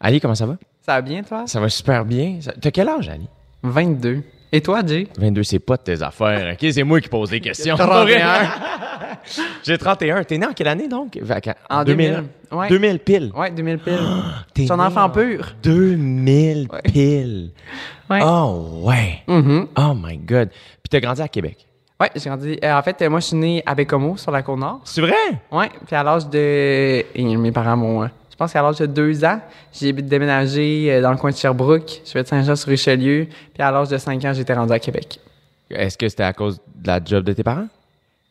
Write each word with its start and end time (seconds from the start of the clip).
Ali, 0.00 0.20
comment 0.20 0.34
ça 0.34 0.46
va? 0.46 0.56
Ça 0.82 0.94
va 0.94 1.02
bien, 1.02 1.22
toi? 1.22 1.44
Ça 1.46 1.60
va 1.60 1.68
super 1.68 2.04
bien. 2.04 2.38
Ça- 2.40 2.52
T'as 2.60 2.70
quel 2.70 2.88
âge, 2.88 3.08
Ali? 3.08 3.26
22. 3.62 4.22
Et 4.50 4.62
toi, 4.62 4.80
Jay? 4.86 5.06
22, 5.18 5.42
c'est 5.42 5.58
pas 5.58 5.76
de 5.76 5.82
tes 5.82 6.00
affaires. 6.02 6.54
OK, 6.54 6.66
c'est 6.72 6.82
moi 6.82 7.00
qui 7.02 7.08
pose 7.10 7.28
des 7.30 7.40
questions. 7.40 7.76
31. 7.76 8.48
J'ai 9.62 9.76
31. 9.76 10.24
T'es 10.24 10.38
né 10.38 10.46
en 10.46 10.52
quelle 10.54 10.68
année, 10.68 10.88
donc? 10.88 11.18
En 11.68 11.84
2000. 11.84 12.24
Ouais. 12.50 12.68
2000 12.68 12.98
pile. 13.00 13.30
Ouais, 13.36 13.50
2000 13.50 13.78
piles. 13.78 13.98
T'es 14.54 14.62
né 14.62 14.70
enfant 14.70 15.02
en 15.04 15.10
pur. 15.10 15.54
2000 15.62 16.68
Ouais. 16.72 16.80
pile. 16.82 17.50
Ouais. 18.08 18.20
Oh, 18.24 18.80
ouais. 18.84 19.22
Mhm. 19.26 19.66
Oh, 19.76 19.92
my 19.94 20.16
God. 20.16 20.48
Puis 20.48 20.88
t'as 20.90 21.00
grandi 21.00 21.20
à 21.20 21.28
Québec? 21.28 21.66
Ouais, 22.00 22.10
j'ai 22.14 22.30
grandi. 22.30 22.58
euh, 22.64 22.72
en 22.78 22.82
fait, 22.82 23.02
moi, 23.08 23.20
je 23.20 23.26
suis 23.26 23.36
né 23.36 23.62
à 23.66 23.74
Bécomo, 23.74 24.16
sur 24.16 24.30
la 24.30 24.40
Côte-Nord. 24.42 24.80
C'est 24.84 25.00
vrai? 25.02 25.12
Ouais, 25.52 25.68
puis 25.86 25.94
à 25.96 26.02
l'âge 26.02 26.26
de. 26.28 26.38
et 26.38 27.36
mes 27.36 27.52
parents 27.52 27.76
m'ont. 27.76 28.08
Je 28.38 28.44
pense 28.44 28.52
qu'à 28.52 28.62
l'âge 28.62 28.76
de 28.78 28.86
deux 28.86 29.24
ans, 29.24 29.40
j'ai 29.72 29.92
déménagé 29.92 30.92
euh, 30.92 31.02
dans 31.02 31.10
le 31.10 31.16
coin 31.16 31.32
de 31.32 31.36
Sherbrooke. 31.36 32.02
Je 32.06 32.12
vais 32.14 32.22
de 32.22 32.28
Saint-Jean-sur-Richelieu. 32.28 33.26
Puis 33.52 33.60
à 33.64 33.72
l'âge 33.72 33.88
de 33.88 33.98
cinq 33.98 34.24
ans, 34.24 34.32
j'étais 34.32 34.54
rendu 34.54 34.72
à 34.72 34.78
Québec. 34.78 35.18
Est-ce 35.68 35.98
que 35.98 36.08
c'était 36.08 36.22
à 36.22 36.32
cause 36.32 36.60
de 36.76 36.86
la 36.86 37.00
job 37.04 37.24
de 37.24 37.32
tes 37.32 37.42
parents? 37.42 37.66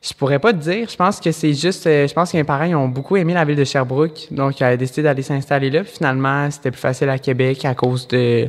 Je 0.01 0.13
pourrais 0.13 0.39
pas 0.39 0.53
te 0.53 0.59
dire. 0.59 0.87
Je 0.89 0.95
pense 0.95 1.19
que 1.19 1.29
c'est 1.33 1.53
juste. 1.53 1.85
euh, 1.87 2.07
je 2.07 2.13
pense 2.13 2.31
que 2.31 2.37
mes 2.37 2.45
parents 2.45 2.63
ils 2.63 2.75
ont 2.75 2.87
beaucoup 2.87 3.17
aimé 3.17 3.33
la 3.33 3.43
ville 3.43 3.57
de 3.57 3.65
Sherbrooke. 3.65 4.27
Donc, 4.31 4.61
ils 4.61 4.63
avaient 4.63 4.77
décidé 4.77 5.01
d'aller 5.03 5.23
s'installer 5.23 5.69
là. 5.69 5.83
Puis 5.83 5.91
finalement, 5.97 6.49
c'était 6.51 6.71
plus 6.71 6.79
facile 6.79 7.09
à 7.09 7.19
Québec 7.19 7.65
à 7.65 7.75
cause 7.75 8.07
de 8.07 8.47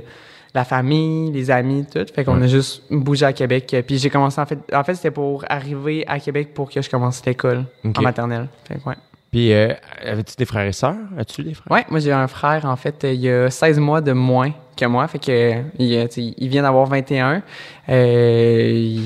la 0.54 0.64
famille, 0.64 1.32
les 1.32 1.50
amis, 1.50 1.84
tout. 1.92 2.06
Fait 2.14 2.22
qu'on 2.24 2.38
Ouais. 2.38 2.44
a 2.44 2.48
juste 2.48 2.84
bougé 2.88 3.26
à 3.26 3.32
Québec. 3.32 3.74
Puis 3.84 3.98
j'ai 3.98 4.10
commencé, 4.10 4.40
en 4.40 4.46
fait, 4.46 4.58
en 4.72 4.84
fait 4.84 4.94
c'était 4.94 5.10
pour 5.10 5.44
arriver 5.48 6.04
à 6.06 6.20
Québec 6.20 6.54
pour 6.54 6.70
que 6.70 6.80
je 6.80 6.88
commence 6.88 7.24
l'école 7.26 7.64
en 7.84 8.00
maternelle. 8.00 8.46
Fait 8.68 8.76
que, 8.76 8.88
ouais. 8.88 8.94
Puis, 9.30 9.52
euh, 9.52 9.74
avais-tu 10.04 10.34
des 10.36 10.44
frères 10.46 10.66
et 10.66 10.72
sœurs? 10.72 10.96
As-tu 11.18 11.42
des 11.42 11.54
frères? 11.54 11.70
Ouais, 11.70 11.84
moi 11.90 12.00
j'ai 12.00 12.12
un 12.12 12.28
frère, 12.28 12.64
en 12.64 12.76
fait, 12.76 13.04
il 13.04 13.28
a 13.28 13.50
16 13.50 13.78
mois 13.78 14.00
de 14.00 14.12
moins 14.12 14.52
que 14.76 14.86
moi. 14.86 15.06
Fait 15.08 15.18
que 15.18 15.62
il, 15.78 15.94
euh, 15.94 16.06
il 16.16 16.48
vient 16.48 16.62
d'avoir 16.62 16.86
21. 16.86 17.42
Euh, 17.88 18.70
il, 18.72 19.00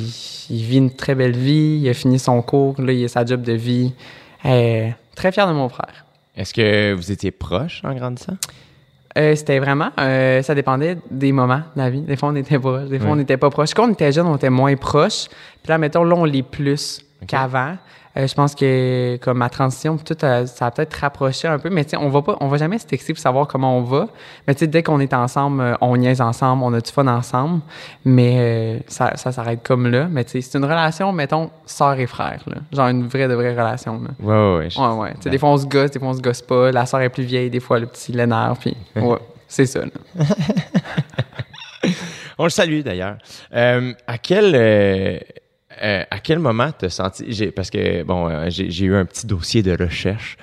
il 0.51 0.63
vit 0.65 0.79
une 0.79 0.95
très 0.95 1.15
belle 1.15 1.37
vie. 1.37 1.81
Il 1.83 1.89
a 1.89 1.95
fini 1.95 2.19
son 2.19 2.41
cours. 2.43 2.81
Là, 2.81 2.93
il 2.93 3.05
a 3.05 3.09
sa 3.09 3.25
job 3.25 3.43
de 3.43 3.53
vie. 3.53 3.95
Euh, 4.45 4.91
très 5.17 5.33
fier 5.33 5.47
de 5.47 5.53
mon 5.53 5.69
frère. 5.69 6.05
Est-ce 6.37 6.55
que 6.55 6.93
vous 6.95 7.11
étiez 7.11 7.31
proches 7.31 7.83
en 7.85 7.95
grandissant? 7.95 8.37
Euh, 9.19 9.35
c'était 9.35 9.59
vraiment, 9.59 9.91
euh, 10.01 10.41
ça 10.41 10.55
dépendait 10.55 10.97
des 11.11 11.33
moments 11.33 11.61
de 11.77 11.83
la 11.83 11.91
vie. 11.91 12.01
Des 12.01 12.17
fois, 12.17 12.31
on 12.31 12.37
était 12.37 12.59
proches, 12.59 12.89
des 12.89 12.99
fois, 12.99 13.11
on 13.11 13.17
n'était 13.17 13.37
pas 13.37 13.51
proches. 13.51 13.75
Quand 13.75 13.87
on 13.87 13.93
était 13.93 14.11
jeune, 14.11 14.27
on 14.27 14.37
était 14.37 14.49
moins 14.49 14.75
proches. 14.77 15.27
Puis 15.63 15.69
là, 15.69 15.77
mettons, 15.77 16.05
là, 16.05 16.15
on 16.17 16.25
l'est 16.25 16.43
plus 16.43 17.05
qu'avant. 17.27 17.77
Euh, 18.17 18.27
je 18.27 18.35
pense 18.35 18.55
que 18.55 19.17
comme 19.23 19.39
ma 19.39 19.49
transition, 19.49 19.97
tout, 19.97 20.17
euh, 20.23 20.45
ça 20.47 20.67
a 20.67 20.71
peut-être 20.71 20.93
rapproché 20.95 21.49
un 21.49 21.59
peu. 21.59 21.71
Mais 21.71 21.85
tu 21.85 21.91
sais, 21.93 21.97
on 21.97 22.11
va 22.11 22.21
pas, 22.23 22.37
on 22.41 22.49
va 22.49 22.59
jamais 22.59 22.79
se 22.79 22.87
texter 22.87 23.15
pour 23.15 23.23
savoir 23.23 23.47
comment 23.47 23.77
on 23.79 23.83
va. 23.83 24.09
Mais 24.47 24.55
tu 24.55 24.61
sais, 24.61 24.67
dès 24.67 24.83
qu'on 24.83 25.01
est 25.01 25.15
ensemble, 25.15 25.63
euh, 25.63 25.75
on 25.81 25.97
niaise 25.97 26.21
ensemble, 26.21 26.63
on 26.63 26.75
a 26.75 26.81
du 26.81 26.91
fun 26.91 27.07
ensemble. 27.07 27.61
Mais 28.05 28.37
euh, 28.39 28.79
ça, 28.87 29.17
ça 29.17 29.33
s'arrête 29.33 29.61
comme 29.63 29.87
là. 29.91 30.09
Mais 30.11 30.25
tu 30.25 30.33
sais, 30.33 30.41
c'est 30.43 30.59
une 30.59 30.65
relation, 30.65 31.11
mettons, 31.13 31.51
sœur 31.65 31.99
et 31.99 32.07
frère. 32.07 32.43
Là. 32.47 32.57
Genre 32.73 32.89
une 32.89 33.07
vraie 33.09 33.29
de 33.29 33.35
vraie 33.35 33.53
relation. 33.53 34.01
Là. 34.03 34.11
Ouais, 34.21 34.35
ouais, 34.35 34.59
ouais. 34.65 34.71
je- 34.71 34.79
Ouais, 34.81 34.95
ouais. 35.05 35.13
Tu 35.15 35.23
sais, 35.23 35.31
des 35.31 35.39
fois, 35.39 35.49
on 35.49 35.57
se 35.57 35.67
gosse, 35.67 35.91
des 35.93 35.99
fois, 35.99 36.09
on 36.09 36.15
se 36.15 36.21
gosse 36.21 36.43
pas. 36.43 36.71
La 36.71 36.85
soeur 36.87 37.01
est 37.01 37.09
plus 37.09 37.25
vieille, 37.25 37.49
des 37.51 37.61
fois, 37.61 37.79
le 37.79 37.87
petit 37.87 38.13
l'énerve, 38.13 38.59
puis 38.59 38.77
ouais, 38.97 39.19
c'est 39.49 39.65
ça, 39.67 39.81
là. 39.81 40.25
On 42.39 42.45
le 42.45 42.51
salue 42.51 42.81
d'ailleurs. 42.81 43.17
Euh, 43.55 43.93
à 44.07 44.19
quel 44.19 44.55
euh, 45.83 46.03
à 46.11 46.19
quel 46.19 46.39
moment 46.39 46.71
t'as 46.77 46.89
senti 46.91 47.25
j'ai 47.29 47.51
parce 47.51 47.71
que 47.71 48.03
bon 48.03 48.29
euh, 48.29 48.47
j'ai 48.49 48.71
j'ai 48.71 48.87
eu 48.87 48.95
un 48.95 49.05
petit 49.05 49.27
dossier 49.27 49.63
de 49.63 49.77
recherche 49.81 50.37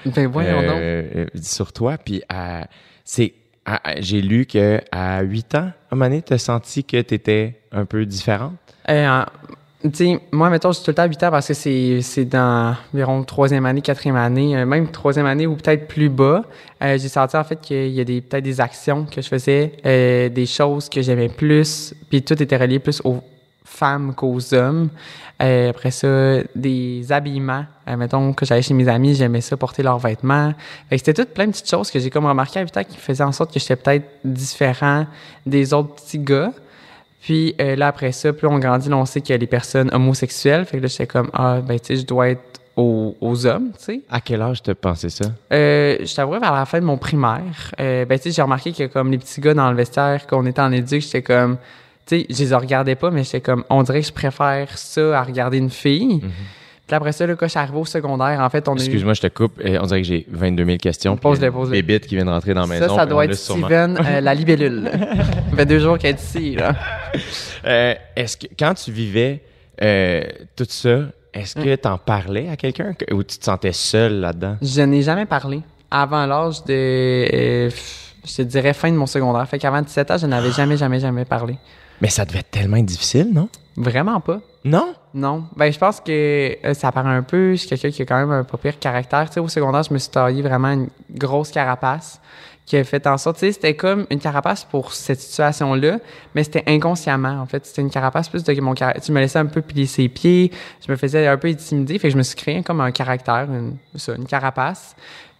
Ben, 0.44 0.56
euh, 0.80 1.04
euh, 1.16 1.26
sur 1.42 1.72
toi 1.74 1.98
puis 1.98 2.22
à- 2.30 2.68
c'est 3.04 3.34
j'ai 4.00 4.22
lu 4.22 4.46
que 4.46 4.80
à 4.92 5.22
8 5.22 5.54
ans 5.56 5.60
à 5.60 5.64
un 5.92 5.96
moment 5.96 6.06
donné 6.10 6.22
t'as 6.22 6.38
senti 6.38 6.84
que 6.84 7.00
t'étais 7.02 7.56
un 7.72 7.86
peu 7.86 8.06
différente? 8.06 8.54
En- 8.88 9.26
tu 9.82 9.90
sais, 9.94 10.20
moi, 10.34 10.50
mettons, 10.50 10.74
je 10.74 10.78
suis 10.80 10.84
tout 10.84 10.92
le 10.92 10.96
temps 10.96 11.06
8 11.08 11.24
ans 11.24 11.32
parce 11.32 11.48
que 11.48 11.54
c'est, 11.54 12.02
c'est 12.02 12.26
dans 12.26 12.76
environ 12.94 13.24
troisième 13.24 13.66
année, 13.66 13.80
quatrième 13.82 14.18
année, 14.18 14.66
même 14.66 14.92
troisième 14.92 15.26
année 15.26 15.48
ou 15.48 15.56
peut-être 15.56 15.88
plus 15.88 16.10
bas. 16.10 16.44
j'ai 16.82 17.08
senti 17.08 17.38
en 17.38 17.46
fait 17.46 17.62
qu'il 17.62 17.88
y 17.88 18.02
a 18.02 18.04
des, 18.04 18.20
peut-être 18.20 18.44
des 18.44 18.60
actions 18.60 19.06
que 19.06 19.22
je 19.22 19.28
faisais, 19.30 19.72
des 20.30 20.46
choses 20.46 20.90
que 20.90 21.02
j'aimais 21.02 21.30
plus, 21.30 21.94
puis 22.10 22.22
tout 22.24 22.42
était 22.44 22.58
relié 22.58 22.80
plus 22.80 23.00
aux 23.06 23.24
femmes 23.70 24.14
qu'aux 24.16 24.54
hommes. 24.54 24.90
Euh, 25.42 25.70
après 25.70 25.92
ça, 25.92 26.42
des 26.56 27.12
habillements. 27.12 27.66
Euh, 27.88 27.96
mettons 27.96 28.34
que 28.34 28.46
j'allais 28.46 28.62
chez 28.62 28.74
mes 28.74 28.88
amis, 28.88 29.16
j'aimais 29.16 29.42
ça, 29.42 29.56
porter 29.56 29.84
leurs 29.84 30.00
vêtements. 30.00 30.54
C'était 30.92 31.14
toutes 31.14 31.34
plein 31.34 31.46
de 31.46 31.52
petites 31.52 31.70
choses 31.70 31.90
que 31.90 32.00
j'ai 32.00 32.10
comme 32.10 32.26
remarqué 32.26 32.60
à 32.60 32.64
8 32.64 32.78
ans 32.78 32.84
qui 32.84 32.98
faisaient 32.98 33.24
en 33.24 33.32
sorte 33.32 33.54
que 33.54 33.60
j'étais 33.60 33.78
peut-être 33.78 34.06
différent 34.26 35.06
des 35.46 35.74
autres 35.74 35.96
petits 35.96 36.20
gars. 36.20 36.52
Puis 37.22 37.56
euh, 37.62 37.76
là, 37.76 37.88
après 37.88 38.12
ça, 38.12 38.34
plus 38.34 38.48
on 38.48 38.60
grandit, 38.60 38.90
là, 38.90 38.98
on 38.98 39.06
sait 39.06 39.22
qu'il 39.22 39.32
y 39.32 39.36
a 39.36 39.38
les 39.38 39.48
personnes 39.48 39.90
homosexuelles. 39.94 40.66
Fait 40.66 40.78
que 40.78 40.84
là, 40.84 40.88
j'étais 40.88 41.08
comme, 41.08 41.30
ah, 41.34 41.60
ben, 41.62 41.80
tu 41.80 41.88
sais, 41.88 41.96
je 41.98 42.06
dois 42.06 42.30
être 42.30 42.60
aux, 42.76 43.16
aux 43.20 43.46
hommes, 43.46 43.72
tu 43.78 43.84
sais. 43.84 44.02
À 44.10 44.22
quel 44.22 44.42
âge 44.42 44.64
t'as 44.64 44.74
pensé 44.74 45.10
ça? 45.10 45.26
Euh, 45.52 45.98
je 46.00 46.16
t'avouerais 46.16 46.40
vers 46.40 46.54
la 46.54 46.66
fin 46.66 46.80
de 46.80 46.86
mon 46.86 46.98
primaire, 46.98 47.74
euh, 47.80 48.06
ben, 48.06 48.18
tu 48.18 48.24
sais, 48.24 48.32
j'ai 48.32 48.42
remarqué 48.42 48.72
que 48.72 48.86
comme 48.86 49.12
les 49.12 49.18
petits 49.18 49.42
gars 49.42 49.54
dans 49.54 49.70
le 49.70 49.76
vestiaire, 49.76 50.26
qu'on 50.28 50.46
était 50.46 50.62
en 50.62 50.72
éduc, 50.72 51.02
j'étais 51.02 51.22
comme, 51.22 51.58
tu 52.10 52.22
sais, 52.22 52.26
je 52.30 52.44
les 52.50 52.56
regardais 52.56 52.96
pas, 52.96 53.12
mais 53.12 53.24
j'étais 53.24 53.42
comme, 53.42 53.64
on 53.70 53.84
dirait 53.84 54.02
que 54.02 54.08
je 54.08 54.14
préfère 54.14 54.78
ça 54.78 55.20
à 55.20 55.24
regarder 55.24 55.58
une 55.58 55.70
fille. 55.70 56.20
Puis 56.22 56.94
là, 56.94 56.98
après 56.98 57.12
ça, 57.12 57.28
là, 57.28 57.36
quand 57.36 57.46
je 57.46 57.52
suis 57.52 57.60
arrivé 57.60 57.78
au 57.78 57.86
secondaire, 57.86 58.40
en 58.40 58.50
fait, 58.50 58.68
on 58.68 58.74
eu... 58.76 58.80
Excuse-moi, 58.80 59.14
je 59.14 59.22
te 59.22 59.28
coupe. 59.28 59.62
On 59.64 59.86
dirait 59.86 60.02
que 60.02 60.08
j'ai 60.08 60.26
22 60.30 60.66
000 60.66 60.78
questions. 60.78 61.16
puis 61.16 61.22
Pose-les, 61.22 61.48
une 61.48 61.54
pose-les. 61.54 61.82
Bébite 61.84 62.08
qui 62.08 62.16
vient 62.16 62.26
de 62.26 62.32
rentrer 62.32 62.56
dans 62.56 62.62
la 62.62 62.68
maison. 62.68 62.88
Ça, 62.88 62.96
ça 62.96 63.02
puis 63.06 63.10
doit 63.12 63.26
être 63.26 63.36
Steven, 63.36 64.00
euh, 64.04 64.22
la 64.22 64.34
libellule. 64.34 64.90
ça 65.52 65.56
fait 65.56 65.66
deux 65.68 65.78
jours 65.80 66.00
qu'elle 66.00 66.16
est 66.16 66.20
ici, 66.24 66.56
là. 66.56 66.76
Euh, 67.66 67.94
est-ce 68.16 68.38
que 68.38 68.48
quand 68.58 68.74
tu 68.74 68.92
vivais 68.92 69.44
euh, 69.84 70.24
tout 70.56 70.66
ça, 70.68 71.02
est-ce 71.34 71.60
Mm. 71.60 71.64
que 71.64 71.76
t'en 71.76 71.98
parlais 72.00 72.50
à 72.50 72.56
quelqu'un 72.58 72.94
que- 72.94 73.14
ou 73.14 73.22
tu 73.24 73.38
te 73.38 73.44
sentais 73.46 73.72
seul 73.72 74.20
là-dedans? 74.22 74.58
Je 74.62 74.82
n'ai 74.82 75.04
jamais 75.04 75.28
parlé. 75.28 75.62
Avant 75.92 76.26
l'âge 76.26 76.64
de, 76.66 76.74
euh, 76.74 77.70
je 78.26 78.36
te 78.36 78.42
dirais, 78.42 78.74
fin 78.74 78.92
de 78.92 78.98
mon 78.98 79.06
secondaire. 79.06 79.48
Fait 79.48 79.60
qu'avant 79.60 79.82
17 79.84 80.10
ans, 80.12 80.18
je 80.18 80.26
n'avais 80.26 80.52
jamais, 80.52 80.76
jamais, 80.76 81.00
jamais 81.00 81.26
parlé. 81.26 81.56
Mais 82.02 82.10
ça 82.10 82.26
devait 82.26 82.40
être 82.40 82.52
tellement 82.52 82.82
difficile, 82.82 83.30
non? 83.34 83.50
Vraiment 83.78 84.20
pas. 84.20 84.42
Non? 84.66 84.94
Non. 85.14 85.46
Ben, 85.56 85.72
je 85.72 85.80
pense 85.80 86.02
que 86.02 86.58
euh, 86.66 86.74
ça 86.74 86.92
paraît 86.92 87.10
un 87.10 87.24
peu. 87.24 87.52
Je 87.52 87.56
suis 87.56 87.70
quelqu'un 87.70 87.92
qui 87.92 88.02
a 88.02 88.06
quand 88.06 88.20
même 88.20 88.32
un 88.32 88.44
pas 88.44 88.58
pire 88.58 88.78
caractère. 88.78 89.30
Tu 89.30 89.36
sais, 89.36 89.40
au 89.40 89.48
secondaire, 89.48 89.84
je 89.84 89.94
me 89.94 90.00
suis 90.00 90.10
taillé 90.10 90.42
vraiment 90.42 90.70
une 90.70 90.90
grosse 91.12 91.52
carapace 91.52 92.20
qui 92.70 92.78
a 92.78 92.84
fait 92.84 93.08
en 93.08 93.18
sorte, 93.18 93.40
tu 93.40 93.48
sais, 93.48 93.52
c'était 93.54 93.74
comme 93.74 94.06
une 94.12 94.20
carapace 94.20 94.64
pour 94.64 94.94
cette 94.94 95.20
situation-là, 95.20 95.98
mais 96.36 96.44
c'était 96.44 96.64
inconsciemment, 96.68 97.42
en 97.42 97.48
fait. 97.48 97.66
C'était 97.66 97.82
une 97.82 97.90
carapace 97.90 98.30
plus 98.30 98.44
de 98.44 98.62
mon 98.62 98.76
caractère. 98.76 99.04
Tu 99.04 99.12
me 99.12 99.20
laissais 99.20 99.40
un 99.40 99.48
peu 99.48 99.64
plier 99.64 99.88
ses 99.88 100.08
pieds, 100.08 100.52
je 100.86 100.92
me 100.92 100.96
faisais 100.96 101.26
un 101.26 101.36
peu 101.38 101.48
intimider, 101.48 101.98
fait 101.98 102.10
que 102.10 102.12
je 102.12 102.18
me 102.18 102.22
suis 102.22 102.36
créé 102.36 102.62
comme 102.62 102.80
un 102.80 102.92
caractère, 102.92 103.48
une, 103.50 103.78
ça, 103.96 104.14
une 104.14 104.28
carapace. 104.28 104.96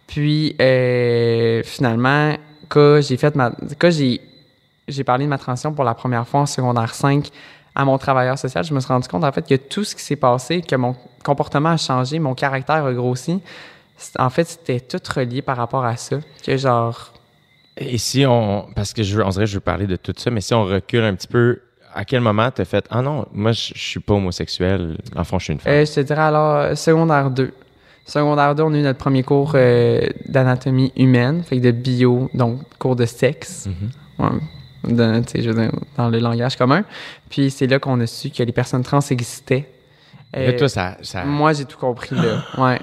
Puis, 0.08 0.56
euh, 0.60 1.62
finalement, 1.62 2.34
quand 2.68 3.00
j'ai 3.00 3.16
fait 3.16 3.36
ma, 3.36 3.52
quand 3.78 3.92
j'ai, 3.92 4.20
j'ai 4.90 5.04
parlé 5.04 5.24
de 5.24 5.30
ma 5.30 5.38
transition 5.38 5.72
pour 5.72 5.84
la 5.84 5.94
première 5.94 6.26
fois 6.26 6.40
en 6.40 6.46
secondaire 6.46 6.94
5 6.94 7.28
à 7.74 7.84
mon 7.84 7.98
travailleur 7.98 8.36
social, 8.38 8.64
je 8.64 8.74
me 8.74 8.80
suis 8.80 8.88
rendu 8.88 9.08
compte, 9.08 9.24
en 9.24 9.32
fait, 9.32 9.46
que 9.46 9.54
tout 9.54 9.84
ce 9.84 9.94
qui 9.94 10.02
s'est 10.02 10.16
passé, 10.16 10.60
que 10.60 10.74
mon 10.76 10.96
comportement 11.24 11.70
a 11.70 11.76
changé, 11.76 12.18
mon 12.18 12.34
caractère 12.34 12.84
a 12.84 12.92
grossi, 12.92 13.40
en 14.18 14.30
fait, 14.30 14.44
c'était 14.44 14.80
tout 14.80 15.00
relié 15.14 15.42
par 15.42 15.56
rapport 15.56 15.84
à 15.84 15.96
ça. 15.96 16.16
Que 16.44 16.56
genre, 16.56 17.12
Et 17.76 17.98
si 17.98 18.24
on. 18.26 18.66
Parce 18.74 18.92
que 18.92 19.02
je 19.02 19.16
veux, 19.16 19.24
on 19.24 19.28
dirait 19.28 19.44
que 19.44 19.50
je 19.50 19.54
veux 19.56 19.60
parler 19.60 19.86
de 19.86 19.96
tout 19.96 20.14
ça, 20.16 20.30
mais 20.30 20.40
si 20.40 20.54
on 20.54 20.64
recule 20.64 21.04
un 21.04 21.14
petit 21.14 21.28
peu, 21.28 21.60
à 21.94 22.04
quel 22.04 22.20
moment 22.20 22.50
t'as 22.50 22.64
fait 22.64 22.84
Ah 22.90 23.02
non, 23.02 23.26
moi 23.32 23.52
je, 23.52 23.72
je 23.74 23.80
suis 23.80 24.00
pas 24.00 24.14
homosexuel, 24.14 24.96
en 25.16 25.24
fond 25.24 25.38
je 25.38 25.44
suis 25.44 25.52
une 25.52 25.60
femme? 25.60 25.72
Euh, 25.72 25.84
je 25.84 25.92
te 25.92 26.00
dirais 26.00 26.22
alors 26.22 26.76
secondaire 26.76 27.30
2. 27.30 27.52
Secondaire 28.06 28.54
2, 28.54 28.62
on 28.62 28.74
a 28.74 28.78
eu 28.78 28.82
notre 28.82 28.98
premier 28.98 29.22
cours 29.22 29.52
euh, 29.54 30.00
d'anatomie 30.26 30.92
humaine, 30.96 31.44
fait 31.44 31.58
que 31.58 31.62
de 31.62 31.70
bio, 31.70 32.28
donc 32.34 32.60
cours 32.78 32.96
de 32.96 33.06
sexe. 33.06 33.68
Mhm. 33.68 34.24
Ouais, 34.24 34.40
je 34.84 35.50
dire, 35.50 35.72
dans 35.96 36.08
le 36.08 36.18
langage 36.18 36.56
commun. 36.56 36.84
Puis 37.28 37.50
c'est 37.50 37.66
là 37.66 37.78
qu'on 37.78 38.00
a 38.00 38.06
su 38.06 38.30
que 38.30 38.42
les 38.42 38.52
personnes 38.52 38.82
trans 38.82 39.00
existaient. 39.00 39.68
Euh, 40.36 40.56
toi, 40.56 40.68
ça. 40.68 40.96
ça 41.02 41.24
moi, 41.24 41.52
j'ai 41.52 41.64
tout 41.64 41.78
compris 41.78 42.14
là. 42.14 42.44
Ouais. 42.56 42.78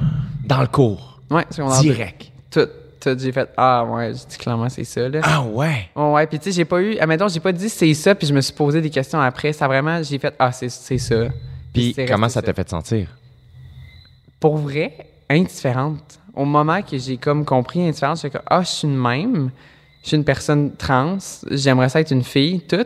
dans 0.45 0.61
le 0.61 0.67
cours. 0.67 1.19
Ouais, 1.29 1.45
secondaire 1.49 1.81
2. 1.81 1.83
Direct. 1.83 2.31
Tout, 2.51 2.67
tout, 2.99 3.17
j'ai 3.17 3.31
fait 3.31 3.49
Ah 3.55 3.85
ouais, 3.85 4.13
j'ai 4.13 4.25
dit 4.29 4.37
clairement 4.37 4.69
c'est 4.69 4.83
ça 4.83 5.07
là. 5.07 5.19
Ah 5.23 5.41
ouais. 5.43 5.89
Ouais, 5.95 6.11
ouais, 6.11 6.27
puis 6.27 6.39
tu 6.39 6.45
sais, 6.45 6.51
j'ai 6.51 6.65
pas 6.65 6.81
eu, 6.81 6.97
admettons, 6.97 7.27
j'ai 7.27 7.39
pas 7.39 7.51
dit 7.51 7.69
c'est 7.69 7.93
ça, 7.93 8.15
puis 8.15 8.27
je 8.27 8.33
me 8.33 8.41
suis 8.41 8.53
posé 8.53 8.81
des 8.81 8.89
questions 8.89 9.19
après. 9.19 9.53
Ça 9.53 9.67
vraiment, 9.67 10.01
j'ai 10.03 10.19
fait 10.19 10.33
ah 10.39 10.51
c'est 10.51 10.69
c'est 10.69 10.97
ça. 10.97 11.27
Puis 11.73 11.95
comment 12.07 12.29
ça 12.29 12.41
t'a 12.41 12.53
fait 12.53 12.69
sentir? 12.69 13.07
pour 14.39 14.57
vrai, 14.57 14.95
indifférente. 15.29 16.19
Au 16.33 16.45
moment 16.45 16.81
que 16.81 16.97
j'ai 16.97 17.17
comme 17.17 17.45
compris 17.45 17.81
indifférente, 17.81 18.19
j'ai 18.21 18.29
comme 18.29 18.41
ah, 18.45 18.61
je 18.61 18.67
suis 18.67 18.87
une 18.87 18.97
même, 18.97 19.49
je 20.07 20.11
suis 20.11 20.17
une 20.17 20.23
personne 20.23 20.71
trans, 20.77 21.17
j'aimerais 21.51 21.89
ça 21.89 21.99
être 21.99 22.11
une 22.11 22.23
fille, 22.23 22.61
tout. 22.61 22.85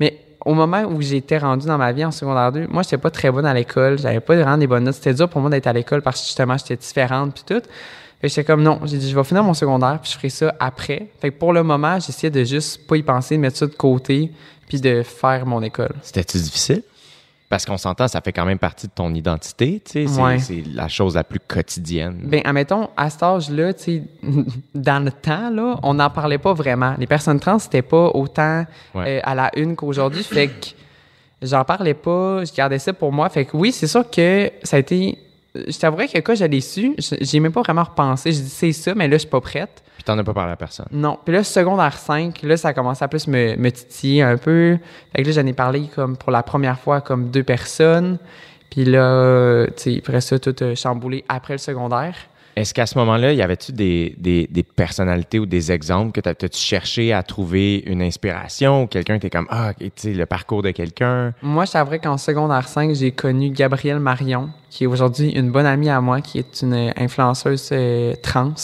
Mais 0.00 0.20
au 0.44 0.52
moment 0.52 0.82
où 0.82 1.00
j'étais 1.00 1.38
rendue 1.38 1.66
dans 1.66 1.78
ma 1.78 1.92
vie 1.92 2.04
en 2.04 2.10
secondaire 2.10 2.52
2, 2.52 2.66
moi, 2.68 2.82
j'étais 2.82 2.98
pas 2.98 3.10
très 3.10 3.30
bonne 3.30 3.46
à 3.46 3.54
l'école. 3.54 3.98
J'avais 3.98 4.20
pas 4.20 4.34
vraiment 4.34 4.58
des 4.58 4.66
bonnes 4.66 4.84
notes. 4.84 4.96
C'était 4.96 5.14
dur 5.14 5.30
pour 5.30 5.40
moi 5.40 5.48
d'être 5.48 5.66
à 5.66 5.72
l'école 5.72 6.02
parce 6.02 6.20
que 6.20 6.26
justement, 6.26 6.58
j'étais 6.58 6.76
différente 6.76 7.32
puis 7.32 7.44
tout. 7.46 7.66
Fait 8.20 8.28
j'étais 8.28 8.44
comme 8.44 8.62
non, 8.62 8.80
j'ai 8.84 8.98
dit 8.98 9.08
je 9.08 9.16
vais 9.16 9.24
finir 9.24 9.42
mon 9.42 9.54
secondaire 9.54 9.98
puis 10.02 10.10
je 10.12 10.18
ferai 10.18 10.28
ça 10.28 10.54
après. 10.60 11.08
Fait 11.22 11.30
que 11.30 11.38
pour 11.38 11.54
le 11.54 11.62
moment, 11.62 11.98
j'essayais 12.00 12.30
de 12.30 12.44
juste 12.44 12.86
pas 12.86 12.98
y 12.98 13.02
penser, 13.02 13.36
de 13.36 13.40
mettre 13.40 13.56
ça 13.56 13.66
de 13.66 13.72
côté 13.72 14.30
puis 14.68 14.78
de 14.78 15.02
faire 15.02 15.46
mon 15.46 15.62
école. 15.62 15.94
C'était-tu 16.02 16.36
difficile? 16.36 16.82
Parce 17.48 17.64
qu'on 17.64 17.78
s'entend, 17.78 18.08
ça 18.08 18.20
fait 18.20 18.32
quand 18.32 18.44
même 18.44 18.58
partie 18.58 18.86
de 18.88 18.92
ton 18.92 19.14
identité, 19.14 19.80
tu 19.82 19.92
sais, 19.92 20.06
c'est, 20.06 20.20
Ouais. 20.20 20.38
c'est 20.38 20.62
la 20.74 20.86
chose 20.88 21.14
la 21.14 21.24
plus 21.24 21.40
quotidienne. 21.40 22.20
Ben, 22.24 22.42
admettons, 22.44 22.90
à 22.94 23.08
cet 23.08 23.22
âge-là, 23.22 23.72
tu 23.72 23.82
sais, 23.84 24.02
dans 24.74 25.02
le 25.02 25.10
temps, 25.10 25.48
là, 25.50 25.78
on 25.82 25.94
n'en 25.94 26.10
parlait 26.10 26.36
pas 26.38 26.52
vraiment. 26.52 26.94
Les 26.98 27.06
personnes 27.06 27.40
trans, 27.40 27.58
c'était 27.58 27.80
pas 27.82 28.10
autant 28.12 28.66
Ouais. 28.94 29.18
euh, 29.18 29.20
à 29.22 29.34
la 29.34 29.50
une 29.56 29.76
qu'aujourd'hui. 29.76 30.22
fait 30.24 30.48
que 30.48 30.66
j'en 31.40 31.64
parlais 31.64 31.94
pas, 31.94 32.44
je 32.44 32.52
gardais 32.52 32.78
ça 32.78 32.92
pour 32.92 33.12
moi. 33.12 33.28
Fait 33.30 33.46
que 33.46 33.56
oui, 33.56 33.72
c'est 33.72 33.86
sûr 33.86 34.08
que 34.10 34.50
ça 34.62 34.76
a 34.76 34.80
été. 34.80 35.16
Je 35.54 35.78
t'avouerais 35.78 36.08
que 36.08 36.18
quand 36.18 36.34
je 36.34 36.44
l'ai 36.44 36.60
su, 36.60 36.94
j'ai 36.98 37.40
même 37.40 37.52
pas 37.52 37.62
vraiment 37.62 37.84
repensé. 37.84 38.32
Je 38.32 38.40
dis 38.40 38.48
c'est 38.48 38.72
ça, 38.72 38.94
mais 38.94 39.08
là, 39.08 39.16
je 39.16 39.20
suis 39.20 39.28
pas 39.28 39.40
prête. 39.40 39.82
Puis 39.94 40.04
t'en 40.04 40.18
as 40.18 40.24
pas 40.24 40.34
parlé 40.34 40.52
à 40.52 40.56
personne. 40.56 40.86
Non. 40.92 41.18
Puis 41.24 41.34
là, 41.34 41.42
secondaire 41.42 41.96
5, 41.96 42.42
là, 42.42 42.56
ça 42.56 42.68
a 42.68 42.72
commencé 42.74 43.02
à 43.04 43.08
plus 43.08 43.26
me, 43.26 43.56
me 43.56 43.70
titiller 43.70 44.22
un 44.22 44.36
peu. 44.36 44.78
Fait 45.14 45.22
que 45.22 45.28
là, 45.28 45.34
j'en 45.34 45.46
ai 45.46 45.52
parlé 45.52 45.88
comme 45.94 46.16
pour 46.16 46.30
la 46.30 46.42
première 46.42 46.78
fois 46.78 47.00
comme 47.00 47.30
deux 47.30 47.42
personnes. 47.42 48.18
Puis 48.70 48.84
là, 48.84 49.00
euh, 49.00 49.66
tu 49.68 49.94
sais, 49.94 49.98
après 49.98 50.20
ça, 50.20 50.38
tout 50.38 50.54
a 50.60 50.74
chamboulé 50.74 51.24
après 51.28 51.54
le 51.54 51.58
secondaire. 51.58 52.14
Est-ce 52.58 52.74
qu'à 52.74 52.86
ce 52.86 52.98
moment-là, 52.98 53.32
y 53.32 53.40
avait-tu 53.40 53.70
des, 53.70 54.16
des, 54.18 54.62
personnalités 54.64 55.38
ou 55.38 55.46
des 55.46 55.70
exemples 55.70 56.10
que 56.10 56.20
t'as- 56.20 56.34
t'as-tu 56.34 56.58
cherché 56.58 57.12
à 57.12 57.22
trouver 57.22 57.84
une 57.86 58.02
inspiration 58.02 58.82
ou 58.82 58.86
quelqu'un 58.88 59.20
t'es 59.20 59.30
comme 59.30 59.46
ah 59.48 59.72
tu 59.78 59.88
sais 59.94 60.12
le 60.12 60.26
parcours 60.26 60.62
de 60.62 60.72
quelqu'un? 60.72 61.34
Moi, 61.40 61.66
je 61.66 61.72
t'avouerais 61.72 62.00
qu'en 62.00 62.18
secondaire 62.18 62.66
5, 62.66 62.96
j'ai 62.96 63.12
connu 63.12 63.50
Gabrielle 63.50 64.00
Marion, 64.00 64.50
qui 64.70 64.84
est 64.84 64.86
aujourd'hui 64.88 65.30
une 65.30 65.52
bonne 65.52 65.66
amie 65.66 65.88
à 65.88 66.00
moi, 66.00 66.20
qui 66.20 66.38
est 66.38 66.62
une 66.62 66.92
influenceuse 66.96 67.68
euh, 67.70 68.14
trans. 68.24 68.54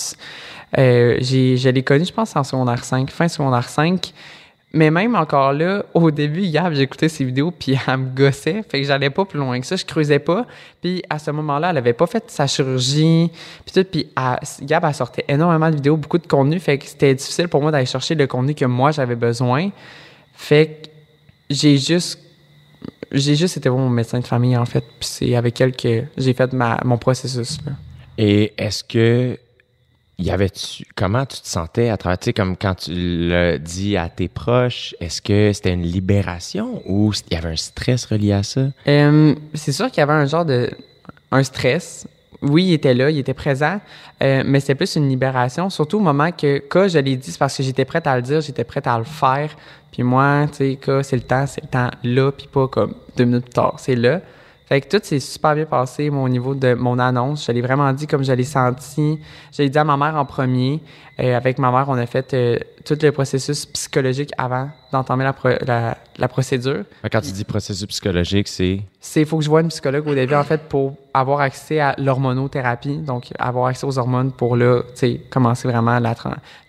Euh, 0.77 1.17
j'ai, 1.21 1.57
je 1.57 1.69
l'ai 1.69 1.85
connue, 1.85 2.05
je 2.05 2.13
pense, 2.13 2.35
en 2.35 2.43
secondaire 2.43 2.85
5, 2.85 3.11
fin 3.13 3.29
secondaire 3.29 3.69
5. 3.69 4.13
Mais 4.75 4.91
même 4.91 5.15
encore 5.15 5.53
là, 5.53 5.85
au 5.95 6.11
début, 6.11 6.49
Gab, 6.51 6.75
j'écoutais 6.75 7.09
ses 7.09 7.25
vidéos, 7.25 7.53
puis 7.53 7.79
elle 7.87 7.97
me 7.97 8.09
gossait. 8.11 8.65
Fait 8.69 8.81
que 8.81 8.87
j'allais 8.87 9.09
pas 9.09 9.25
plus 9.25 9.39
loin 9.39 9.61
que 9.61 9.67
ça, 9.67 9.77
je 9.77 9.85
creusais 9.85 10.19
pas. 10.19 10.47
Puis 10.83 11.01
à 11.09 11.21
ce 11.21 11.31
moment-là, 11.31 11.71
elle 11.71 11.79
avait 11.79 11.93
pas 11.93 12.09
fait 12.09 12.25
sa 12.27 12.49
chirurgie, 12.49 13.31
puis 13.65 13.73
tout. 13.73 13.89
Puis 13.89 14.09
Gab, 14.63 14.85
elle 14.85 14.95
sortait 14.95 15.25
énormément 15.29 15.71
de 15.71 15.77
vidéos, 15.77 15.97
beaucoup 15.97 16.19
de 16.19 16.27
contenu. 16.27 16.59
Fait 16.59 16.77
que 16.79 16.87
c'était 16.87 17.15
difficile 17.15 17.47
pour 17.49 17.63
moi 17.63 17.71
d'aller 17.71 17.87
chercher 17.87 18.17
le 18.17 18.27
contenu 18.27 18.55
que 18.55 18.65
moi, 18.65 18.91
j'avais 18.91 19.17
besoin. 19.17 19.71
Fait 20.35 20.83
que 20.83 20.89
j'ai 21.51 21.79
juste 21.79 22.19
j'ai 23.13 23.37
juste 23.37 23.57
été 23.57 23.69
voir 23.69 23.81
mon 23.81 23.91
médecin 23.91 24.19
de 24.19 24.27
famille 24.27 24.57
en 24.57 24.65
fait 24.65 24.81
puis 24.99 25.09
c'est 25.09 25.37
avec 25.37 25.61
elle 25.61 25.77
que 25.77 26.05
j'ai 26.17 26.33
fait 26.33 26.53
ma, 26.53 26.81
mon 26.85 26.99
processus 26.99 27.59
là. 27.65 27.73
Et 28.19 28.53
est-ce 28.59 28.83
que 28.83 29.39
y 30.19 30.31
avait-tu 30.31 30.85
comment 30.95 31.27
tu 31.27 31.41
te 31.41 31.49
sentais 31.49 31.89
à 31.89 31.97
travers 31.97 32.19
tu 32.19 32.27
sais 32.27 32.33
comme 32.33 32.57
quand 32.57 32.75
tu 32.75 32.93
le 32.95 33.59
dis 33.59 33.97
à 33.97 34.09
tes 34.09 34.29
proches, 34.29 34.95
est-ce 35.01 35.21
que 35.21 35.53
c'était 35.53 35.73
une 35.73 35.83
libération 35.83 36.83
ou 36.87 37.13
il 37.31 37.35
y 37.35 37.37
avait 37.37 37.51
un 37.51 37.57
stress 37.57 38.07
relié 38.07 38.33
à 38.33 38.43
ça? 38.43 38.63
Euh, 38.87 39.35
c'est 39.55 39.73
sûr 39.73 39.91
qu'il 39.91 39.99
y 39.99 40.03
avait 40.03 40.13
un 40.13 40.27
genre 40.27 40.45
de 40.45 40.71
un 41.31 41.43
stress 41.43 42.07
oui, 42.45 42.65
il 42.65 42.73
était 42.75 42.95
là, 42.95 43.11
il 43.11 43.19
était 43.19 43.35
présent, 43.35 43.81
euh, 44.23 44.43
mais 44.45 44.61
c'était 44.61 44.75
plus 44.75 44.97
une 44.97 45.09
libération, 45.09 45.71
surtout 45.71 45.99
au 45.99 46.03
moment 46.03 46.31
que, 46.31 46.59
quand 46.69 46.89
je 46.89 46.99
l'ai 46.99 47.17
dit, 47.17 47.33
c'est 47.33 47.39
parce 47.39 47.57
que 47.57 47.63
j'étais 47.63 47.85
prête 47.85 48.07
à 48.07 48.17
le 48.17 48.23
dire, 48.23 48.41
j'étais 48.41 48.65
prête 48.65 48.87
à 48.87 48.99
le 48.99 49.05
faire. 49.05 49.51
Puis 49.93 50.03
moi, 50.03 50.47
tu 50.51 50.77
sais, 50.77 50.79
c'est 51.03 51.17
le 51.17 51.23
temps, 51.23 51.47
c'est 51.47 51.63
le 51.63 51.69
temps 51.69 51.91
là, 52.03 52.33
puis 52.33 52.49
pas 52.53 52.69
comme 52.69 52.95
deux 53.17 53.25
minutes 53.25 53.45
plus 53.45 53.53
tard, 53.53 53.75
c'est 53.79 53.95
là. 53.95 54.21
Fait 54.67 54.81
que 54.81 54.97
tout 54.97 55.05
s'est 55.05 55.21
super 55.21 55.55
bien 55.55 55.67
passé, 55.67 56.09
au 56.09 56.29
niveau 56.29 56.55
de 56.55 56.73
mon 56.73 56.99
annonce. 56.99 57.47
Je 57.47 57.53
l'ai 57.53 57.61
vraiment 57.61 57.93
dit 57.93 58.07
comme 58.07 58.25
je 58.25 58.33
l'ai 58.33 58.45
senti. 58.45 59.19
Je 59.53 59.63
l'ai 59.63 59.69
dit 59.69 59.79
à 59.79 59.85
ma 59.85 59.97
mère 59.97 60.17
en 60.17 60.25
premier. 60.25 60.81
Euh, 61.21 61.37
avec 61.37 61.59
ma 61.59 61.71
mère, 61.71 61.85
on 61.89 61.99
a 61.99 62.07
fait 62.07 62.33
euh, 62.35 62.59
tout 62.85 62.99
le 63.01 63.11
processus 63.13 63.67
psychologique 63.67 64.31
avant 64.39 64.71
d'entamer 64.91 65.25
la, 65.25 65.35
la, 65.67 65.99
la 66.17 66.29
procédure. 66.29 66.85
Quand 67.13 67.21
tu 67.21 67.31
dis 67.33 67.45
processus 67.45 67.87
psychologique, 67.87 68.49
c'est? 68.49 68.81
C'est 69.01 69.21
il 69.21 69.27
faut 69.27 69.39
que 69.39 69.45
je 69.45 69.51
voie 69.51 69.61
une 69.61 69.69
psychologue 69.69 70.09
au 70.09 70.15
début 70.15 70.35
en 70.35 70.45
fait 70.45 70.63
pour 70.63 70.95
avoir 71.13 71.41
accès 71.41 71.79
à 71.79 71.95
l'hormonothérapie, 71.99 72.97
donc 72.99 73.29
avoir 73.39 73.67
accès 73.67 73.87
aux 73.87 73.99
hormones 73.99 74.33
pour 74.33 74.57
là, 74.57 74.83
tu 74.89 74.89
sais, 74.95 75.21
commencer 75.31 75.69
vraiment 75.69 75.99
la, 76.01 76.15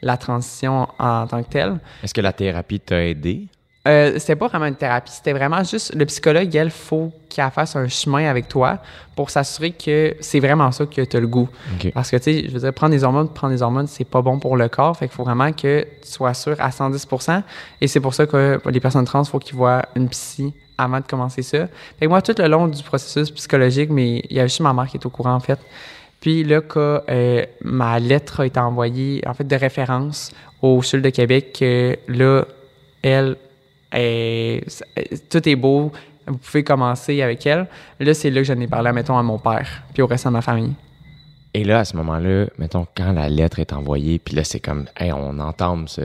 la 0.01 0.17
transition 0.17 0.87
en 0.99 1.25
tant 1.27 1.41
que 1.41 1.49
telle. 1.49 1.79
est-ce 2.03 2.13
que 2.13 2.21
la 2.21 2.33
thérapie 2.33 2.79
t'a 2.79 3.03
aidé? 3.03 3.47
Euh, 3.87 4.13
c'était 4.17 4.35
pas 4.35 4.47
vraiment 4.47 4.65
une 4.65 4.75
thérapie, 4.75 5.11
c'était 5.11 5.33
vraiment 5.33 5.63
juste 5.63 5.93
le 5.93 6.05
psychologue, 6.05 6.55
elle, 6.55 6.71
faut 6.71 7.11
qu'elle 7.29 7.51
fasse 7.51 7.75
un 7.75 7.87
chemin 7.87 8.27
avec 8.27 8.47
toi 8.47 8.79
pour 9.15 9.29
s'assurer 9.29 9.71
que 9.71 10.15
c'est 10.21 10.39
vraiment 10.39 10.71
ça 10.71 10.87
que 10.87 11.01
tu 11.01 11.17
as 11.17 11.19
le 11.19 11.27
goût. 11.27 11.47
Parce 11.93 12.09
que, 12.09 12.17
tu 12.17 12.23
sais, 12.23 12.43
je 12.47 12.51
veux 12.51 12.59
dire, 12.59 12.73
prendre 12.73 12.93
des 12.93 13.03
hormones, 13.03 13.29
prendre 13.29 13.53
des 13.53 13.61
hormones, 13.61 13.87
c'est 13.87 14.05
pas 14.05 14.21
bon 14.21 14.39
pour 14.39 14.57
le 14.57 14.69
corps. 14.69 14.97
Fait 14.97 15.07
qu'il 15.07 15.15
faut 15.15 15.23
vraiment 15.23 15.51
que 15.51 15.83
tu 15.83 16.11
sois 16.11 16.33
sûr 16.33 16.55
à 16.59 16.69
110% 16.69 17.43
Et 17.81 17.87
c'est 17.87 17.99
pour 17.99 18.13
ça 18.13 18.25
que 18.25 18.59
les 18.69 18.79
personnes 18.79 19.05
trans, 19.05 19.21
il 19.21 19.29
faut 19.29 19.39
qu'ils 19.39 19.55
voient 19.55 19.83
une 19.95 20.09
psy 20.09 20.53
avant 20.77 20.99
de 20.99 21.05
commencer 21.05 21.43
ça. 21.43 21.67
Fait 21.99 22.05
que 22.05 22.07
moi, 22.07 22.21
tout 22.21 22.35
le 22.37 22.47
long 22.47 22.67
du 22.67 22.81
processus 22.81 23.29
psychologique, 23.31 23.89
mais 23.91 24.23
il 24.29 24.35
y 24.35 24.39
a 24.39 24.47
juste 24.47 24.61
ma 24.61 24.73
mère 24.73 24.87
qui 24.87 24.97
est 24.97 25.05
au 25.05 25.09
courant, 25.09 25.35
en 25.35 25.39
fait. 25.39 25.59
Puis 26.19 26.43
là, 26.43 26.61
quand 26.61 27.01
euh, 27.09 27.45
ma 27.63 27.99
lettre 27.99 28.39
a 28.39 28.45
été 28.47 28.59
envoyée, 28.59 29.21
en 29.27 29.33
fait, 29.33 29.43
de 29.43 29.55
référence 29.55 30.31
au 30.61 30.81
CHUL 30.81 31.01
de 31.01 31.09
Québec, 31.11 31.55
que 31.59 31.97
là, 32.07 32.45
elle, 33.03 33.37
est- 33.91 35.29
tout 35.29 35.47
est 35.47 35.55
beau, 35.55 35.91
vous 36.27 36.37
pouvez 36.37 36.63
commencer 36.63 37.21
avec 37.21 37.45
elle. 37.45 37.67
Là, 37.99 38.13
c'est 38.13 38.29
là 38.29 38.41
que 38.41 38.47
j'en 38.47 38.59
ai 38.59 38.67
parlé, 38.67 38.91
mettons, 38.91 39.17
à 39.17 39.23
mon 39.23 39.37
père, 39.39 39.83
puis 39.93 40.01
au 40.01 40.07
reste 40.07 40.25
de 40.25 40.31
ma 40.31 40.41
famille. 40.41 40.73
Et 41.53 41.63
là, 41.63 41.79
à 41.79 41.85
ce 41.85 41.95
moment-là, 41.97 42.47
mettons, 42.57 42.85
quand 42.97 43.13
la 43.13 43.29
lettre 43.29 43.59
est 43.59 43.71
envoyée, 43.73 44.19
puis 44.19 44.35
là, 44.35 44.43
c'est 44.43 44.59
comme, 44.59 44.85
hey, 44.97 45.11
on 45.13 45.39
entame 45.39 45.87
ce. 45.87 46.01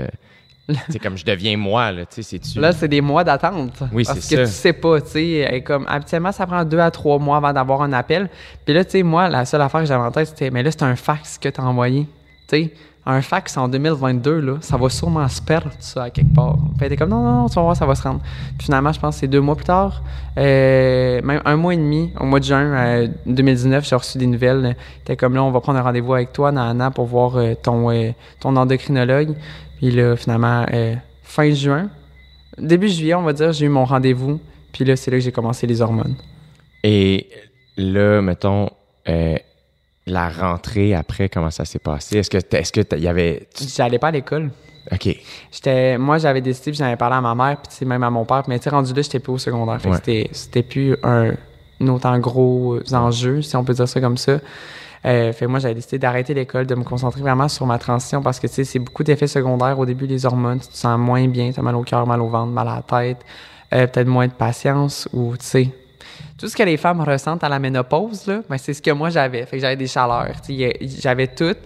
c'est 0.88 1.00
comme, 1.00 1.16
je 1.16 1.24
deviens 1.24 1.56
moi, 1.56 1.90
là, 1.90 2.06
tu 2.06 2.22
sais, 2.22 2.22
c'est-tu? 2.22 2.60
Là, 2.60 2.70
c'est 2.70 2.86
des 2.86 3.00
mois 3.00 3.24
d'attente. 3.24 3.82
Oui, 3.92 4.04
Parce 4.06 4.20
c'est 4.20 4.36
que 4.36 4.44
ça. 4.46 4.52
tu 4.52 4.56
sais 4.56 4.72
pas, 4.72 5.00
tu 5.00 5.08
sais. 5.08 5.52
euh, 5.52 5.60
Comme, 5.60 5.84
habituellement, 5.88 6.30
ça 6.30 6.46
prend 6.46 6.64
deux 6.64 6.78
à 6.78 6.92
trois 6.92 7.18
mois 7.18 7.38
avant 7.38 7.52
d'avoir 7.52 7.82
un 7.82 7.92
appel. 7.92 8.30
Puis 8.64 8.72
là, 8.74 8.84
tu 8.84 8.92
sais, 8.92 9.02
moi, 9.02 9.28
la 9.28 9.44
seule 9.44 9.62
affaire 9.62 9.80
que 9.80 9.86
j'avais 9.86 10.04
en 10.04 10.12
tête, 10.12 10.28
c'était, 10.28 10.50
mais 10.52 10.62
là, 10.62 10.70
c'est 10.70 10.84
un 10.84 10.94
fax 10.94 11.38
que 11.38 11.48
t'as 11.48 11.62
envoyé. 11.64 12.06
Tu 12.46 12.56
sais, 12.56 12.70
un 13.06 13.22
fax 13.22 13.56
en 13.56 13.68
2022, 13.68 14.40
là, 14.40 14.56
ça 14.60 14.76
va 14.76 14.88
sûrement 14.90 15.26
se 15.28 15.40
perdre, 15.40 15.70
ça, 15.78 16.04
à 16.04 16.10
quelque 16.10 16.34
part. 16.34 16.58
Puis 16.78 16.88
t'es 16.88 16.96
comme, 16.96 17.08
non, 17.08 17.22
non, 17.22 17.42
non, 17.42 17.48
tu 17.48 17.54
vas 17.54 17.62
voir, 17.62 17.76
ça 17.76 17.86
va 17.86 17.94
se 17.94 18.02
rendre. 18.02 18.20
Puis 18.58 18.66
finalement, 18.66 18.92
je 18.92 19.00
pense 19.00 19.16
que 19.16 19.20
c'est 19.20 19.28
deux 19.28 19.40
mois 19.40 19.56
plus 19.56 19.64
tard, 19.64 20.02
euh, 20.36 21.22
même 21.22 21.40
un 21.44 21.56
mois 21.56 21.74
et 21.74 21.78
demi, 21.78 22.12
au 22.20 22.24
mois 22.24 22.40
de 22.40 22.44
juin 22.44 22.74
euh, 22.74 23.08
2019, 23.26 23.88
j'ai 23.88 23.96
reçu 23.96 24.18
des 24.18 24.26
nouvelles. 24.26 24.76
T'es 25.04 25.16
comme, 25.16 25.34
là, 25.34 25.42
on 25.42 25.50
va 25.50 25.60
prendre 25.60 25.78
un 25.78 25.82
rendez-vous 25.82 26.14
avec 26.14 26.32
toi, 26.32 26.52
Nana, 26.52 26.90
pour 26.90 27.06
voir 27.06 27.36
euh, 27.36 27.54
ton, 27.54 27.90
euh, 27.90 28.10
ton 28.38 28.54
endocrinologue. 28.56 29.34
Puis 29.78 29.90
là, 29.90 30.14
finalement, 30.16 30.66
euh, 30.72 30.94
fin 31.22 31.50
juin, 31.52 31.88
début 32.58 32.88
juillet, 32.88 33.14
on 33.14 33.22
va 33.22 33.32
dire, 33.32 33.52
j'ai 33.52 33.64
eu 33.64 33.70
mon 33.70 33.86
rendez-vous. 33.86 34.40
Puis 34.72 34.84
là, 34.84 34.94
c'est 34.94 35.10
là 35.10 35.16
que 35.16 35.24
j'ai 35.24 35.32
commencé 35.32 35.66
les 35.66 35.80
hormones. 35.80 36.16
Et 36.84 37.28
là, 37.76 38.20
mettons, 38.20 38.68
euh, 39.08 39.36
la 40.06 40.28
rentrée 40.28 40.94
après, 40.94 41.28
comment 41.28 41.50
ça 41.50 41.64
s'est 41.64 41.78
passé? 41.78 42.18
Est-ce 42.18 42.30
que 42.30 42.38
est-ce 42.56 42.72
que 42.72 42.96
y 42.96 43.08
avait. 43.08 43.48
tu- 43.54 43.64
J'allais 43.68 43.98
pas 43.98 44.08
à 44.08 44.12
l'école. 44.12 44.50
OK. 44.92 45.14
J'étais, 45.52 45.98
moi, 45.98 46.18
j'avais 46.18 46.40
décidé, 46.40 46.70
puis 46.72 46.78
j'en 46.78 46.86
avais 46.86 46.96
parlé 46.96 47.16
à 47.16 47.20
ma 47.20 47.34
mère, 47.34 47.58
puis 47.58 47.86
même 47.86 48.02
à 48.02 48.10
mon 48.10 48.24
père. 48.24 48.42
Mais 48.48 48.58
tu 48.58 48.64
sais, 48.64 48.70
rendu 48.70 48.92
là, 48.94 49.02
j'étais 49.02 49.20
plus 49.20 49.32
au 49.32 49.38
secondaire. 49.38 49.80
Fait 49.80 49.88
que 49.90 49.94
Ouais. 49.94 50.00
c'était, 50.04 50.28
c'était 50.32 50.62
plus 50.62 50.96
un, 51.02 51.32
un 51.80 51.88
autant 51.88 52.18
gros 52.18 52.78
enjeu, 52.92 53.42
si 53.42 53.54
on 53.56 53.62
peut 53.64 53.74
dire 53.74 53.86
ça 53.88 54.00
comme 54.00 54.16
ça. 54.16 54.38
Euh, 55.06 55.32
fait 55.32 55.44
que 55.46 55.50
moi, 55.50 55.60
j'avais 55.60 55.74
décidé 55.74 55.98
d'arrêter 55.98 56.34
l'école, 56.34 56.66
de 56.66 56.74
me 56.74 56.82
concentrer 56.84 57.20
vraiment 57.20 57.48
sur 57.48 57.66
ma 57.66 57.78
transition 57.78 58.20
parce 58.22 58.40
que, 58.40 58.46
tu 58.46 58.54
sais, 58.54 58.64
c'est 58.64 58.78
beaucoup 58.78 59.02
d'effets 59.04 59.26
secondaires. 59.26 59.78
Au 59.78 59.86
début, 59.86 60.06
les 60.06 60.26
hormones, 60.26 60.60
tu 60.60 60.68
te 60.68 60.76
sens 60.76 60.98
moins 60.98 61.26
bien, 61.28 61.52
t'as 61.54 61.62
mal 61.62 61.74
au 61.76 61.82
cœur, 61.82 62.06
mal 62.06 62.20
au 62.20 62.28
ventre, 62.28 62.52
mal 62.52 62.68
à 62.68 62.76
la 62.76 62.82
tête, 62.82 63.18
euh, 63.72 63.86
peut-être 63.86 64.08
moins 64.08 64.26
de 64.26 64.32
patience 64.32 65.08
ou, 65.12 65.36
tu 65.38 65.46
sais, 65.46 65.70
tout 66.38 66.48
ce 66.48 66.56
que 66.56 66.62
les 66.62 66.76
femmes 66.76 67.00
ressentent 67.00 67.44
à 67.44 67.48
la 67.48 67.58
ménopause, 67.58 68.26
là, 68.26 68.40
ben, 68.48 68.56
c'est 68.58 68.74
ce 68.74 68.82
que 68.82 68.90
moi 68.90 69.10
j'avais. 69.10 69.44
Fait 69.46 69.56
que 69.56 69.62
j'avais 69.62 69.76
des 69.76 69.86
chaleurs, 69.86 70.32
j'avais 71.00 71.26
tout. 71.26 71.56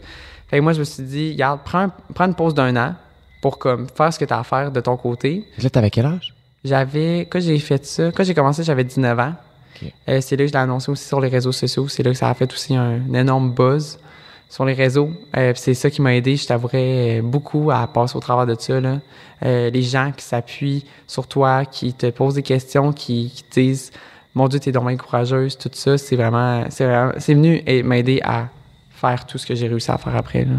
Fait 0.49 0.59
que 0.59 0.63
moi, 0.63 0.73
je 0.73 0.81
me 0.81 0.85
suis 0.85 1.03
dit, 1.03 1.33
regarde, 1.33 1.61
prends, 1.65 1.89
prends 2.15 2.27
une 2.27 2.35
pause 2.35 2.55
d'un 2.55 2.77
an 2.77 2.95
pour 3.41 3.59
comme 3.59 3.87
faire 3.89 4.13
ce 4.13 4.19
que 4.19 4.25
tu 4.25 4.33
as 4.33 4.39
à 4.39 4.45
faire 4.45 4.71
de 4.71 4.81
ton 4.81 4.97
côté. 4.97 5.45
Là, 5.63 5.71
t'avais 5.71 5.91
quel 5.91 6.07
âge? 6.07 6.35
J'avais, 6.65 7.21
quand 7.31 7.41
j'ai 7.41 7.59
fait 7.59 7.85
ça, 7.85 8.11
quand 8.11 8.25
j'ai 8.25 8.35
commencé, 8.35 8.63
j'avais 8.63 8.85
19 8.85 9.19
ans. 9.19 9.35
Euh, 10.09 10.21
c'est 10.21 10.37
là 10.37 10.45
que 10.45 10.49
je 10.49 10.53
l'ai 10.53 10.59
annoncé 10.59 10.91
aussi 10.91 11.05
sur 11.07 11.21
les 11.21 11.29
réseaux 11.29 11.53
sociaux. 11.53 11.89
C'est 11.89 12.03
là 12.03 12.13
que 12.13 12.17
ça 12.17 12.31
a 12.31 12.35
fait 12.35 12.51
aussi 12.53 12.75
un, 12.75 13.13
énorme 13.13 13.53
buzz 13.53 13.99
sur 14.49 14.65
les 14.65 14.73
réseaux. 14.73 15.11
Euh, 15.37 15.53
c'est 15.57 15.75
ça 15.75 15.91
qui 15.91 16.01
m'a 16.01 16.15
aidé, 16.15 16.37
je 16.37 16.47
t'avouerais, 16.47 17.19
euh, 17.19 17.23
beaucoup 17.23 17.71
à 17.71 17.87
passer 17.87 18.17
au 18.17 18.21
travers 18.21 18.47
de 18.47 18.59
ça. 18.59 18.81
Là. 18.81 19.01
Euh, 19.45 19.69
les 19.71 19.83
gens 19.83 20.13
qui 20.17 20.25
s'appuient 20.25 20.85
sur 21.07 21.27
toi, 21.27 21.65
qui 21.65 21.93
te 21.93 22.09
posent 22.11 22.35
des 22.35 22.43
questions, 22.43 22.93
qui, 22.93 23.31
qui 23.35 23.43
te 23.43 23.61
disent 23.61 23.93
Mon 24.35 24.49
Dieu, 24.49 24.59
t'es 24.59 24.73
donc 24.73 24.89
bien 24.89 24.97
courageuse, 24.97 25.57
tout 25.57 25.71
ça, 25.73 25.97
c'est 25.97 26.17
vraiment, 26.17 26.65
c'est 26.69 26.85
vraiment, 26.85 27.13
c'est 27.19 27.35
venu 27.35 27.63
m'aider 27.85 28.21
à 28.25 28.49
faire 28.91 29.27
tout 29.27 29.39
ce 29.39 29.47
que 29.47 29.55
j'ai 29.55 29.69
réussi 29.69 29.91
à 29.91 29.99
faire 29.99 30.17
après. 30.17 30.45
Là. 30.45 30.57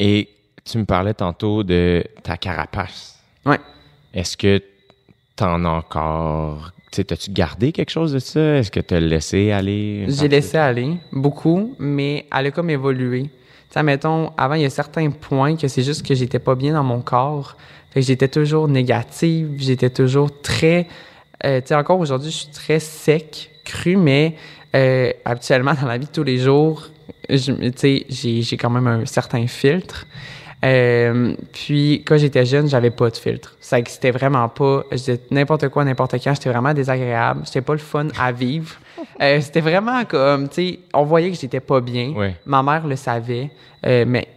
Et 0.00 0.28
tu 0.64 0.78
me 0.78 0.84
parlais 0.84 1.14
tantôt 1.14 1.62
de 1.62 2.02
ta 2.22 2.36
carapace. 2.36 3.18
Ouais. 3.46 3.60
Est-ce 4.12 4.36
que 4.36 4.60
t'en 5.36 5.64
as 5.64 5.68
encore. 5.68 6.72
Tu 6.90 6.96
sais, 6.96 7.04
t'as-tu 7.04 7.30
gardé 7.30 7.70
quelque 7.70 7.90
chose 7.90 8.12
de 8.12 8.18
ça? 8.18 8.56
Est-ce 8.56 8.70
que 8.70 8.80
t'as 8.80 8.98
laissé 8.98 9.52
aller? 9.52 10.06
J'ai 10.08 10.28
laissé 10.28 10.56
aller 10.56 10.96
beaucoup, 11.12 11.74
mais 11.78 12.26
elle 12.36 12.46
a 12.46 12.50
comme 12.50 12.70
évolué. 12.70 13.24
Tu 13.24 13.30
sais, 13.70 13.82
mettons, 13.82 14.32
avant, 14.36 14.54
il 14.54 14.62
y 14.62 14.64
a 14.64 14.70
certains 14.70 15.10
points 15.10 15.56
que 15.56 15.68
c'est 15.68 15.82
juste 15.82 16.04
que 16.04 16.14
j'étais 16.14 16.38
pas 16.38 16.54
bien 16.54 16.72
dans 16.72 16.82
mon 16.82 17.00
corps. 17.00 17.56
Fait 17.90 18.00
que 18.00 18.06
j'étais 18.06 18.28
toujours 18.28 18.66
négative, 18.68 19.54
j'étais 19.58 19.90
toujours 19.90 20.40
très... 20.40 20.88
euh, 21.44 21.60
tu 21.60 21.68
sais, 21.68 21.74
encore 21.74 22.00
aujourd'hui, 22.00 22.30
je 22.30 22.36
suis 22.36 22.48
très 22.48 22.80
sec, 22.80 23.50
cru, 23.64 23.96
mais 23.96 24.34
euh, 24.74 25.12
habituellement, 25.24 25.74
dans 25.80 25.86
la 25.86 25.98
vie 25.98 26.06
de 26.06 26.12
tous 26.12 26.24
les 26.24 26.38
jours, 26.38 26.88
tu 27.28 27.38
sais, 27.38 28.06
j'ai 28.08 28.42
j'ai 28.42 28.56
quand 28.56 28.70
même 28.70 28.86
un 28.86 29.06
certain 29.06 29.46
filtre. 29.46 30.06
Euh, 30.64 31.34
puis 31.52 32.02
quand 32.04 32.18
j'étais 32.18 32.44
jeune, 32.44 32.68
j'avais 32.68 32.90
pas 32.90 33.10
de 33.10 33.16
filtre. 33.16 33.56
Ça 33.60 33.78
existait 33.78 34.10
vraiment 34.10 34.48
pas. 34.48 34.82
Je 34.90 34.96
disais 34.96 35.20
n'importe 35.30 35.68
quoi, 35.68 35.84
n'importe 35.84 36.14
quand. 36.22 36.34
J'étais 36.34 36.50
vraiment 36.50 36.74
désagréable. 36.74 37.42
J'étais 37.44 37.60
pas 37.60 37.74
le 37.74 37.78
fun 37.78 38.08
à 38.18 38.32
vivre. 38.32 38.74
Euh, 39.20 39.40
c'était 39.40 39.60
vraiment 39.60 40.04
comme, 40.04 40.48
tu 40.48 40.54
sais, 40.54 40.78
on 40.94 41.02
voyait 41.02 41.30
que 41.30 41.36
j'étais 41.36 41.58
pas 41.58 41.80
bien. 41.80 42.12
Ouais. 42.12 42.36
Ma 42.46 42.62
mère 42.62 42.86
le 42.86 42.94
savait, 42.94 43.50
euh, 43.84 44.04
mais 44.06 44.28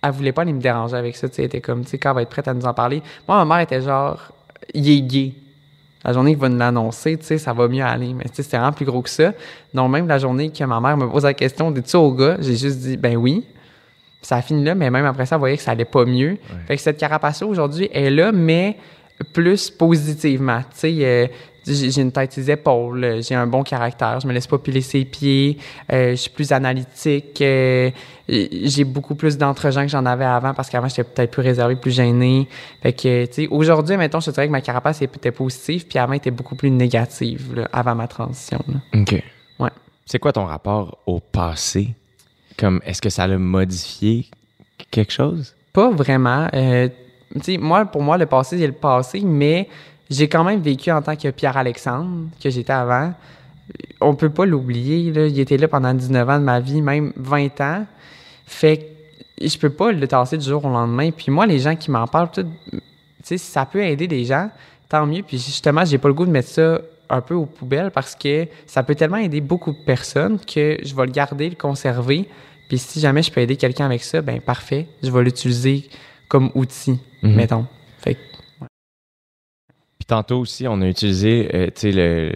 elle 0.00 0.12
voulait 0.12 0.30
pas 0.30 0.42
aller 0.42 0.52
me 0.52 0.60
déranger 0.60 0.96
avec 0.96 1.16
ça. 1.16 1.28
Tu 1.28 1.36
sais, 1.36 1.44
était 1.44 1.60
comme, 1.60 1.82
tu 1.82 1.90
sais, 1.90 1.98
quand 1.98 2.10
elle 2.10 2.14
va 2.16 2.22
être 2.22 2.28
prête 2.28 2.46
à 2.46 2.54
nous 2.54 2.64
en 2.64 2.72
parler. 2.72 3.02
Moi, 3.26 3.44
ma 3.44 3.56
mère 3.56 3.64
était 3.64 3.82
genre, 3.82 4.32
il 4.74 4.88
est 4.90 5.00
gay. 5.00 5.32
La 6.04 6.12
journée 6.12 6.32
qu'il 6.32 6.40
va 6.40 6.48
nous 6.48 6.58
l'annoncer, 6.58 7.16
tu 7.16 7.26
sais, 7.26 7.38
ça 7.38 7.52
va 7.52 7.66
mieux 7.68 7.82
aller. 7.82 8.14
Mais 8.14 8.24
tu 8.24 8.34
sais, 8.34 8.42
c'était 8.42 8.56
vraiment 8.56 8.72
plus 8.72 8.84
gros 8.84 9.02
que 9.02 9.10
ça. 9.10 9.32
Donc, 9.74 9.90
même 9.90 10.06
la 10.06 10.18
journée 10.18 10.50
que 10.50 10.64
ma 10.64 10.80
mère 10.80 10.96
me 10.96 11.08
pose 11.08 11.24
la 11.24 11.34
question, 11.34 11.70
dis-tu 11.70 11.96
au 11.96 12.12
gars? 12.12 12.36
J'ai 12.40 12.56
juste 12.56 12.78
dit, 12.78 12.96
ben 12.96 13.16
oui. 13.16 13.44
Ça 14.22 14.36
a 14.36 14.42
fini 14.42 14.64
là, 14.64 14.74
mais 14.74 14.90
même 14.90 15.06
après 15.06 15.26
ça, 15.26 15.36
elle 15.36 15.40
voyait 15.40 15.56
que 15.56 15.62
ça 15.62 15.72
allait 15.72 15.84
pas 15.84 16.04
mieux. 16.04 16.38
Fait 16.66 16.76
que 16.76 16.82
cette 16.82 16.98
carapace-là, 16.98 17.46
aujourd'hui, 17.46 17.88
est 17.92 18.10
là, 18.10 18.32
mais 18.32 18.76
plus 19.32 19.70
positivement. 19.70 20.60
Tu 20.72 20.78
sais, 20.78 20.96
euh, 21.02 21.26
j'ai 21.66 22.00
une 22.00 22.12
tête 22.12 22.32
ses 22.32 22.50
épaules, 22.50 23.04
euh, 23.04 23.22
j'ai 23.22 23.34
un 23.34 23.46
bon 23.46 23.62
caractère, 23.62 24.20
je 24.20 24.26
me 24.26 24.32
laisse 24.32 24.46
pas 24.46 24.58
piler 24.58 24.80
ses 24.80 25.04
pieds, 25.04 25.58
euh, 25.92 26.10
je 26.10 26.16
suis 26.16 26.30
plus 26.30 26.52
analytique, 26.52 27.40
euh, 27.40 27.90
j'ai 28.28 28.84
beaucoup 28.84 29.14
plus 29.14 29.38
d'entre-gens 29.38 29.82
que 29.82 29.88
j'en 29.88 30.04
avais 30.06 30.24
avant 30.24 30.54
parce 30.54 30.68
qu'avant, 30.68 30.88
j'étais 30.88 31.04
peut-être 31.04 31.30
plus 31.30 31.42
réservé, 31.42 31.76
plus 31.76 31.90
gêné. 31.90 32.46
Fait 32.82 32.92
que, 32.92 33.26
tu 33.26 33.32
sais, 33.32 33.48
aujourd'hui, 33.50 33.96
mettons, 33.96 34.20
je 34.20 34.26
te 34.26 34.30
dirais 34.32 34.46
que 34.46 34.52
ma 34.52 34.60
carapace 34.60 35.00
était 35.00 35.32
positive, 35.32 35.86
puis 35.86 35.98
avant, 35.98 36.12
elle 36.12 36.18
était 36.18 36.30
beaucoup 36.30 36.54
plus 36.54 36.70
négative, 36.70 37.54
là, 37.54 37.68
avant 37.72 37.94
ma 37.94 38.06
transition. 38.06 38.62
là. 38.68 39.00
OK. 39.00 39.22
Ouais. 39.58 39.70
C'est 40.04 40.18
quoi 40.18 40.32
ton 40.32 40.44
rapport 40.44 40.98
au 41.06 41.20
passé? 41.20 41.94
Comme, 42.58 42.80
est-ce 42.84 43.00
que 43.00 43.10
ça 43.10 43.26
l'a 43.26 43.38
modifié 43.38 44.26
quelque 44.90 45.12
chose? 45.12 45.54
Pas 45.72 45.90
vraiment. 45.90 46.48
Euh, 46.54 46.88
tu 47.34 47.40
sais, 47.42 47.56
moi, 47.56 47.84
pour 47.86 48.02
moi, 48.02 48.18
le 48.18 48.26
passé, 48.26 48.58
c'est 48.58 48.66
le 48.66 48.72
passé, 48.72 49.22
mais 49.24 49.68
j'ai 50.10 50.28
quand 50.28 50.44
même 50.44 50.60
vécu 50.60 50.90
en 50.90 51.02
tant 51.02 51.16
que 51.16 51.28
Pierre-Alexandre, 51.28 52.28
que 52.42 52.50
j'étais 52.50 52.72
avant. 52.72 53.12
On 54.00 54.14
peut 54.14 54.30
pas 54.30 54.46
l'oublier, 54.46 55.12
là. 55.12 55.26
Il 55.26 55.38
était 55.38 55.56
là 55.58 55.68
pendant 55.68 55.92
19 55.92 56.28
ans 56.28 56.38
de 56.38 56.44
ma 56.44 56.60
vie, 56.60 56.80
même 56.80 57.12
20 57.16 57.60
ans. 57.60 57.86
Fait 58.46 58.78
que 58.78 59.46
je 59.46 59.58
peux 59.58 59.70
pas 59.70 59.92
le 59.92 60.06
tasser 60.08 60.38
du 60.38 60.46
jour 60.46 60.64
au 60.64 60.68
lendemain. 60.70 61.10
Puis 61.10 61.30
moi, 61.30 61.46
les 61.46 61.58
gens 61.58 61.76
qui 61.76 61.90
m'en 61.90 62.06
parlent, 62.06 62.30
tu 62.32 62.42
sais, 63.22 63.36
si 63.38 63.50
ça 63.50 63.66
peut 63.66 63.82
aider 63.82 64.06
des 64.06 64.24
gens, 64.24 64.50
tant 64.88 65.06
mieux. 65.06 65.22
Puis 65.22 65.36
justement, 65.38 65.84
j'ai 65.84 65.98
pas 65.98 66.08
le 66.08 66.14
goût 66.14 66.24
de 66.26 66.30
mettre 66.30 66.48
ça 66.48 66.80
un 67.10 67.20
peu 67.20 67.34
aux 67.34 67.46
poubelles 67.46 67.90
parce 67.90 68.14
que 68.14 68.46
ça 68.66 68.82
peut 68.82 68.94
tellement 68.94 69.16
aider 69.18 69.40
beaucoup 69.40 69.72
de 69.72 69.78
personnes 69.84 70.38
que 70.38 70.78
je 70.82 70.94
vais 70.94 71.06
le 71.06 71.12
garder, 71.12 71.48
le 71.50 71.56
conserver. 71.56 72.28
Puis 72.68 72.78
si 72.78 73.00
jamais 73.00 73.22
je 73.22 73.30
peux 73.30 73.40
aider 73.40 73.56
quelqu'un 73.56 73.86
avec 73.86 74.02
ça, 74.02 74.20
ben 74.22 74.40
parfait, 74.40 74.86
je 75.02 75.10
vais 75.10 75.22
l'utiliser 75.22 75.88
comme 76.28 76.50
outil, 76.54 76.98
Mhm. 77.22 77.34
mettons. 77.34 77.66
Fait 77.98 78.14
que, 78.14 78.20
tantôt 80.08 80.40
aussi, 80.40 80.66
on 80.66 80.80
a 80.80 80.86
utilisé, 80.86 81.48
euh, 81.54 81.68
le, 81.84 82.32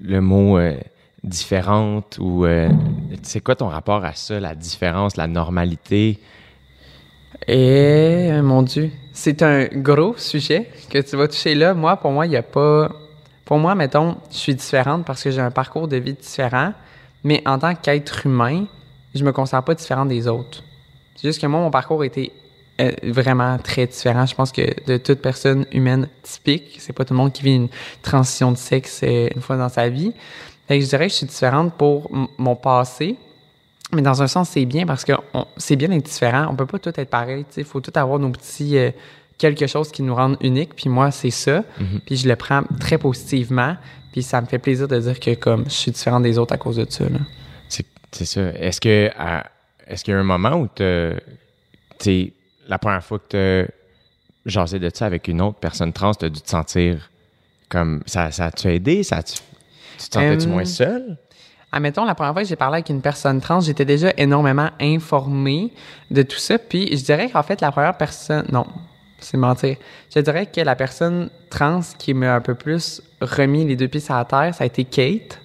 le, 0.00 0.20
mot 0.20 0.58
euh, 0.58 0.76
différente 1.24 2.18
ou 2.20 2.44
euh, 2.44 2.68
c'est 3.22 3.40
quoi 3.40 3.56
ton 3.56 3.68
rapport 3.68 4.04
à 4.04 4.14
ça, 4.14 4.38
la 4.38 4.54
différence, 4.54 5.16
la 5.16 5.26
normalité? 5.26 6.20
Euh, 7.48 8.42
mon 8.42 8.62
Dieu, 8.62 8.90
c'est 9.12 9.42
un 9.42 9.66
gros 9.66 10.16
sujet 10.16 10.70
que 10.88 10.98
tu 10.98 11.16
vas 11.16 11.26
toucher 11.26 11.54
là. 11.54 11.74
Moi, 11.74 11.96
pour 11.96 12.12
moi, 12.12 12.26
il 12.26 12.30
n'y 12.30 12.36
a 12.36 12.42
pas. 12.42 12.90
Pour 13.44 13.58
moi, 13.58 13.74
mettons, 13.74 14.16
je 14.30 14.36
suis 14.36 14.54
différente 14.54 15.04
parce 15.04 15.22
que 15.22 15.30
j'ai 15.30 15.40
un 15.40 15.50
parcours 15.50 15.88
de 15.88 15.96
vie 15.96 16.14
différent, 16.14 16.72
mais 17.24 17.42
en 17.46 17.58
tant 17.58 17.74
qu'être 17.74 18.26
humain, 18.26 18.66
je 19.14 19.24
me 19.24 19.32
considère 19.32 19.62
pas 19.62 19.74
différente 19.74 20.08
des 20.08 20.28
autres. 20.28 20.62
C'est 21.14 21.28
juste 21.28 21.40
que 21.40 21.46
moi, 21.46 21.60
mon 21.60 21.70
parcours 21.70 22.04
était 22.04 22.32
vraiment 23.02 23.58
très 23.58 23.86
différent. 23.86 24.26
Je 24.26 24.34
pense 24.34 24.52
que 24.52 24.62
de 24.86 24.96
toute 24.98 25.20
personne 25.20 25.66
humaine 25.72 26.08
typique, 26.22 26.76
c'est 26.78 26.92
pas 26.92 27.04
tout 27.04 27.14
le 27.14 27.18
monde 27.18 27.32
qui 27.32 27.42
vit 27.42 27.54
une 27.54 27.68
transition 28.02 28.52
de 28.52 28.56
sexe 28.56 29.00
euh, 29.02 29.28
une 29.34 29.40
fois 29.40 29.56
dans 29.56 29.68
sa 29.68 29.88
vie. 29.88 30.12
Fait 30.68 30.78
que 30.78 30.84
je 30.84 30.88
dirais 30.88 31.06
que 31.06 31.12
je 31.12 31.18
suis 31.18 31.26
différente 31.26 31.74
pour 31.74 32.10
mon 32.38 32.56
passé, 32.56 33.16
mais 33.92 34.02
dans 34.02 34.22
un 34.22 34.26
sens, 34.26 34.50
c'est 34.50 34.64
bien 34.64 34.84
parce 34.84 35.04
que 35.04 35.12
c'est 35.56 35.76
bien 35.76 35.88
d'être 35.88 36.04
différent. 36.04 36.48
On 36.50 36.56
peut 36.56 36.66
pas 36.66 36.78
tout 36.78 36.92
être 36.94 37.08
pareil. 37.08 37.46
Il 37.56 37.64
faut 37.64 37.80
tout 37.80 37.92
avoir 37.94 38.18
nos 38.18 38.30
petits 38.30 38.76
euh, 38.76 38.90
quelque 39.38 39.66
chose 39.66 39.90
qui 39.92 40.02
nous 40.02 40.14
rende 40.14 40.36
uniques. 40.40 40.74
Puis 40.74 40.90
moi, 40.90 41.10
c'est 41.12 41.30
ça. 41.30 41.62
Puis 42.04 42.16
je 42.16 42.28
le 42.28 42.36
prends 42.36 42.62
très 42.80 42.98
positivement. 42.98 43.76
Puis 44.12 44.22
ça 44.22 44.40
me 44.40 44.46
fait 44.46 44.58
plaisir 44.58 44.88
de 44.88 44.98
dire 44.98 45.20
que 45.20 45.34
comme 45.34 45.64
je 45.66 45.74
suis 45.74 45.92
différente 45.92 46.24
des 46.24 46.36
autres 46.36 46.54
à 46.54 46.58
cause 46.58 46.76
de 46.76 46.86
ça. 46.88 47.04
C'est 47.68 48.24
ça. 48.24 48.40
Est-ce 48.54 48.80
que 48.80 49.10
est-ce 49.86 50.02
qu'il 50.02 50.14
y 50.14 50.16
a 50.16 50.20
un 50.20 50.24
moment 50.24 50.54
où 50.56 50.68
tu 51.98 52.32
la 52.68 52.78
première 52.78 53.04
fois 53.04 53.18
que 53.18 53.66
tu 53.66 54.50
jasé 54.50 54.78
de 54.78 54.90
ça 54.92 55.06
avec 55.06 55.28
une 55.28 55.40
autre 55.42 55.58
personne 55.58 55.92
trans, 55.92 56.14
tu 56.14 56.24
as 56.24 56.28
dû 56.28 56.40
te 56.40 56.48
sentir 56.48 57.10
comme 57.68 58.02
ça 58.06 58.30
ça 58.30 58.50
t'a 58.50 58.72
aidé, 58.72 59.02
ça 59.02 59.22
tu 59.22 59.34
tu 59.98 60.08
te 60.08 60.14
sentais-tu 60.14 60.46
Euh, 60.46 60.50
moins 60.50 60.64
seul 60.64 61.16
Admettons, 61.72 62.04
la 62.04 62.14
première 62.14 62.32
fois 62.32 62.42
que 62.42 62.48
j'ai 62.48 62.56
parlé 62.56 62.76
avec 62.76 62.88
une 62.88 63.02
personne 63.02 63.40
trans, 63.40 63.60
j'étais 63.60 63.84
déjà 63.84 64.12
énormément 64.16 64.70
informée 64.80 65.72
de 66.10 66.22
tout 66.22 66.38
ça. 66.38 66.58
Puis 66.58 66.96
je 66.96 67.04
dirais 67.04 67.28
qu'en 67.28 67.42
fait, 67.42 67.60
la 67.60 67.72
première 67.72 67.96
personne... 67.96 68.46
Non, 68.50 68.66
c'est 69.18 69.36
mentir. 69.36 69.76
Je 70.14 70.20
dirais 70.20 70.46
que 70.46 70.60
la 70.60 70.76
personne 70.76 71.28
trans 71.50 71.80
qui 71.98 72.14
m'a 72.14 72.34
un 72.34 72.40
peu 72.40 72.54
plus 72.54 73.02
remis 73.20 73.66
les 73.66 73.76
deux 73.76 73.88
pieds 73.88 74.00
sur 74.00 74.14
la 74.14 74.24
terre, 74.24 74.54
ça 74.54 74.64
a 74.64 74.66
été 74.66 74.84
Kate. 74.84 75.40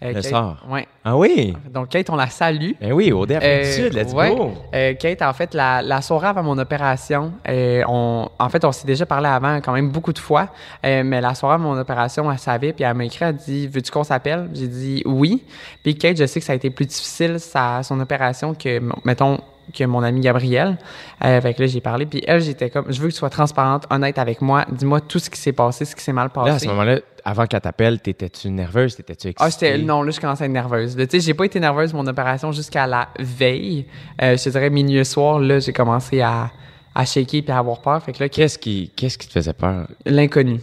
Euh, 0.00 0.08
Le 0.08 0.14
Kate- 0.14 0.24
sort. 0.26 0.64
Ouais. 0.70 0.86
Ah 1.04 1.16
oui? 1.16 1.56
Donc 1.74 1.88
Kate, 1.88 2.08
on 2.08 2.14
la 2.14 2.28
salue. 2.28 2.70
Ben 2.80 2.92
oui, 2.92 3.10
au 3.10 3.26
Euh, 3.28 3.64
Sud, 3.64 3.94
let's 3.94 4.12
ouais. 4.12 4.34
go. 4.34 4.52
Euh, 4.72 4.94
Kate, 4.94 5.22
en 5.22 5.32
fait, 5.32 5.54
la, 5.54 5.82
la 5.82 6.00
soirée 6.02 6.28
avant 6.28 6.44
mon 6.44 6.56
opération, 6.58 7.32
euh, 7.48 7.82
on, 7.88 8.28
en 8.38 8.48
fait, 8.48 8.64
on 8.64 8.70
s'est 8.70 8.86
déjà 8.86 9.06
parlé 9.06 9.26
avant 9.26 9.56
quand 9.60 9.72
même 9.72 9.90
beaucoup 9.90 10.12
de 10.12 10.18
fois, 10.20 10.50
euh, 10.86 11.02
mais 11.04 11.20
la 11.20 11.34
soirée 11.34 11.56
avant 11.56 11.74
mon 11.74 11.80
opération, 11.80 12.30
elle 12.30 12.38
savait, 12.38 12.72
puis 12.72 12.84
elle 12.84 12.94
m'a 12.94 13.06
écrit, 13.06 13.24
elle 13.24 13.34
dit 13.34 13.66
«Veux-tu 13.68 13.90
qu'on 13.90 14.04
s'appelle?» 14.04 14.48
J'ai 14.54 14.68
dit 14.68 15.02
«Oui.» 15.06 15.42
Puis 15.82 15.96
Kate, 15.98 16.16
je 16.16 16.26
sais 16.26 16.38
que 16.38 16.46
ça 16.46 16.52
a 16.52 16.56
été 16.56 16.70
plus 16.70 16.86
difficile, 16.86 17.40
sa, 17.40 17.82
son 17.82 17.98
opération, 17.98 18.54
que, 18.54 18.80
mettons, 19.04 19.40
que 19.72 19.84
mon 19.84 20.02
ami 20.02 20.20
Gabriel. 20.20 20.76
Euh, 21.24 21.40
fait 21.40 21.54
que 21.54 21.62
là, 21.62 21.66
j'ai 21.66 21.80
parlé, 21.80 22.06
puis 22.06 22.22
elle, 22.26 22.40
j'étais 22.40 22.70
comme 22.70 22.86
«Je 22.92 23.00
veux 23.00 23.08
que 23.08 23.12
tu 23.12 23.18
sois 23.18 23.30
transparente, 23.30 23.86
honnête 23.90 24.18
avec 24.18 24.40
moi, 24.40 24.64
dis-moi 24.70 25.00
tout 25.00 25.18
ce 25.18 25.30
qui 25.30 25.40
s'est 25.40 25.52
passé, 25.52 25.84
ce 25.84 25.94
qui 25.94 26.02
s'est 26.02 26.12
mal 26.12 26.30
passé.» 26.30 26.48
Là, 26.50 26.54
à 26.54 26.58
ce 26.58 26.66
moment-là, 26.68 27.00
avant 27.24 27.46
qu'elle 27.46 27.60
t'appelle, 27.60 28.00
t'étais-tu 28.00 28.50
nerveuse, 28.50 28.96
t'étais-tu 28.96 29.28
excitée 29.28 29.44
Ah, 29.44 29.50
j'étais, 29.50 29.78
non, 29.78 30.02
là, 30.02 30.10
je 30.10 30.20
commençais 30.20 30.44
à 30.44 30.46
être 30.46 30.52
nerveuse. 30.52 30.96
Tu 30.96 31.06
sais, 31.10 31.20
j'ai 31.20 31.34
pas 31.34 31.44
été 31.44 31.60
nerveuse 31.60 31.92
mon 31.92 32.06
opération 32.06 32.52
jusqu'à 32.52 32.86
la 32.86 33.08
veille. 33.18 33.86
Euh, 34.22 34.36
je 34.36 34.44
te 34.44 34.48
dirais 34.50 34.70
milieu 34.70 35.04
soir, 35.04 35.38
là, 35.38 35.58
j'ai 35.58 35.72
commencé 35.72 36.20
à, 36.20 36.50
à 36.94 37.04
shaker 37.04 37.42
puis 37.42 37.52
à 37.52 37.58
avoir 37.58 37.80
peur. 37.80 38.02
Fait 38.02 38.12
que 38.12 38.22
là, 38.22 38.28
Qu'est-ce 38.28 38.58
qui 38.58 38.90
qu'est-ce 38.96 39.18
qui 39.18 39.28
te 39.28 39.32
faisait 39.32 39.52
peur? 39.52 39.86
L'inconnu. 40.06 40.60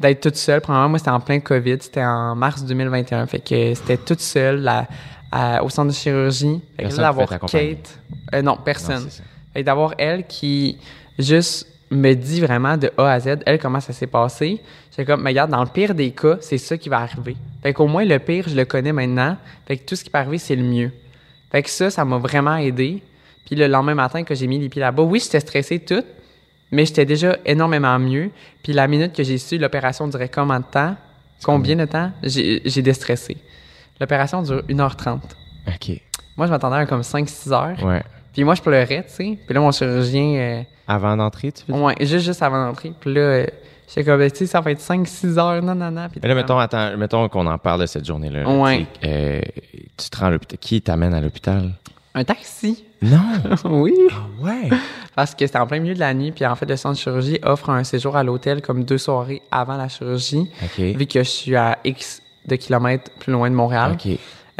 D'être 0.00 0.20
toute 0.20 0.36
seule. 0.36 0.60
Premièrement, 0.60 0.90
moi, 0.90 0.98
c'était 0.98 1.10
en 1.10 1.18
plein 1.18 1.40
COVID. 1.40 1.78
C'était 1.80 2.04
en 2.04 2.36
mars 2.36 2.64
2021. 2.64 3.26
Fait 3.26 3.40
que 3.40 3.74
c'était 3.74 3.96
toute 3.96 4.20
seule 4.20 4.62
à- 5.30 5.62
au 5.62 5.68
centre 5.68 5.88
de 5.88 5.94
chirurgie. 5.96 6.60
Fait 6.76 6.84
que 6.84 6.96
d'avoir. 6.96 7.28
Kate. 7.50 7.98
euh, 8.34 8.42
non, 8.42 8.52
Non, 8.52 8.58
personne. 8.64 9.08
ça. 9.10 9.22
Fait 9.54 9.62
d'avoir 9.62 9.94
elle 9.98 10.26
qui 10.26 10.78
juste 11.18 11.66
me 11.90 12.12
dit 12.14 12.40
vraiment 12.40 12.76
de 12.76 12.90
A 12.98 13.12
à 13.12 13.20
Z, 13.20 13.38
elle, 13.46 13.58
comment 13.58 13.80
ça 13.80 13.92
s'est 13.92 14.06
passé. 14.06 14.60
J'ai 14.96 15.04
comme, 15.04 15.22
mais 15.22 15.30
regarde, 15.30 15.50
dans 15.50 15.62
le 15.62 15.68
pire 15.70 15.94
des 15.94 16.10
cas, 16.10 16.36
c'est 16.40 16.58
ça 16.58 16.76
qui 16.76 16.88
va 16.88 16.98
arriver. 16.98 17.36
Fait 17.62 17.72
qu'au 17.72 17.86
moins, 17.86 18.04
le 18.04 18.18
pire, 18.18 18.44
je 18.48 18.54
le 18.54 18.64
connais 18.64 18.92
maintenant. 18.92 19.36
Fait 19.66 19.76
que 19.78 19.84
tout 19.86 19.96
ce 19.96 20.04
qui 20.04 20.10
peut 20.10 20.18
arriver, 20.18 20.38
c'est 20.38 20.56
le 20.56 20.64
mieux. 20.64 20.90
Fait 21.50 21.62
que 21.62 21.70
ça, 21.70 21.88
ça 21.90 22.04
m'a 22.04 22.18
vraiment 22.18 22.56
aidé. 22.56 23.02
Puis 23.46 23.56
le 23.56 23.66
lendemain 23.68 23.94
matin, 23.94 24.22
que 24.24 24.34
j'ai 24.34 24.46
mis 24.46 24.58
les 24.58 24.68
pieds 24.68 24.80
là-bas, 24.80 25.02
oui, 25.04 25.20
j'étais 25.22 25.40
stressée 25.40 25.78
toute, 25.78 26.04
mais 26.70 26.84
j'étais 26.84 27.06
déjà 27.06 27.38
énormément 27.46 27.98
mieux. 27.98 28.30
Puis 28.62 28.74
la 28.74 28.86
minute 28.86 29.14
que 29.14 29.22
j'ai 29.22 29.38
su 29.38 29.56
l'opération 29.56 30.06
durait 30.08 30.28
combien 30.28 30.60
de 30.60 30.66
temps, 30.70 30.94
combien 31.42 31.76
de 31.76 31.86
temps, 31.86 32.10
j'ai 32.22 32.82
déstressé. 32.82 33.38
L'opération 34.00 34.42
dure 34.42 34.62
1h30. 34.68 35.18
OK. 35.66 36.00
Moi, 36.36 36.46
je 36.46 36.52
m'attendais 36.52 36.76
à 36.76 36.86
comme 36.86 37.00
5-6 37.02 37.52
heures. 37.52 37.82
Ouais. 37.84 38.02
Puis 38.32 38.44
moi, 38.44 38.54
je 38.54 38.62
pleurais, 38.62 39.04
tu 39.08 39.14
sais. 39.14 39.38
Puis 39.44 39.54
là, 39.54 39.60
mon 39.60 39.72
chirurgien... 39.72 40.34
euh, 40.36 40.62
Avant 40.86 41.16
d'entrer, 41.16 41.50
tu 41.52 41.64
veux 41.66 41.74
dire? 41.74 41.82
Ouais, 41.82 41.94
juste, 42.00 42.24
juste 42.24 42.42
avant 42.42 42.64
d'entrer. 42.66 42.92
Puis 43.00 43.12
là, 43.12 43.20
euh, 43.20 43.46
j'étais 43.88 44.04
comme, 44.04 44.20
tu 44.30 44.36
sais, 44.36 44.46
ça 44.46 44.60
va 44.60 44.70
être 44.70 44.80
5-6 44.80 45.38
heures, 45.38 45.62
non, 45.62 45.74
non, 45.74 45.90
non. 45.90 46.08
Puis 46.08 46.20
là, 46.22 46.34
mettons, 46.34 46.58
attends, 46.58 46.96
mettons 46.96 47.28
qu'on 47.28 47.46
en 47.46 47.58
parle 47.58 47.80
de 47.80 47.86
cette 47.86 48.04
journée-là. 48.06 48.44
là. 48.44 48.48
Ouais. 48.48 48.86
Euh, 49.04 49.40
tu 49.96 50.08
te 50.10 50.16
rends 50.18 50.26
à 50.26 50.30
l'hôpital. 50.30 50.58
Qui 50.58 50.80
t'amène 50.80 51.14
à 51.14 51.20
l'hôpital? 51.20 51.72
Un 52.14 52.22
taxi. 52.24 52.84
Non! 53.02 53.18
oui. 53.64 53.94
Ah 54.12 54.14
ouais! 54.44 54.68
Parce 55.16 55.34
que 55.34 55.44
c'était 55.46 55.58
en 55.58 55.66
plein 55.66 55.80
milieu 55.80 55.94
de 55.94 56.00
la 56.00 56.14
nuit, 56.14 56.30
puis 56.30 56.46
en 56.46 56.54
fait, 56.54 56.66
le 56.66 56.76
centre 56.76 56.94
de 56.94 57.00
chirurgie 57.00 57.38
offre 57.42 57.70
un 57.70 57.82
séjour 57.82 58.16
à 58.16 58.22
l'hôtel 58.22 58.62
comme 58.62 58.84
deux 58.84 58.98
soirées 58.98 59.42
avant 59.50 59.76
la 59.76 59.88
chirurgie, 59.88 60.48
OK. 60.62 60.78
vu 60.78 61.06
que 61.06 61.18
je 61.24 61.28
suis 61.28 61.56
à 61.56 61.78
X 61.84 62.22
de 62.48 62.56
kilomètres 62.56 63.10
plus 63.20 63.32
loin 63.32 63.48
de 63.50 63.54
Montréal. 63.54 63.92
OK. 63.92 64.06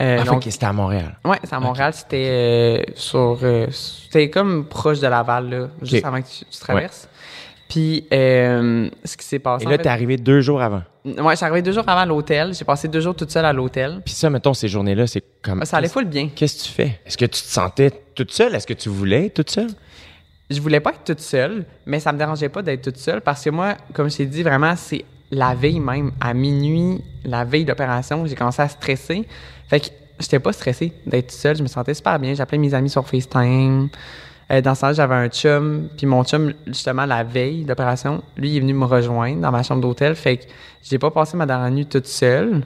Euh, 0.01 0.19
Ah, 0.21 0.25
donc, 0.25 0.45
c'était 0.49 0.67
à 0.67 0.73
Montréal. 0.73 1.19
ouais, 1.25 1.39
c'est 1.43 1.53
à 1.53 1.59
Montréal, 1.61 1.93
c'était 1.93 2.29
euh, 2.29 2.83
sur, 2.95 3.39
euh, 3.43 3.67
c'était 3.71 4.31
comme 4.31 4.65
proche 4.67 5.01
de 5.01 5.09
Laval 5.09 5.51
là, 5.51 5.69
juste 5.83 6.05
avant 6.05 6.23
que 6.23 6.29
tu, 6.29 6.45
tu 6.49 6.59
traverses. 6.61 7.09
Puis 7.69 8.07
ce 8.11 9.17
qui 9.17 9.25
s'est 9.27 9.41
passé. 9.41 9.65
Et 9.67 9.69
là, 9.69 9.77
t'es 9.77 9.89
arrivé 9.89 10.17
deux 10.17 10.41
jours 10.41 10.63
avant. 10.63 10.83
Ouais, 11.05 11.35
j'étais 11.35 11.45
arrivée 11.45 11.63
deux 11.63 11.73
jours 11.73 11.85
avant 11.87 12.01
à 12.03 12.07
l'hôtel. 12.07 12.55
J'ai 12.55 12.65
passé 12.65 12.87
deux 12.89 13.01
jours 13.01 13.15
toute 13.15 13.31
seule 13.31 13.45
à 13.45 13.53
l'hôtel. 13.53 14.01
Puis 14.05 14.15
ça, 14.15 14.31
mettons, 14.31 14.55
ces 14.55 14.69
journées-là, 14.69 15.07
c'est 15.07 15.23
comme... 15.43 15.65
Ça 15.65 15.79
allait 15.79 15.89
full 15.89 16.05
bien. 16.05 16.29
Qu'est-ce 16.35 16.63
que 16.63 16.69
tu 16.69 16.73
fais? 16.73 17.01
Est-ce 17.05 17.17
que 17.19 17.25
tu 17.25 17.43
te 17.43 17.47
sentais 17.47 17.91
toute 18.15 18.33
seule? 18.33 18.55
Est-ce 18.55 18.67
que 18.67 18.75
tu 18.75 18.89
voulais 18.89 19.27
être 19.27 19.35
toute 19.35 19.51
seule? 19.51 19.69
Je 20.51 20.61
voulais 20.61 20.81
pas 20.81 20.91
être 20.91 21.05
toute 21.05 21.21
seule, 21.21 21.65
mais 21.87 22.01
ça 22.01 22.13
me 22.13 22.19
dérangeait 22.19 22.49
pas 22.49 22.63
d'être 22.63 22.83
toute 22.83 22.97
seule 22.97 23.21
parce 23.21 23.45
que 23.45 23.51
moi, 23.51 23.75
comme 23.93 24.09
je 24.11 24.17
t'ai 24.19 24.27
dit, 24.27 24.43
vraiment, 24.43 24.75
c'est 24.77 25.05
la 25.31 25.55
veille 25.55 25.81
même, 25.81 26.13
à 26.21 26.35
minuit, 26.35 27.03
la 27.25 27.45
veille 27.45 27.65
d'opération, 27.65 28.25
j'ai 28.27 28.35
commencé 28.35 28.63
à 28.63 28.69
stresser. 28.69 29.27
Fait 29.69 29.81
que 29.81 29.87
j'étais 30.19 30.39
pas 30.39 30.53
stressée 30.53 30.93
d'être 31.07 31.31
seule, 31.31 31.57
je 31.57 31.63
me 31.63 31.69
sentais 31.69 31.95
super 31.95 32.19
bien. 32.19 32.35
J'appelais 32.35 32.59
mes 32.59 32.75
amis 32.75 32.91
sur 32.91 33.07
FaceTime. 33.07 33.89
Euh, 34.51 34.61
dans 34.63 34.75
ce 34.75 34.81
temps 34.81 34.93
j'avais 34.95 35.15
un 35.15 35.29
chum, 35.29 35.89
puis 35.97 36.07
mon 36.07 36.25
chum, 36.25 36.55
justement, 36.67 37.05
la 37.05 37.23
veille 37.23 37.65
d'opération, 37.65 38.23
lui, 38.37 38.51
il 38.51 38.57
est 38.57 38.61
venu 38.61 38.73
me 38.73 38.87
rejoindre 38.87 39.43
dans 39.43 39.51
ma 39.51 39.63
chambre 39.63 39.83
d'hôtel. 39.83 40.15
Fait 40.15 40.39
que 40.39 40.45
j'ai 40.83 40.99
pas 40.99 41.11
passé 41.11 41.37
ma 41.37 41.45
dernière 41.45 41.71
nuit 41.71 41.87
toute 41.87 42.07
seule. 42.07 42.63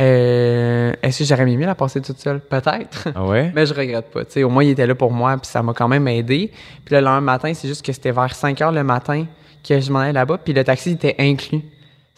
Euh, 0.00 0.92
Est-ce 1.02 1.20
que 1.20 1.24
j'aurais 1.24 1.44
mieux 1.44 1.66
la 1.66 1.74
passer 1.74 2.00
toute 2.00 2.18
seule? 2.18 2.40
Peut-être. 2.40 3.08
Ah 3.14 3.24
ouais? 3.24 3.52
Mais 3.54 3.66
je 3.66 3.74
regrette 3.74 4.10
pas. 4.10 4.24
Tu 4.24 4.32
sais, 4.32 4.42
au 4.42 4.48
moins, 4.48 4.64
il 4.64 4.70
était 4.70 4.86
là 4.86 4.94
pour 4.94 5.12
moi, 5.12 5.36
puis 5.36 5.46
ça 5.48 5.62
m'a 5.62 5.72
quand 5.72 5.88
même 5.88 6.08
aidé. 6.08 6.50
Puis 6.84 6.94
le 6.94 7.00
lendemain 7.00 7.32
matin, 7.32 7.52
c'est 7.54 7.68
juste 7.68 7.84
que 7.84 7.92
c'était 7.92 8.10
vers 8.10 8.34
5 8.34 8.60
heures 8.62 8.72
le 8.72 8.82
matin 8.82 9.26
que 9.62 9.78
je 9.78 9.92
m'en 9.92 10.00
allais 10.00 10.12
là-bas, 10.12 10.38
puis 10.38 10.52
le 10.52 10.64
taxi 10.64 10.92
était 10.92 11.14
inclus. 11.18 11.60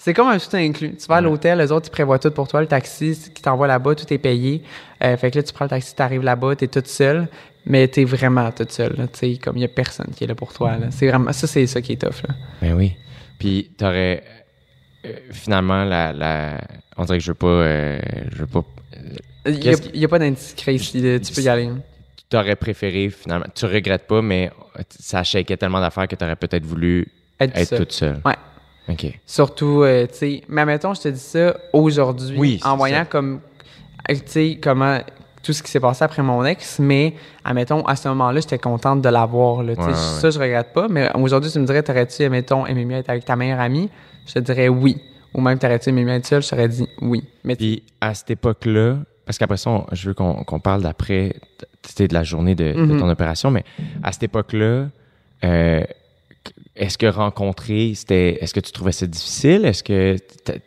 C'est 0.05 0.15
comme 0.15 0.27
un 0.29 0.39
tout 0.39 0.57
inclus. 0.57 0.97
Tu 0.97 1.07
vas 1.07 1.17
à 1.17 1.21
l'hôtel, 1.21 1.59
les 1.59 1.71
autres, 1.71 1.87
ils 1.89 1.93
prévoient 1.93 2.19
tout 2.19 2.33
pour 2.33 2.49
toi. 2.49 2.61
Le 2.61 2.67
taxi 2.67 3.17
qui 3.33 3.41
t'envoie 3.41 3.69
là-bas, 3.69 3.95
tout 3.95 4.13
est 4.13 4.19
payé. 4.19 4.63
Euh, 5.05 5.17
fait 5.17 5.31
que 5.31 5.39
là, 5.39 5.43
tu 5.45 5.53
prends 5.53 5.65
le 5.67 5.71
taxi, 5.71 5.95
tu 5.95 6.03
arrives 6.03 6.23
là-bas, 6.25 6.57
tu 6.57 6.65
es 6.65 6.69
toute 6.69 6.89
seule, 6.89 7.29
mais 7.67 7.87
tu 7.87 8.01
es 8.01 8.05
vraiment 8.05 8.51
toute 8.51 8.73
seule. 8.73 8.97
Tu 9.13 9.35
sais, 9.35 9.37
comme 9.39 9.57
il 9.59 9.61
y 9.61 9.65
a 9.65 9.69
personne 9.69 10.09
qui 10.17 10.25
est 10.25 10.27
là 10.27 10.35
pour 10.35 10.53
toi. 10.53 10.77
là. 10.77 10.89
C'est 10.91 11.07
vraiment, 11.07 11.33
ça, 11.33 11.47
c'est 11.47 11.69
ça 11.69 11.81
qui 11.81 11.93
est 11.93 11.97
tough. 12.01 12.21
Là. 12.27 12.35
Ben 12.61 12.75
oui. 12.75 12.97
Puis 13.39 13.71
t'aurais... 13.79 14.25
euh, 15.07 15.13
finalement, 15.31 15.85
la, 15.85 16.13
la... 16.13 16.61
On 16.97 17.05
dirait 17.05 17.19
que 17.19 17.25
je 17.25 17.31
veux 17.31 17.37
pas... 17.37 17.47
euh, 17.47 18.01
je 18.33 18.39
veux 18.39 18.47
pas... 18.49 18.65
Il 19.47 19.59
n'y 19.61 19.69
a, 19.69 19.75
qui- 19.75 20.07
pas 20.09 20.19
d'indiscret 20.19 20.75
ici. 20.75 21.01
Tu 21.25 21.33
peux 21.33 21.43
y 21.43 21.49
aller. 21.49 21.71
T'aurais 22.29 22.57
préféré, 22.57 23.09
finalement... 23.11 23.47
Tu 23.55 23.67
regrettes 23.67 24.09
pas, 24.09 24.21
mais 24.21 24.51
ça 24.99 25.23
shakeait 25.23 25.57
tellement 25.57 25.81
d'affaires 25.81 26.09
que 26.09 26.17
t'aurais 26.17 26.35
peut-être 26.35 26.65
voulu 26.65 27.07
Être, 27.39 27.57
être 27.57 27.69
seule. 27.69 27.79
toute 27.79 27.93
seule. 27.93 28.21
Ouais. 28.25 28.35
Surtout, 29.27 29.83
euh, 29.83 30.07
tu 30.07 30.15
sais, 30.15 30.43
mais 30.49 30.63
admettons, 30.63 30.95
je 30.95 31.03
te 31.03 31.09
dis 31.09 31.19
ça 31.21 31.57
aujourd'hui, 31.73 32.39
Oui, 32.39 32.61
en 32.65 32.77
voyant 32.77 32.99
ça. 33.01 33.05
comme, 33.07 33.41
euh, 34.11 34.15
tu 34.15 34.21
sais, 34.27 34.59
comment, 34.63 34.99
tout 35.43 35.53
ce 35.53 35.63
qui 35.63 35.71
s'est 35.71 35.81
passé 35.81 36.05
après 36.05 36.23
mon 36.23 36.45
ex, 36.45 36.79
mais, 36.79 37.15
admettons, 37.45 37.85
à 37.87 37.97
ce 37.97 38.09
moment-là, 38.09 38.41
j'étais 38.41 38.59
contente 38.59 39.03
de 39.03 39.09
l'avoir, 39.09 39.59
Ouais, 39.59 39.77
ouais, 39.77 39.95
ça, 39.95 40.31
je 40.31 40.39
regrette 40.39 40.73
pas, 40.73 40.89
mais 40.89 41.11
aujourd'hui, 41.15 41.51
tu 41.51 41.59
me 41.59 41.67
dirais, 41.67 41.83
t'aurais-tu, 41.83 42.23
admettons, 42.25 42.67
aimé 42.67 42.85
mieux 42.85 42.97
être 42.97 43.11
avec 43.11 43.25
ta 43.25 43.37
meilleure 43.37 43.61
amie? 43.61 43.89
Je 44.27 44.35
te 44.35 44.39
dirais 44.41 44.69
oui. 44.69 45.01
Ou 45.35 45.41
même, 45.41 45.59
t'aurais-tu 45.59 45.89
aimé 45.89 46.05
mieux 46.05 46.13
être 46.13 46.27
seule? 46.27 46.43
Je 46.43 46.49
t'aurais 46.51 46.69
dit 46.69 46.87
oui. 47.01 47.25
Mais 47.43 47.57
Puis 47.57 47.83
à 48.01 48.15
cette 48.15 48.31
époque-là, 48.31 48.99
parce 49.25 49.39
qu'après 49.39 49.57
ça, 49.57 49.71
on- 49.71 49.87
je 49.93 50.09
veux 50.09 50.15
qu'on 50.15 50.61
parle 50.61 50.83
d'après, 50.83 51.35
tu 51.83 51.93
sais, 51.93 52.07
de 52.07 52.13
la 52.15 52.23
journée 52.23 52.55
de, 52.55 52.73
de 52.75 52.79
Mhm. 52.81 52.99
ton 53.01 53.09
opération, 53.09 53.51
mais 53.51 53.65
à 54.03 54.13
cette 54.13 54.25
époque-là, 54.25 54.89
euh, 55.45 55.81
est-ce 56.75 56.97
que 56.97 57.07
rencontrer, 57.07 57.93
c'était, 57.95 58.43
est-ce 58.43 58.55
que 58.55 58.61
tu 58.61 58.73
trouvais 58.73 58.93
ça 58.93 59.07
difficile? 59.07 59.65
Est-ce 59.67 59.83
que 59.83 60.17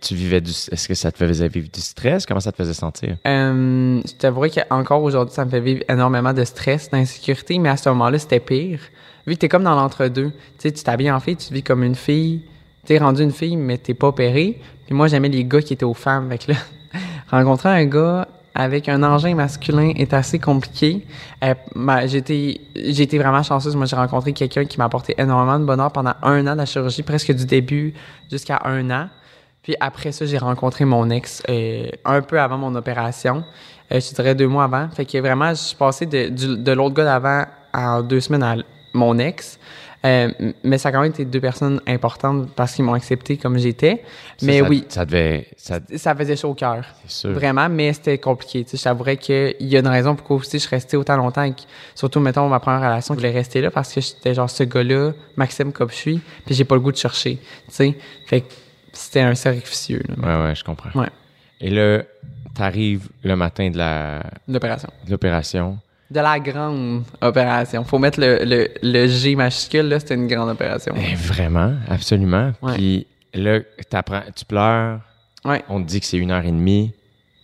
tu 0.02 0.14
vivais 0.14 0.40
du, 0.40 0.52
est-ce 0.52 0.88
que 0.88 0.94
ça 0.94 1.12
te 1.12 1.18
faisait 1.18 1.48
vivre 1.48 1.68
du 1.74 1.82
stress? 1.82 2.26
Comment 2.26 2.40
ça 2.40 2.52
te 2.52 2.58
faisait 2.58 2.74
sentir? 2.74 3.18
Euh, 3.26 4.02
je 4.06 4.14
t'avouerais 4.14 4.52
qu'encore 4.52 5.02
aujourd'hui, 5.02 5.34
ça 5.34 5.46
me 5.46 5.50
fait 5.50 5.60
vivre 5.60 5.82
énormément 5.90 6.34
de 6.34 6.44
stress, 6.44 6.90
d'insécurité, 6.92 7.58
mais 7.58 7.70
à 7.70 7.78
ce 7.78 7.90
moment-là, 7.90 8.20
c'était 8.20 8.40
pire. 8.40 8.80
Vu 9.26 9.34
que 9.34 9.40
t'es 9.40 9.50
comme 9.50 9.64
dans 9.64 9.76
l'entre-deux. 9.76 10.30
Tu 10.30 10.36
sais, 10.60 10.72
tu 10.72 10.84
t'habilles 10.84 11.12
en 11.12 11.20
fille, 11.20 11.38
tu 11.38 11.52
vis 11.52 11.64
comme 11.64 11.84
une 11.84 11.96
fille. 11.96 12.44
T'es 12.86 13.00
rendu 13.00 13.24
une 13.24 13.32
fille, 13.32 13.58
mais 13.58 13.80
t'es 13.80 13.96
pas 13.96 14.10
opérée. 14.10 14.62
Puis 14.86 14.94
moi, 14.94 15.08
j'aimais 15.08 15.30
les 15.30 15.44
gars 15.44 15.62
qui 15.62 15.74
étaient 15.74 15.86
aux 15.86 15.96
femmes. 15.96 16.30
Là, 16.30 16.56
rencontrer 17.32 17.70
un 17.70 17.86
gars 17.86 18.28
avec 18.56 18.88
un 18.90 19.04
engin 19.04 19.36
masculin 19.36 19.92
est 19.98 20.14
assez 20.14 20.40
compliqué. 20.40 21.06
Euh, 21.44 21.54
ma- 21.76 22.06
été 23.04 23.18
vraiment 23.20 23.44
chanceuse. 23.44 23.76
Moi, 23.76 23.86
j'ai 23.86 23.98
rencontré 23.98 24.32
quelqu'un 24.34 24.64
qui 24.66 24.78
m'a 24.78 24.86
apporté 24.86 25.14
énormément 25.18 25.60
de 25.60 25.66
bonheur 25.66 25.92
pendant 25.92 26.14
un 26.24 26.48
an 26.48 26.54
de 26.54 26.60
la 26.60 26.66
chirurgie, 26.66 27.04
presque 27.04 27.34
du 27.34 27.46
début 27.46 27.94
jusqu'à 28.32 28.62
un 28.64 28.90
an. 28.90 29.10
Puis 29.62 29.76
après 29.80 30.12
ça, 30.12 30.26
j'ai 30.26 30.38
rencontré 30.38 30.86
mon 30.86 31.10
ex 31.10 31.44
euh, 31.50 31.90
un 32.06 32.22
peu 32.22 32.40
avant 32.40 32.58
mon 32.58 32.74
opération. 32.76 33.44
Euh, 33.92 34.00
je 34.00 34.14
dirais 34.16 34.36
deux 34.36 34.48
mois 34.48 34.64
avant. 34.66 34.90
Fait 34.90 35.06
que 35.06 35.18
vraiment, 35.18 35.50
je 35.50 35.56
suis 35.56 35.76
passé 35.76 36.06
de, 36.06 36.30
du- 36.30 36.58
de 36.58 36.72
l'autre 36.72 36.96
gars 36.96 37.04
d'avant 37.06 37.44
en 37.74 38.02
deux 38.02 38.22
semaines 38.22 38.44
à 38.44 38.56
mon 38.94 39.18
ex. 39.20 39.60
Euh, 40.06 40.30
mais 40.64 40.78
ça 40.78 40.90
a 40.90 40.92
quand 40.92 41.02
même 41.02 41.10
été 41.12 41.26
deux 41.26 41.42
personnes 41.42 41.82
importantes 41.88 42.50
parce 42.56 42.74
qu'ils 42.76 42.86
m'ont 42.86 42.94
accepté 42.94 43.38
comme 43.38 43.58
j'étais. 43.58 44.04
Mais 44.44 44.60
ça- 44.60 44.68
oui, 44.70 44.86
Ça 44.88 45.06
devait, 45.06 45.48
ça, 45.58 45.80
ça 45.96 46.14
faisait 46.16 46.36
chaud 46.36 46.50
au 46.50 46.54
cœur. 46.54 46.86
c'est 47.06 47.12
sûr. 47.12 47.32
Vraiment, 47.32 47.68
mais 47.70 47.92
c'était 47.92 48.18
compliqué. 48.20 48.64
Tu 48.64 48.72
sais, 48.72 48.78
je 48.78 48.84
t'avouerais 48.84 49.18
qu'il 49.18 49.56
y 49.62 49.76
a 49.76 49.80
une 49.80 49.88
raison 49.88 50.16
pourquoi 50.16 50.36
aussi 50.38 50.52
je 50.60 50.68
suis 50.68 50.70
restée 50.70 50.96
autant 50.96 51.18
longtemps. 51.18 51.42
avec- 51.42 51.66
surtout, 51.96 52.20
mettons, 52.20 52.48
ma 52.48 52.60
première 52.60 52.82
relation, 52.82 53.14
je 53.16 53.20
voulais 53.20 53.32
rester 53.32 53.62
là 53.62 53.72
parce 53.72 53.92
que 53.94 54.00
j'étais 54.02 54.34
genre 54.34 54.50
ce 54.50 54.64
gars-là, 54.64 55.14
Maxime 55.38 55.72
comme 55.74 55.90
je 55.90 55.96
suis, 55.96 56.22
puis 56.46 56.54
j'ai 56.54 56.66
pas 56.66 56.76
le 56.76 56.82
goût 56.82 56.92
de 56.92 56.98
chercher. 56.98 57.38
Tu 57.38 57.74
sais, 57.74 57.98
fait 58.28 58.42
que 58.42 58.54
c'était 58.94 59.22
un 59.22 59.34
cercle 59.36 59.68
vicieux, 59.68 60.04
là, 60.08 60.16
Ouais, 60.42 60.48
ouais, 60.50 60.56
je 60.56 60.64
comprends. 60.64 60.92
Ouais. 61.00 61.10
Et 61.62 61.70
là, 61.70 62.04
t'arrives 62.54 63.10
le 63.24 63.36
matin 63.36 63.70
de 63.70 63.78
la, 63.78 64.22
l'opération. 64.48 64.90
de 65.06 65.12
l'opération. 65.12 65.78
De 66.12 66.20
la 66.20 66.40
grande 66.40 67.04
opération. 67.22 67.84
Faut 67.84 67.98
mettre 67.98 68.20
le, 68.20 68.40
le, 68.44 68.68
le 68.84 69.08
G 69.08 69.36
majuscule, 69.36 69.88
là, 69.90 70.00
c'était 70.00 70.14
une 70.14 70.28
grande 70.28 70.50
opération. 70.50 70.94
Eh, 70.98 71.16
vraiment, 71.16 71.74
absolument. 71.90 72.52
Ouais. 72.62 72.74
Puis 72.74 73.08
là, 73.34 73.60
t'apprends, 73.90 74.22
tu 74.36 74.46
pleures, 74.46 75.00
Ouais, 75.46 75.64
on 75.70 75.80
te 75.82 75.88
dit 75.88 76.00
que 76.00 76.06
c'est 76.08 76.18
une 76.18 76.32
heure 76.32 76.44
et 76.44 76.52
demie. 76.52 76.92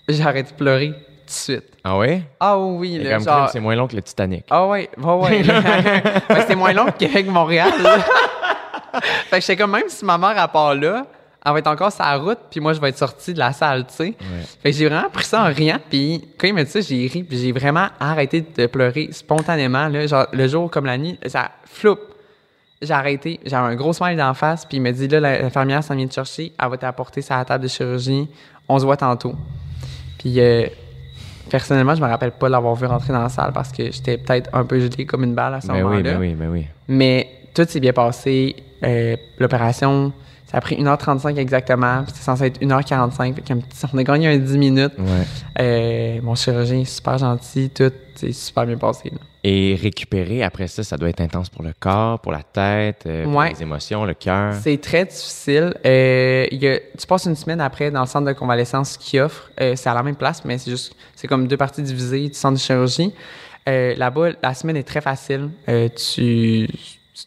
j'ai 0.10 0.24
arrêté 0.24 0.52
de 0.52 0.56
pleurer 0.58 0.90
tout 0.90 1.26
de 1.26 1.32
suite. 1.32 1.64
Ah 1.84 1.98
ouais? 1.98 2.24
Ah 2.40 2.58
oui, 2.58 2.98
là, 2.98 3.16
comme 3.16 3.24
genre... 3.24 3.50
c'est 3.50 3.60
moins 3.60 3.76
long 3.76 3.88
que 3.88 3.96
le 3.96 4.02
Titanic. 4.02 4.46
Ah 4.50 4.66
ouais, 4.68 4.90
ouais, 4.98 5.14
ouais. 5.14 5.44
ouais 6.30 6.46
c'est 6.48 6.56
moins 6.56 6.74
long 6.74 6.86
que 6.86 6.98
Québec-Montréal. 6.98 7.72
fait 9.30 9.36
que 9.38 9.42
j'étais 9.42 9.56
comme, 9.56 9.72
même 9.72 9.88
si 9.88 10.04
ma 10.04 10.18
mère, 10.18 10.38
à 10.38 10.48
part 10.48 10.74
là, 10.76 11.06
elle 11.44 11.54
va 11.54 11.60
être 11.60 11.68
encore 11.68 11.92
sur 11.92 12.04
la 12.04 12.18
route, 12.18 12.38
puis 12.52 12.60
moi, 12.60 12.74
je 12.74 12.80
vais 12.82 12.90
être 12.90 12.98
sorti 12.98 13.34
de 13.34 13.40
la 13.40 13.52
salle, 13.52 13.86
tu 13.88 13.94
sais. 13.96 14.04
Ouais. 14.04 14.16
Fait 14.62 14.72
que 14.72 14.78
j'ai 14.78 14.88
vraiment 14.88 15.10
pris 15.10 15.26
ça 15.26 15.42
en 15.44 15.46
riant, 15.54 15.80
puis 15.90 16.24
quand 16.38 16.48
il 16.48 16.54
m'a 16.54 16.64
dit 16.64 16.70
ça, 16.72 16.82
j'ai 16.82 17.08
ri, 17.08 17.24
puis 17.24 17.38
j'ai 17.38 17.52
vraiment 17.52 17.88
arrêté 18.00 18.42
de 18.42 18.66
pleurer 18.68 19.10
spontanément, 19.12 19.88
là. 19.88 20.06
Genre, 20.08 20.28
le 20.32 20.48
jour 20.48 20.70
comme 20.70 20.86
la 20.86 20.98
nuit, 20.98 21.18
ça 21.26 21.52
floupe. 21.66 22.00
J'ai 22.82 22.94
arrêté, 22.94 23.40
j'avais 23.46 23.74
un 23.74 23.76
gros 23.76 23.94
smile 23.94 24.18
d'en 24.18 24.34
face, 24.34 24.66
puis 24.66 24.78
il 24.78 24.82
m'a 24.82 24.92
dit, 24.92 25.08
là, 25.08 25.20
l'infirmière 25.20 25.84
s'en 25.84 25.96
vient 25.96 26.08
te 26.08 26.14
chercher, 26.14 26.52
elle 26.62 26.70
va 26.70 26.78
t'apporter 26.78 27.22
ça 27.22 27.36
à 27.36 27.38
la 27.40 27.46
table 27.46 27.64
de 27.64 27.70
chirurgie, 27.70 28.28
on 28.68 28.80
se 28.80 28.86
voit 28.86 28.98
tantôt. 28.98 29.34
Puis, 30.18 30.40
euh, 30.40 30.66
personnellement, 31.50 31.94
je 31.96 32.02
me 32.02 32.08
rappelle 32.08 32.32
pas 32.32 32.50
l'avoir 32.50 32.76
vu 32.76 32.86
rentrer 32.86 33.14
dans 33.14 33.22
la 33.22 33.30
salle 33.30 33.52
parce 33.54 33.72
que 33.72 33.92
j'étais 33.92 34.18
peut-être 34.18 34.50
un 34.54 34.64
peu 34.66 34.80
gelé 34.80 35.06
comme 35.06 35.24
une 35.24 35.36
balle 35.36 35.56
à 35.56 35.62
ce 35.62 35.68
Ben 35.68 35.82
moment-là. 35.82 35.96
oui, 35.98 36.04
ben 36.04 36.20
oui, 36.20 36.34
ben 36.36 36.50
oui. 36.50 36.66
Mais 36.88 37.28
tout 37.54 37.66
s'est 37.68 37.80
bien 37.80 37.94
passé. 37.94 38.56
Euh, 38.84 39.16
L'opération, 39.40 40.12
ça 40.48 40.58
a 40.58 40.62
pris 40.62 40.76
1h35 40.82 41.38
exactement. 41.38 42.04
puis 42.04 42.12
C'était 42.14 42.24
censé 42.24 42.46
être 42.46 42.62
1h45. 42.62 43.36
Fait 43.36 43.88
on 43.94 43.98
a 43.98 44.04
gagné 44.04 44.28
un 44.28 44.38
10 44.38 44.58
minutes. 44.58 44.94
Ouais. 44.98 45.26
Euh, 45.60 46.20
mon 46.24 46.36
chirurgien 46.36 46.80
est 46.80 46.86
super 46.86 47.18
gentil. 47.18 47.70
Tout 47.70 47.92
s'est 48.16 48.32
super 48.34 48.66
bien 48.66 48.78
passé. 48.78 49.10
là. 49.12 49.18
Et 49.44 49.76
récupérer 49.82 50.44
après 50.44 50.68
ça, 50.68 50.84
ça 50.84 50.98
doit 50.98 51.10
être 51.10 51.22
intense 51.22 51.50
pour 51.50 51.64
le 51.64 51.72
corps, 51.80 52.20
pour 52.20 52.32
la 52.32 52.44
tête, 52.44 53.04
euh, 53.08 53.24
pour 53.24 53.42
les 53.42 53.60
émotions, 53.64 54.06
le 54.06 54.14
cœur. 54.14 54.54
C'est 54.62 54.80
très 54.80 55.06
difficile. 55.06 55.74
Euh, 55.84 56.46
il 56.52 56.62
y 56.62 56.68
a- 56.68 56.78
tu 56.96 57.08
passes 57.08 57.26
une 57.26 57.36
semaine 57.36 57.60
après 57.60 57.90
dans 57.90 58.02
le 58.02 58.06
centre 58.06 58.28
de 58.28 58.34
convalescence 58.34 58.98
qui 58.98 59.20
offre. 59.20 59.50
C'est 59.58 59.88
à 59.88 59.96
la 59.96 60.04
même 60.04 60.16
place, 60.16 60.46
mais 60.46 60.60
c'est 60.60 60.70
juste, 60.70 60.94
c'est 61.16 61.28
comme 61.28 61.48
deux 61.48 61.58
parties 61.58 61.82
divisées 61.82 62.28
du 62.28 62.34
centre 62.36 62.54
de 62.56 62.60
chirurgie. 62.60 63.14
Là-bas, 63.66 64.30
la 64.44 64.54
semaine 64.54 64.78
est 64.78 64.84
très 64.84 65.02
facile. 65.02 65.50
Tu 66.14 66.68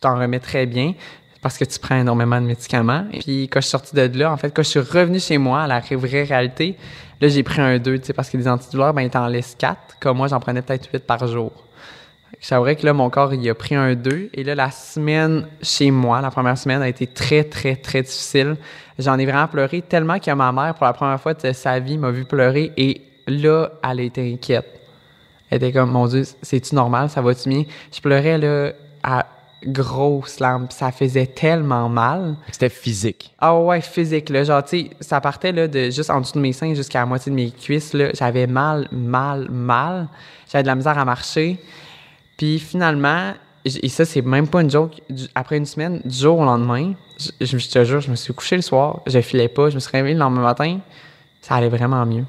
t'en 0.00 0.16
remets 0.18 0.40
très 0.40 0.66
bien 0.66 0.94
parce 1.44 1.58
que 1.58 1.66
tu 1.66 1.78
prends 1.78 1.96
énormément 1.96 2.40
de 2.40 2.46
médicaments. 2.46 3.04
Et 3.12 3.18
puis 3.18 3.42
quand 3.50 3.60
je 3.60 3.66
suis 3.66 3.72
sortie 3.72 3.94
de 3.94 4.18
là, 4.18 4.32
en 4.32 4.38
fait, 4.38 4.48
quand 4.48 4.62
je 4.62 4.70
suis 4.70 4.80
revenu 4.80 5.20
chez 5.20 5.36
moi 5.36 5.64
à 5.64 5.66
la 5.66 5.80
vraie 5.80 6.22
réalité, 6.22 6.74
là 7.20 7.28
j'ai 7.28 7.42
pris 7.42 7.60
un 7.60 7.78
2, 7.78 7.98
tu 7.98 8.06
sais, 8.06 8.12
parce 8.14 8.30
que 8.30 8.38
les 8.38 8.48
antidouleurs, 8.48 8.94
ben 8.94 9.02
ils 9.02 9.10
t'en 9.10 9.26
laissent 9.26 9.54
4. 9.58 9.98
Comme 10.00 10.16
moi, 10.16 10.28
j'en 10.28 10.40
prenais 10.40 10.62
peut-être 10.62 10.88
8 10.90 11.04
par 11.06 11.26
jour. 11.26 11.52
J'avouerais 12.40 12.76
que 12.76 12.86
là, 12.86 12.94
mon 12.94 13.10
corps, 13.10 13.34
il 13.34 13.46
a 13.50 13.54
pris 13.54 13.74
un 13.74 13.94
2. 13.94 14.30
Et 14.32 14.42
là, 14.42 14.54
la 14.54 14.70
semaine 14.70 15.46
chez 15.60 15.90
moi, 15.90 16.22
la 16.22 16.30
première 16.30 16.56
semaine, 16.56 16.80
a 16.80 16.88
été 16.88 17.06
très, 17.06 17.44
très, 17.44 17.76
très 17.76 18.00
difficile. 18.00 18.56
J'en 18.98 19.18
ai 19.18 19.26
vraiment 19.26 19.46
pleuré 19.46 19.82
tellement 19.82 20.18
que 20.18 20.30
ma 20.30 20.50
mère, 20.50 20.74
pour 20.74 20.86
la 20.86 20.94
première 20.94 21.20
fois 21.20 21.34
de 21.34 21.52
sa 21.52 21.78
vie, 21.78 21.98
m'a 21.98 22.10
vu 22.10 22.24
pleurer. 22.24 22.72
Et 22.78 23.02
là, 23.26 23.68
elle 23.86 24.00
été 24.00 24.32
inquiète. 24.32 24.80
Elle 25.50 25.58
était 25.58 25.72
comme, 25.72 25.90
mon 25.90 26.06
Dieu, 26.06 26.22
c'est-tu 26.40 26.74
normal? 26.74 27.10
Ça 27.10 27.20
va-tu 27.20 27.50
bien? 27.50 27.64
Je 27.92 28.00
pleurais, 28.00 28.38
là, 28.38 28.72
à 29.02 29.26
grosses 29.66 30.40
larmes. 30.40 30.66
Ça 30.70 30.92
faisait 30.92 31.26
tellement 31.26 31.88
mal. 31.88 32.36
C'était 32.50 32.68
physique. 32.68 33.34
Ah 33.38 33.58
ouais, 33.58 33.80
physique, 33.80 34.28
là. 34.28 34.44
Genre, 34.44 34.62
tu 34.64 34.80
sais, 34.80 34.90
ça 35.00 35.20
partait, 35.20 35.52
là, 35.52 35.68
de 35.68 35.90
juste 35.90 36.10
en 36.10 36.20
dessous 36.20 36.34
de 36.34 36.40
mes 36.40 36.52
seins 36.52 36.74
jusqu'à 36.74 37.00
la 37.00 37.06
moitié 37.06 37.30
de 37.30 37.36
mes 37.36 37.50
cuisses, 37.50 37.92
là. 37.92 38.10
J'avais 38.14 38.46
mal, 38.46 38.88
mal, 38.92 39.48
mal. 39.50 40.08
J'avais 40.50 40.62
de 40.62 40.68
la 40.68 40.74
misère 40.74 40.98
à 40.98 41.04
marcher. 41.04 41.58
Puis 42.36 42.58
finalement, 42.58 43.32
et 43.64 43.88
ça, 43.88 44.04
c'est 44.04 44.22
même 44.22 44.46
pas 44.46 44.60
une 44.60 44.70
joke. 44.70 45.00
Après 45.34 45.56
une 45.56 45.66
semaine, 45.66 46.00
du 46.04 46.16
jour 46.16 46.38
au 46.38 46.44
lendemain, 46.44 46.92
je, 47.18 47.46
je, 47.46 47.68
te 47.68 47.84
jure, 47.84 48.00
je 48.00 48.10
me 48.10 48.16
suis 48.16 48.34
couché 48.34 48.56
le 48.56 48.62
soir, 48.62 49.00
je 49.06 49.20
filais 49.20 49.48
pas, 49.48 49.70
je 49.70 49.76
me 49.76 49.80
suis 49.80 49.90
réveillé 49.90 50.14
le 50.14 50.20
lendemain 50.20 50.42
matin, 50.42 50.80
ça 51.40 51.54
allait 51.54 51.70
vraiment 51.70 52.04
mieux. 52.04 52.24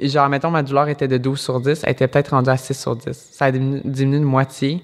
Genre, 0.00 0.28
mettons, 0.30 0.50
ma 0.50 0.62
douleur 0.62 0.88
était 0.88 1.08
de 1.08 1.18
12 1.18 1.38
sur 1.38 1.60
10, 1.60 1.82
elle 1.84 1.92
était 1.92 2.08
peut-être 2.08 2.30
rendue 2.30 2.48
à 2.48 2.56
6 2.56 2.80
sur 2.80 2.96
10. 2.96 3.12
Ça 3.12 3.46
a 3.46 3.52
diminué, 3.52 4.20
de 4.20 4.24
moitié. 4.24 4.82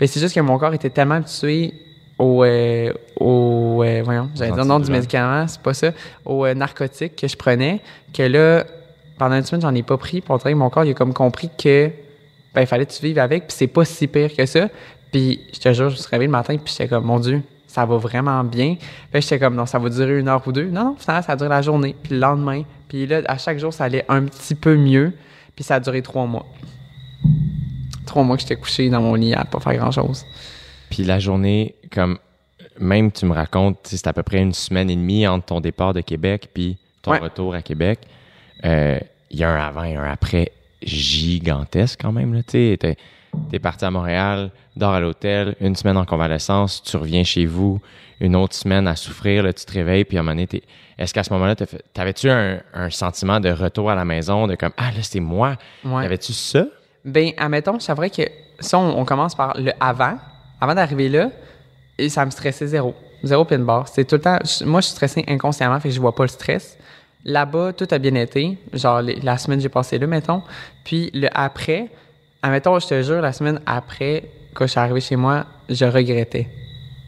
Mais 0.00 0.06
c'est 0.06 0.20
juste 0.20 0.34
que 0.34 0.40
mon 0.40 0.58
corps 0.58 0.74
était 0.74 0.90
tellement 0.90 1.14
habitué 1.16 1.74
au, 2.18 2.44
euh, 2.44 2.92
au 3.18 3.82
euh, 3.84 4.02
voyons, 4.04 4.30
j'allais 4.34 4.52
dire 4.52 4.64
non 4.64 4.78
du 4.78 4.90
médicament, 4.90 5.46
c'est 5.48 5.60
pas 5.60 5.74
ça, 5.74 5.92
au 6.24 6.44
euh, 6.44 6.54
narcotique 6.54 7.16
que 7.16 7.26
je 7.26 7.36
prenais, 7.36 7.80
que 8.12 8.22
là, 8.22 8.64
pendant 9.18 9.36
une 9.36 9.44
semaine, 9.44 9.62
j'en 9.62 9.74
ai 9.74 9.82
pas 9.82 9.96
pris. 9.96 10.20
Pour 10.20 10.42
que 10.42 10.48
mon 10.52 10.70
corps, 10.70 10.84
il 10.84 10.90
a 10.90 10.94
comme 10.94 11.14
compris 11.14 11.50
que 11.56 11.90
ben, 12.54 12.60
il 12.60 12.66
fallait 12.66 12.86
que 12.86 12.92
tu 12.92 13.02
vives 13.02 13.18
avec, 13.18 13.46
puis 13.46 13.56
c'est 13.56 13.66
pas 13.66 13.84
si 13.84 14.06
pire 14.06 14.34
que 14.34 14.46
ça. 14.46 14.68
Puis, 15.10 15.40
je 15.52 15.58
te 15.58 15.72
jure, 15.72 15.90
je 15.90 15.94
me 15.94 16.00
suis 16.00 16.08
réveillé 16.08 16.26
le 16.26 16.32
matin, 16.32 16.56
puis 16.56 16.72
j'étais 16.72 16.88
comme, 16.88 17.04
mon 17.04 17.18
Dieu, 17.18 17.42
ça 17.66 17.84
va 17.84 17.96
vraiment 17.96 18.42
bien. 18.44 18.76
Puis 19.10 19.22
j'étais 19.22 19.38
comme, 19.38 19.54
non, 19.54 19.66
ça 19.66 19.78
va 19.78 19.88
durer 19.88 20.18
une 20.18 20.28
heure 20.28 20.42
ou 20.46 20.52
deux. 20.52 20.68
Non, 20.68 20.84
non, 20.84 20.96
finalement, 20.98 21.22
ça 21.22 21.32
a 21.32 21.36
duré 21.36 21.48
la 21.48 21.62
journée, 21.62 21.94
puis 22.02 22.12
le 22.14 22.18
lendemain. 22.18 22.62
Puis 22.88 23.06
là, 23.06 23.22
à 23.26 23.38
chaque 23.38 23.58
jour, 23.58 23.72
ça 23.72 23.84
allait 23.84 24.04
un 24.08 24.24
petit 24.24 24.54
peu 24.54 24.76
mieux, 24.76 25.12
puis 25.54 25.64
ça 25.64 25.76
a 25.76 25.80
duré 25.80 26.02
trois 26.02 26.26
mois. 26.26 26.46
Trois 28.06 28.22
mois 28.22 28.36
que 28.36 28.42
j'étais 28.42 28.56
couché 28.56 28.88
dans 28.90 29.00
mon 29.00 29.14
lit 29.14 29.34
à 29.34 29.44
pas 29.44 29.60
faire 29.60 29.76
grand-chose. 29.76 30.24
Puis 30.90 31.04
la 31.04 31.18
journée, 31.18 31.74
comme, 31.90 32.18
même 32.78 33.12
tu 33.12 33.26
me 33.26 33.32
racontes, 33.32 33.78
c'est 33.84 34.06
à 34.06 34.12
peu 34.12 34.22
près 34.22 34.42
une 34.42 34.52
semaine 34.52 34.90
et 34.90 34.96
demie 34.96 35.26
entre 35.26 35.46
ton 35.46 35.60
départ 35.60 35.94
de 35.94 36.00
Québec 36.00 36.48
puis 36.52 36.78
ton 37.02 37.12
retour 37.12 37.54
à 37.54 37.62
Québec. 37.62 38.00
Euh, 38.64 38.98
il 39.30 39.38
y 39.38 39.44
a 39.44 39.50
un 39.50 39.60
avant 39.60 39.84
et 39.84 39.96
un 39.96 40.04
après 40.04 40.52
gigantesque 40.82 42.00
quand 42.02 42.12
même. 42.12 42.42
Tu 42.46 42.58
es, 42.58 42.78
es 43.52 43.58
parti 43.58 43.84
à 43.84 43.90
Montréal, 43.90 44.50
dors 44.76 44.92
à 44.92 45.00
l'hôtel, 45.00 45.56
une 45.60 45.76
semaine 45.76 45.96
en 45.96 46.04
convalescence, 46.04 46.82
tu 46.82 46.96
reviens 46.96 47.24
chez 47.24 47.46
vous, 47.46 47.80
une 48.20 48.36
autre 48.36 48.54
semaine 48.54 48.86
à 48.86 48.96
souffrir, 48.96 49.42
là, 49.42 49.52
tu 49.52 49.64
te 49.64 49.72
réveilles, 49.72 50.04
puis 50.04 50.16
à 50.16 50.20
un 50.20 50.22
moment 50.22 50.36
donné, 50.36 50.62
est-ce 50.98 51.12
qu'à 51.14 51.24
ce, 51.24 51.32
moment-là, 51.32 51.56
t'avais-tu 51.94 52.30
un, 52.30 52.60
un, 52.74 52.90
sentiment 52.90 53.40
de 53.40 53.50
retour 53.50 53.90
à 53.90 53.94
la 53.94 54.04
maison, 54.04 54.46
de 54.46 54.54
comme, 54.54 54.72
ah 54.76 54.90
là, 54.90 55.02
c'est 55.02 55.20
moi? 55.20 55.56
Ouais. 55.84 56.04
Avais-tu 56.04 56.32
ça? 56.32 56.66
Ben, 57.04 57.32
admettons, 57.36 57.78
c'est 57.80 57.94
vrai 57.94 58.10
que 58.10 58.22
si 58.60 58.74
on, 58.74 59.04
commence 59.04 59.34
par 59.34 59.58
le 59.58 59.72
avant, 59.80 60.16
avant 60.60 60.74
d'arriver 60.74 61.08
là, 61.08 61.30
et 61.98 62.08
ça 62.08 62.24
me 62.24 62.30
stressait 62.30 62.66
zéro. 62.66 62.94
Zéro 63.24 63.44
pin 63.44 63.58
bar. 63.58 63.88
C'est 63.88 64.04
tout 64.04 64.16
le 64.16 64.20
temps, 64.20 64.38
moi, 64.64 64.80
je 64.80 64.86
suis 64.86 64.94
stressé 64.94 65.24
inconsciemment, 65.28 65.78
fait 65.80 65.88
que 65.88 65.94
je 65.94 66.00
vois 66.00 66.14
pas 66.14 66.24
le 66.24 66.28
stress. 66.28 66.78
Là-bas, 67.24 67.72
tout 67.72 67.86
a 67.90 67.98
bien 67.98 68.14
été. 68.16 68.58
Genre, 68.72 69.00
la 69.02 69.38
semaine 69.38 69.60
j'ai 69.60 69.68
passé 69.68 69.98
là, 69.98 70.06
mettons. 70.06 70.42
Puis 70.84 71.10
le 71.14 71.28
après, 71.32 71.88
admettons, 72.42 72.78
je 72.78 72.86
te 72.88 73.02
jure, 73.02 73.20
la 73.20 73.32
semaine 73.32 73.60
après, 73.66 74.24
quand 74.54 74.66
je 74.66 74.72
suis 74.72 74.80
arrivé 74.80 75.00
chez 75.00 75.16
moi, 75.16 75.44
je 75.68 75.84
regrettais. 75.84 76.48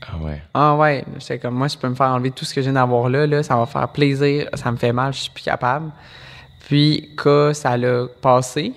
Ah 0.07 0.17
ouais. 0.19 0.43
Ah 0.53 0.77
ouais. 0.77 1.05
C'est 1.19 1.39
comme, 1.39 1.55
moi, 1.55 1.69
je 1.69 1.77
peux 1.77 1.89
me 1.89 1.95
faire 1.95 2.09
enlever 2.09 2.31
tout 2.31 2.45
ce 2.45 2.55
que 2.55 2.63
j'ai 2.63 2.73
d'avoir 2.73 3.09
là, 3.09 3.27
là. 3.27 3.43
Ça 3.43 3.57
va 3.57 3.67
faire 3.67 3.89
plaisir. 3.89 4.49
Ça 4.55 4.71
me 4.71 4.77
fait 4.77 4.93
mal. 4.93 5.13
Je 5.13 5.21
suis 5.21 5.31
plus 5.31 5.45
capable. 5.45 5.91
Puis, 6.61 7.11
quand 7.17 7.55
ça 7.55 7.77
l'a 7.77 8.07
passé, 8.21 8.73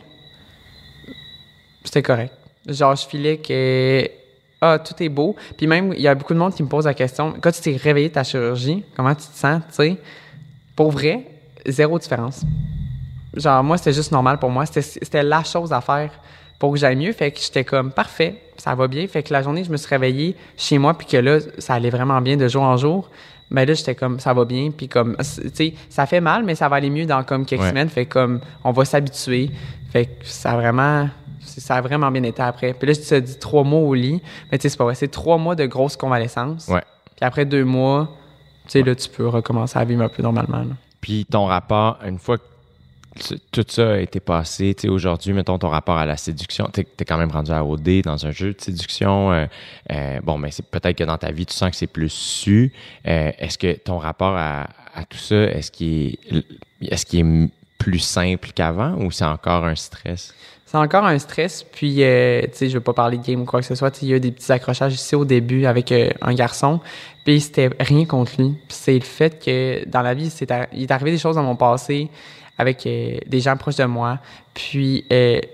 c'était 1.87 2.03
correct. 2.03 2.33
Genre, 2.67 2.95
je 2.95 3.07
filais 3.07 3.37
que 3.37 4.09
ah, 4.61 4.79
tout 4.79 5.01
est 5.01 5.09
beau. 5.09 5.35
Puis 5.55 5.67
même, 5.67 5.93
il 5.93 6.01
y 6.01 6.07
a 6.07 6.15
beaucoup 6.15 6.33
de 6.33 6.39
monde 6.39 6.53
qui 6.53 6.63
me 6.63 6.67
pose 6.67 6.85
la 6.85 6.93
question, 6.93 7.33
quand 7.39 7.51
tu 7.51 7.61
t'es 7.61 7.75
réveillé 7.75 8.09
de 8.09 8.13
ta 8.13 8.23
chirurgie, 8.23 8.83
comment 8.95 9.13
tu 9.13 9.27
te 9.27 9.37
sens, 9.37 9.61
tu 9.69 9.75
sais? 9.75 9.97
Pour 10.75 10.91
vrai, 10.91 11.25
zéro 11.65 11.97
différence. 11.99 12.41
Genre, 13.35 13.63
moi, 13.63 13.77
c'était 13.77 13.93
juste 13.93 14.11
normal 14.11 14.39
pour 14.39 14.49
moi. 14.49 14.65
C'était 14.65 15.23
la 15.23 15.43
chose 15.43 15.71
à 15.71 15.81
faire 15.81 16.11
pour 16.59 16.73
que 16.73 16.79
j'aille 16.79 16.95
mieux. 16.95 17.11
Fait 17.13 17.31
que 17.31 17.39
j'étais 17.39 17.63
comme, 17.63 17.91
parfait, 17.91 18.41
ça 18.57 18.73
va 18.73 18.87
bien. 18.87 19.07
Fait 19.07 19.21
que 19.21 19.31
la 19.31 19.43
journée, 19.43 19.63
je 19.63 19.71
me 19.71 19.77
suis 19.77 19.89
réveillée 19.89 20.35
chez 20.55 20.77
moi, 20.77 20.95
puis 20.97 21.07
que 21.07 21.17
là, 21.17 21.39
ça 21.59 21.75
allait 21.75 21.89
vraiment 21.89 22.19
bien 22.21 22.37
de 22.37 22.47
jour 22.47 22.63
en 22.63 22.77
jour. 22.77 23.09
Mais 23.49 23.65
ben 23.65 23.69
là, 23.69 23.73
j'étais 23.75 23.95
comme, 23.95 24.19
ça 24.19 24.33
va 24.33 24.43
bien. 24.43 24.71
Puis 24.75 24.87
comme, 24.87 25.15
tu 25.17 25.49
sais, 25.53 25.73
ça 25.89 26.05
fait 26.05 26.19
mal, 26.19 26.43
mais 26.43 26.55
ça 26.55 26.67
va 26.67 26.77
aller 26.77 26.89
mieux 26.89 27.05
dans 27.05 27.23
comme 27.23 27.45
quelques 27.45 27.63
semaines. 27.63 27.89
Fait 27.89 28.05
comme, 28.05 28.41
on 28.63 28.71
va 28.71 28.85
s'habituer. 28.85 29.51
Fait 29.91 30.05
que 30.05 30.25
ça 30.25 30.51
a 30.51 30.55
vraiment, 30.55 31.07
ça 31.61 31.75
a 31.75 31.81
vraiment 31.81 32.11
bien 32.11 32.23
été 32.23 32.41
après. 32.41 32.73
Puis 32.73 32.87
là, 32.87 32.93
je 32.93 33.07
te 33.07 33.19
dis 33.19 33.37
trois 33.39 33.63
mois 33.63 33.81
au 33.81 33.93
lit. 33.93 34.21
Mais 34.51 34.57
tu 34.57 34.63
sais, 34.63 34.69
c'est 34.69 34.77
pas 34.77 34.83
vrai. 34.85 34.95
C'est 34.95 35.07
trois 35.07 35.37
mois 35.37 35.55
de 35.55 35.65
grosse 35.65 35.95
convalescence. 35.95 36.67
Ouais. 36.67 36.83
Puis 37.15 37.25
après 37.25 37.45
deux 37.45 37.65
mois, 37.65 38.09
tu 38.65 38.71
sais, 38.71 38.83
là, 38.83 38.95
tu 38.95 39.09
peux 39.09 39.27
recommencer 39.27 39.77
à 39.79 39.85
vivre 39.85 40.03
un 40.03 40.09
peu 40.09 40.21
normalement. 40.21 40.65
Puis 41.01 41.25
ton 41.25 41.45
rapport, 41.45 41.99
une 42.05 42.19
fois 42.19 42.37
que 42.37 42.43
tout 43.51 43.65
ça 43.67 43.93
a 43.93 43.97
été 43.97 44.19
passé, 44.19 44.75
tu 44.75 44.83
sais, 44.83 44.89
aujourd'hui, 44.89 45.33
mettons 45.33 45.57
ton 45.57 45.69
rapport 45.69 45.97
à 45.97 46.05
la 46.05 46.17
séduction, 46.17 46.69
tu 46.71 46.81
es, 46.81 47.05
quand 47.05 47.17
même 47.17 47.31
rendu 47.31 47.51
à 47.51 47.63
OD 47.63 48.01
dans 48.03 48.25
un 48.25 48.31
jeu 48.31 48.53
de 48.53 48.61
séduction. 48.61 49.31
Euh, 49.31 49.45
euh, 49.91 50.19
bon, 50.21 50.37
mais 50.37 50.51
c'est 50.51 50.65
peut-être 50.65 50.97
que 50.97 51.03
dans 51.03 51.17
ta 51.17 51.31
vie, 51.31 51.45
tu 51.45 51.53
sens 51.53 51.71
que 51.71 51.75
c'est 51.75 51.87
plus 51.87 52.11
su. 52.11 52.73
Euh, 53.07 53.31
est-ce 53.37 53.57
que 53.57 53.73
ton 53.73 53.97
rapport 53.97 54.35
à, 54.37 54.67
tout 55.09 55.17
ça, 55.17 55.35
est-ce 55.35 55.71
qu'il 55.71 56.17
est, 56.31 56.45
est-ce 56.81 57.05
qu'il 57.05 57.19
est 57.19 57.49
plus 57.77 57.99
simple 57.99 58.49
qu'avant 58.53 58.95
ou 58.97 59.11
c'est 59.11 59.25
encore 59.25 59.65
un 59.65 59.75
stress? 59.75 60.33
C'est 60.67 60.77
encore 60.77 61.05
un 61.05 61.17
stress. 61.17 61.63
Puis, 61.63 62.03
euh, 62.03 62.41
tu 62.41 62.49
sais, 62.51 62.69
je 62.69 62.73
veux 62.73 62.83
pas 62.83 62.91
parler 62.91 63.17
de 63.17 63.25
game 63.25 63.41
ou 63.41 63.45
quoi 63.45 63.61
que 63.61 63.65
ce 63.65 63.73
soit. 63.73 64.01
Il 64.01 64.09
y 64.09 64.13
a 64.13 64.17
eu 64.17 64.19
des 64.19 64.31
petits 64.31 64.51
accrochages 64.51 64.93
ici 64.95 65.15
au 65.15 65.23
début 65.23 65.65
avec 65.65 65.93
euh, 65.93 66.09
un 66.21 66.33
garçon. 66.33 66.81
Puis, 67.23 67.39
c'était 67.39 67.69
rien 67.79 68.03
contre 68.03 68.33
lui. 68.37 68.57
c'est 68.67 68.95
le 68.95 69.05
fait 69.05 69.41
que 69.41 69.87
dans 69.87 70.01
la 70.01 70.13
vie, 70.13 70.29
c'est 70.29 70.51
il 70.73 70.83
est 70.83 70.91
arrivé 70.91 71.11
des 71.11 71.17
choses 71.17 71.37
dans 71.37 71.43
mon 71.43 71.55
passé 71.55 72.09
avec 72.57 72.85
euh, 72.85 73.17
des 73.25 73.39
gens 73.39 73.55
proches 73.55 73.77
de 73.77 73.85
moi. 73.85 74.19
Puis, 74.53 75.05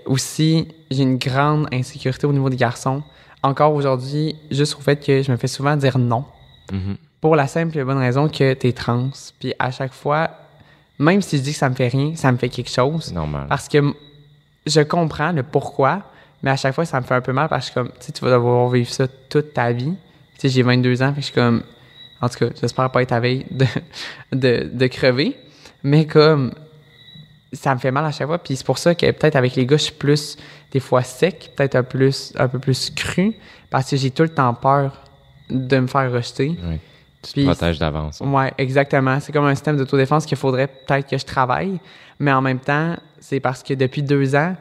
aussi, 0.04 0.66
j'ai 0.90 1.04
une 1.04 1.18
grande 1.18 1.68
insécurité 1.72 2.26
au 2.26 2.32
niveau 2.32 2.50
des 2.50 2.56
garçons. 2.56 3.04
Encore 3.44 3.72
aujourd'hui, 3.72 4.34
juste 4.50 4.74
au 4.76 4.80
fait 4.80 4.96
que 4.96 5.22
je 5.22 5.30
me 5.30 5.36
fais 5.36 5.46
souvent 5.46 5.76
dire 5.76 5.96
non. 5.96 6.24
Mm-hmm. 6.72 6.96
Pour 7.20 7.36
la 7.36 7.46
simple 7.46 7.78
et 7.78 7.84
bonne 7.84 7.98
raison 7.98 8.28
que 8.28 8.54
tu 8.54 8.66
es 8.66 8.72
trans. 8.72 9.10
Puis, 9.38 9.54
à 9.60 9.70
chaque 9.70 9.92
fois, 9.92 10.28
même 10.98 11.22
si 11.22 11.38
je 11.38 11.42
dis 11.42 11.52
que 11.52 11.58
ça 11.58 11.68
me 11.68 11.74
fait 11.74 11.88
rien, 11.88 12.14
ça 12.14 12.30
me 12.30 12.36
fait 12.36 12.48
quelque 12.48 12.70
chose. 12.70 13.12
Normal. 13.12 13.46
Parce 13.48 13.68
que 13.68 13.78
je 14.66 14.80
comprends 14.80 15.32
le 15.32 15.42
pourquoi, 15.42 16.02
mais 16.42 16.50
à 16.50 16.56
chaque 16.56 16.74
fois, 16.74 16.84
ça 16.84 17.00
me 17.00 17.04
fait 17.04 17.14
un 17.14 17.20
peu 17.20 17.32
mal 17.32 17.48
parce 17.48 17.70
que 17.70 17.74
comme, 17.74 17.90
tu 18.00 18.24
vas 18.24 18.30
devoir 18.30 18.68
vivre 18.68 18.90
ça 18.90 19.06
toute 19.28 19.52
ta 19.54 19.72
vie. 19.72 19.94
Tu 20.34 20.40
sais, 20.40 20.48
j'ai 20.48 20.62
22 20.62 21.02
ans, 21.02 21.08
fait 21.08 21.14
que 21.14 21.20
je 21.20 21.24
suis 21.26 21.34
comme, 21.34 21.62
en 22.20 22.28
tout 22.28 22.38
cas, 22.38 22.46
j'espère 22.60 22.90
pas 22.90 23.02
être 23.02 23.12
à 23.12 23.20
veille 23.20 23.46
de, 23.50 23.66
de, 24.32 24.70
de 24.72 24.86
crever, 24.86 25.36
mais 25.82 26.06
comme, 26.06 26.52
ça 27.52 27.74
me 27.74 27.80
fait 27.80 27.90
mal 27.90 28.04
à 28.04 28.12
chaque 28.12 28.26
fois. 28.26 28.38
Puis 28.38 28.56
c'est 28.56 28.66
pour 28.66 28.78
ça 28.78 28.94
que 28.94 29.10
peut-être 29.10 29.36
avec 29.36 29.54
les 29.56 29.66
gars, 29.66 29.76
je 29.76 29.84
suis 29.84 29.92
plus, 29.92 30.36
des 30.70 30.80
fois 30.80 31.02
sec, 31.02 31.52
peut-être 31.56 31.76
un, 31.76 31.82
plus, 31.82 32.32
un 32.36 32.48
peu 32.48 32.58
plus 32.58 32.90
cru, 32.90 33.34
parce 33.70 33.90
que 33.90 33.96
j'ai 33.96 34.10
tout 34.10 34.22
le 34.22 34.28
temps 34.28 34.54
peur 34.54 35.02
de 35.50 35.78
me 35.78 35.86
faire 35.86 36.10
rejeter. 36.10 36.56
Oui. 36.62 36.78
Tu 37.24 37.40
te 37.40 37.44
protèges 37.44 37.78
d'avance. 37.78 38.20
Oui, 38.24 38.44
exactement. 38.58 39.18
C'est 39.20 39.32
comme 39.32 39.46
un 39.46 39.54
système 39.54 39.76
d'autodéfense 39.76 40.26
qu'il 40.26 40.36
faudrait 40.36 40.66
peut-être 40.66 41.08
que 41.08 41.18
je 41.18 41.24
travaille, 41.24 41.80
mais 42.18 42.32
en 42.32 42.42
même 42.42 42.60
temps, 42.60 42.94
c'est 43.20 43.40
parce 43.40 43.62
que 43.62 43.74
depuis 43.74 44.02
deux 44.02 44.34
ans, 44.34 44.54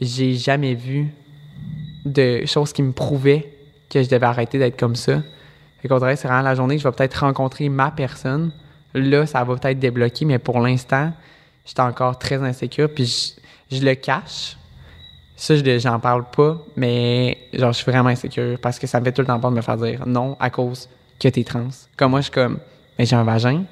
j'ai 0.00 0.34
jamais 0.34 0.74
vu 0.74 1.08
de 2.04 2.44
choses 2.46 2.72
qui 2.72 2.82
me 2.82 2.92
prouvaient 2.92 3.52
que 3.90 4.02
je 4.02 4.08
devais 4.08 4.26
arrêter 4.26 4.58
d'être 4.58 4.78
comme 4.78 4.96
ça. 4.96 5.22
Fait 5.80 5.88
qu'au 5.88 5.98
c'est 6.00 6.24
vraiment 6.24 6.42
la 6.42 6.54
journée 6.54 6.76
que 6.76 6.82
je 6.82 6.88
vais 6.88 6.94
peut-être 6.94 7.20
rencontrer 7.20 7.68
ma 7.68 7.90
personne. 7.90 8.50
Là, 8.94 9.26
ça 9.26 9.44
va 9.44 9.56
peut-être 9.56 9.78
débloquer, 9.78 10.24
mais 10.24 10.38
pour 10.38 10.60
l'instant, 10.60 11.12
j'étais 11.64 11.80
encore 11.80 12.18
très 12.18 12.36
insécure, 12.36 12.88
puis 12.92 13.36
je, 13.70 13.84
le 13.84 13.94
cache. 13.94 14.56
Ça, 15.36 15.54
je 15.54 15.78
j'en 15.78 16.00
parle 16.00 16.24
pas, 16.24 16.58
mais 16.76 17.38
genre, 17.52 17.72
je 17.72 17.78
suis 17.78 17.90
vraiment 17.90 18.08
insécure 18.08 18.58
parce 18.60 18.78
que 18.78 18.88
ça 18.88 18.98
me 18.98 19.04
fait 19.04 19.12
tout 19.12 19.20
le 19.20 19.28
temps 19.28 19.38
peur 19.38 19.50
de 19.50 19.56
me 19.56 19.60
faire 19.60 19.76
dire 19.76 20.04
non 20.04 20.36
à 20.40 20.50
cause 20.50 20.88
que 21.18 21.28
t'es 21.28 21.44
trans. 21.44 21.68
Comme 21.96 22.12
moi, 22.12 22.20
je 22.20 22.24
suis 22.24 22.32
comme, 22.32 22.58
mais 22.98 23.06
j'ai 23.06 23.16
un 23.16 23.24
vagin, 23.24 23.64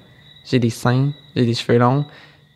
j'ai 0.44 0.58
des 0.58 0.70
seins, 0.70 1.10
j'ai 1.34 1.44
des 1.44 1.54
cheveux 1.54 1.78
longs, 1.78 2.04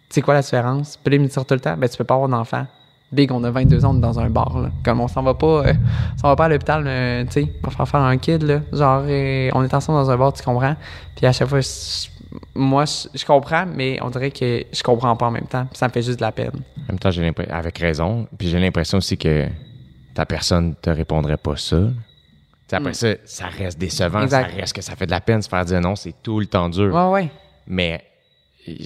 c'est 0.09 0.22
quoi 0.22 0.35
la 0.35 0.42
différence? 0.42 0.98
Puis 1.03 1.16
là, 1.16 1.22
me 1.22 1.29
dire 1.29 1.44
tout 1.44 1.55
le 1.55 1.61
temps, 1.61 1.76
ben, 1.76 1.88
tu 1.88 1.96
peux 1.96 2.05
pas 2.05 2.14
avoir 2.14 2.29
d'enfant. 2.29 2.66
Big, 3.12 3.33
on 3.33 3.42
a 3.42 3.50
22 3.50 3.85
ans, 3.85 3.92
on 3.92 3.98
est 3.98 4.00
dans 4.00 4.20
un 4.20 4.31
bar, 4.31 4.61
là. 4.61 4.70
Comme 4.85 5.00
on 5.00 5.09
s'en 5.09 5.22
va 5.22 5.35
pas, 5.35 5.66
euh, 5.66 5.74
on 6.22 6.29
va 6.29 6.37
pas 6.37 6.44
à 6.44 6.48
l'hôpital, 6.48 6.85
euh, 6.87 7.24
tu 7.24 7.33
sais, 7.33 7.46
pour 7.62 7.72
faire 7.72 7.88
faire 7.88 8.00
un 8.00 8.16
kid, 8.18 8.42
là. 8.42 8.61
Genre, 8.72 9.03
euh, 9.07 9.50
on 9.53 9.64
est 9.64 9.74
ensemble 9.74 9.98
dans 9.98 10.11
un 10.11 10.16
bar, 10.16 10.33
tu 10.33 10.42
comprends? 10.44 10.76
Puis 11.16 11.26
à 11.26 11.33
chaque 11.33 11.48
fois, 11.48 11.61
moi, 12.55 12.85
je, 12.87 13.24
comprends, 13.24 13.66
mais 13.66 13.98
on 14.03 14.11
dirait 14.11 14.31
que 14.31 14.64
je 14.72 14.83
comprends 14.83 15.16
pas 15.16 15.26
en 15.26 15.31
même 15.33 15.46
temps. 15.46 15.66
ça 15.72 15.88
me 15.88 15.92
fait 15.92 16.03
juste 16.03 16.18
de 16.18 16.24
la 16.24 16.31
peine. 16.31 16.62
En 16.85 16.92
même 16.92 16.98
temps, 17.00 17.11
j'ai 17.11 17.22
l'impression, 17.22 17.53
avec 17.53 17.79
raison. 17.79 18.29
Puis 18.38 18.48
j'ai 18.48 18.61
l'impression 18.61 18.98
aussi 18.98 19.18
que 19.18 19.46
ta 20.14 20.24
personne 20.24 20.76
te 20.81 20.90
répondrait 20.90 21.37
pas 21.37 21.57
ça. 21.57 21.79
T'sais, 22.70 22.76
après 22.76 22.90
mm. 22.90 22.94
ça, 22.94 23.09
ça 23.24 23.46
reste 23.46 23.78
décevant, 23.80 24.28
ça 24.28 24.42
reste 24.42 24.76
que 24.76 24.80
ça 24.80 24.94
fait 24.94 25.06
de 25.06 25.11
la 25.11 25.20
peine 25.20 25.38
de 25.38 25.42
se 25.42 25.48
faire 25.48 25.64
dire 25.64 25.80
non, 25.80 25.96
c'est 25.96 26.14
tout 26.22 26.38
le 26.38 26.46
temps 26.46 26.68
dur. 26.68 26.94
Ouais, 26.94 27.11
ouais. 27.11 27.30
Mais 27.66 28.04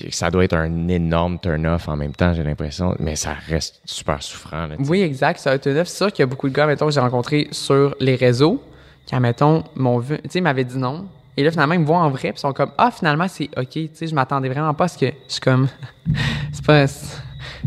ça 0.09 0.31
doit 0.31 0.42
être 0.42 0.57
un 0.57 0.88
énorme 0.88 1.38
turn-off 1.38 1.87
en 1.88 1.97
même 1.97 2.14
temps, 2.14 2.33
j'ai 2.33 2.42
l'impression, 2.44 2.97
mais 2.99 3.14
ça 3.14 3.35
reste 3.47 3.83
super 3.85 4.23
souffrant. 4.23 4.68
Là. 4.68 4.77
Oui, 4.79 5.03
exact. 5.03 5.47
A 5.47 5.55
été 5.55 5.75
neuf. 5.75 5.88
C'est 5.88 5.99
sûr 5.99 6.12
qu'il 6.12 6.20
y 6.20 6.23
a 6.23 6.27
beaucoup 6.27 6.49
de 6.49 6.55
gars, 6.55 6.66
mettons, 6.66 6.87
que 6.87 6.92
j'ai 6.92 7.01
rencontrés 7.01 7.49
sur 7.51 7.94
les 8.01 8.14
réseaux, 8.14 8.62
qui, 9.05 9.14
mettons, 9.16 9.64
m'ont 9.75 9.99
vu, 9.99 10.16
tu 10.16 10.31
sais, 10.31 10.40
m'avaient 10.40 10.64
dit 10.64 10.79
non. 10.79 11.07
Et 11.37 11.44
là, 11.44 11.51
finalement, 11.51 11.75
ils 11.75 11.81
me 11.81 11.85
voient 11.85 11.99
en 11.99 12.09
vrai, 12.09 12.31
puis 12.31 12.38
ils 12.38 12.40
sont 12.40 12.55
comme, 12.55 12.70
ah, 12.79 12.90
finalement, 12.90 13.29
c'est 13.29 13.51
OK. 13.59 13.68
Tu 13.68 13.90
sais, 13.92 14.07
je 14.07 14.14
m'attendais 14.14 14.49
vraiment 14.49 14.73
pas 14.73 14.85
à 14.85 14.88
ce 14.88 14.97
que 14.97 15.07
je 15.07 15.33
suis 15.33 15.40
comme, 15.40 15.68
c'est 16.53 16.64
pas, 16.64 16.87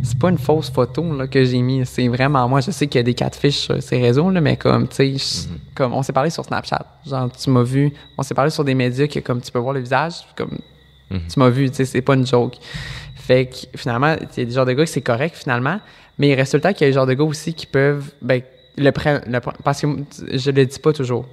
c'est 0.04 0.18
pas 0.18 0.30
une 0.30 0.38
fausse 0.38 0.70
photo 0.70 1.04
là, 1.16 1.28
que 1.28 1.44
j'ai 1.44 1.62
mis. 1.62 1.86
C'est 1.86 2.08
vraiment 2.08 2.48
moi. 2.48 2.62
Je 2.62 2.72
sais 2.72 2.88
qu'il 2.88 3.00
y 3.00 3.02
a 3.02 3.04
des 3.04 3.14
catfish 3.14 3.58
sur 3.58 3.82
ces 3.82 4.02
réseaux, 4.02 4.30
là, 4.30 4.42
mais 4.42 4.58
comme, 4.58 4.88
tu 4.88 5.18
sais, 5.18 5.48
comme, 5.76 5.94
on 5.94 6.04
s'est 6.04 6.14
parlé 6.14 6.30
sur 6.30 6.46
Snapchat. 6.46 6.86
Genre, 7.06 7.30
tu 7.32 7.50
m'as 7.50 7.64
vu. 7.64 7.94
On 8.18 8.24
s'est 8.24 8.36
parlé 8.36 8.52
sur 8.52 8.64
des 8.64 8.76
médias 8.76 9.08
que, 9.08 9.20
comme, 9.20 9.42
tu 9.42 9.52
peux 9.52 9.60
voir 9.60 9.74
le 9.74 9.80
visage, 9.80 10.16
comme, 10.36 10.58
tu 11.10 11.40
m'as 11.40 11.50
vu, 11.50 11.70
tu 11.70 11.78
sais, 11.78 11.86
c'est 11.86 12.02
pas 12.02 12.16
une 12.16 12.26
joke. 12.26 12.56
Fait 13.16 13.48
que 13.48 13.78
finalement, 13.78 14.16
il 14.20 14.40
y 14.40 14.42
a 14.42 14.46
des 14.46 14.52
genres 14.52 14.66
de 14.66 14.74
gars 14.74 14.86
que 14.86 14.90
c'est 14.90 15.02
correct 15.02 15.36
finalement, 15.36 15.80
mais 16.18 16.30
il 16.30 16.36
reste 16.36 16.54
le 16.54 16.62
temps 16.62 16.72
qu'il 16.72 16.82
y 16.82 16.86
a 16.86 16.90
des 16.90 16.94
genres 16.94 17.06
de 17.06 17.14
gars 17.14 17.26
aussi 17.26 17.54
qui 17.54 17.66
peuvent, 17.66 18.12
ben, 18.22 18.42
le 18.78 18.92
le 18.92 19.40
parce 19.64 19.82
que 19.82 19.88
je 20.34 20.52
le 20.52 20.66
dis 20.66 20.80
pas 20.80 20.94
toujours. 20.94 21.26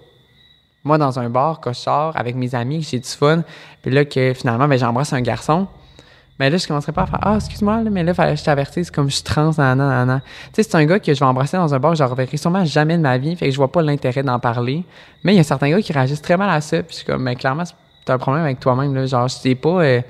Moi, 0.83 0.99
dans 0.99 1.19
un 1.19 1.31
bar, 1.31 1.61
quand 1.61 1.73
je 1.73 1.79
sors 1.79 2.17
avec 2.17 2.37
mes 2.37 2.55
amis, 2.55 2.81
que 2.81 2.87
j'ai 2.87 2.99
du 2.99 3.09
fun, 3.09 3.43
puis 3.83 3.91
là, 3.91 4.05
que 4.05 4.35
finalement, 4.35 4.69
ben, 4.69 4.79
j'embrasse 4.79 5.13
un 5.13 5.21
garçon, 5.21 5.67
mais 6.38 6.51
là, 6.51 6.57
je 6.57 6.66
commencerai 6.66 6.92
pas 6.92 7.03
à 7.03 7.07
faire 7.07 7.18
Ah, 7.23 7.37
excuse-moi, 7.37 7.83
là, 7.83 7.90
mais 7.90 8.03
là, 8.03 8.12
fallait 8.14 8.35
que 8.35 8.40
je 8.40 8.44
t'avertisse, 8.44 8.90
comme 8.90 9.09
je 9.09 9.14
suis 9.16 9.23
trans, 9.25 9.51
nan, 9.57 9.79
nan, 9.79 10.07
nan. 10.07 10.20
Tu 10.47 10.51
sais, 10.55 10.62
c'est 10.64 10.75
un 10.77 10.85
gars 10.85 10.99
que 10.99 11.12
je 11.14 11.18
vais 11.20 11.27
embrasser 11.27 11.57
dans 11.57 11.73
un 11.75 11.79
bar 11.79 11.94
je 11.94 12.03
ne 12.03 12.09
reverrai 12.09 12.37
sûrement 12.37 12.64
jamais 12.64 12.97
de 12.97 13.03
ma 13.03 13.18
vie, 13.18 13.37
fait 13.37 13.47
que 13.47 13.51
je 13.53 13.57
vois 13.57 13.70
pas 13.70 13.83
l'intérêt 13.83 14.23
d'en 14.23 14.38
parler. 14.40 14.85
Mais 15.23 15.35
il 15.35 15.37
y 15.37 15.40
a 15.40 15.44
certains 15.44 15.70
gars 15.70 15.81
qui 15.81 15.92
réagissent 15.92 16.23
très 16.23 16.37
mal 16.37 16.51
à 16.51 16.61
ça, 16.61 16.79
puis 16.83 16.88
je 16.90 16.97
suis 16.97 17.05
comme, 17.07 17.23
mais 17.23 17.37
clairement, 17.37 17.64
t'as 18.05 18.14
un 18.14 18.18
problème 18.18 18.44
avec 18.44 18.59
toi-même, 18.61 18.94
là. 18.94 19.07
Genre, 19.07 19.29
je 19.29 19.40
t'ai 19.40 19.55
pas, 19.55 19.83
euh, 19.85 20.01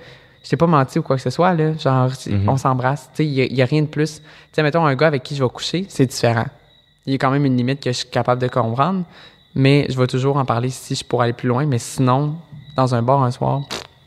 je 0.42 0.48
t'ai 0.50 0.56
pas 0.56 0.66
menti 0.66 0.98
ou 0.98 1.02
quoi 1.02 1.16
que 1.16 1.22
ce 1.22 1.30
soit, 1.30 1.52
là. 1.54 1.76
Genre, 1.76 2.10
c'est- 2.14 2.30
on 2.48 2.56
s'embrasse. 2.56 3.10
Tu 3.14 3.16
sais, 3.18 3.26
il 3.26 3.32
y, 3.32 3.40
a- 3.42 3.44
il 3.44 3.54
y 3.54 3.62
a 3.62 3.66
rien 3.66 3.82
de 3.82 3.87
plus. 3.88 4.16
Tu 4.20 4.22
sais, 4.52 4.62
mettons, 4.62 4.84
un 4.87 4.94
gars 4.94 5.06
avec 5.08 5.22
qui 5.22 5.37
je 5.37 5.42
vais 5.44 5.50
coucher, 5.50 5.87
c'est 5.88 6.06
différent. 6.06 6.46
Il 7.06 7.12
y 7.12 7.16
a 7.16 7.18
quand 7.18 7.30
même 7.30 7.44
une 7.44 7.56
limite 7.56 7.80
que 7.82 7.92
je 7.92 7.98
suis 7.98 8.08
capable 8.08 8.40
de 8.40 8.48
comprendre, 8.48 9.04
mais 9.54 9.87
je 9.90 9.98
vais 9.98 10.06
toujours 10.06 10.37
en 10.38 10.44
parler 10.46 10.70
si 10.70 10.94
je 10.94 11.04
pourrais 11.04 11.24
aller 11.24 11.32
plus 11.34 11.48
loin, 11.48 11.66
mais 11.66 11.78
sinon, 11.78 12.37
dans 12.76 12.94
un 12.94 13.02
bar 13.02 13.22
un 13.22 13.30
soir, 13.30 13.60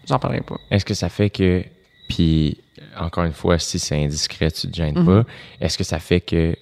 j'en 0.07 0.17
parlerai 0.19 0.41
pas. 0.41 0.55
Est-ce 0.71 0.83
que 0.83 0.93
ça 0.95 1.07
fait 1.09 1.29
que, 1.29 1.63
puis 2.07 2.57
encore 2.99 3.23
une 3.25 3.33
fois, 3.33 3.57
si 3.59 3.79
c'est 3.79 3.95
indiscret, 4.03 4.51
tu 4.51 4.67
te 4.69 4.75
gênes 4.75 4.97
Mhm. 4.99 5.05
pas, 5.05 5.23
est-ce 5.61 5.77
que 5.77 5.83
ça 5.83 5.99
fait 5.99 6.21
que, 6.21 6.55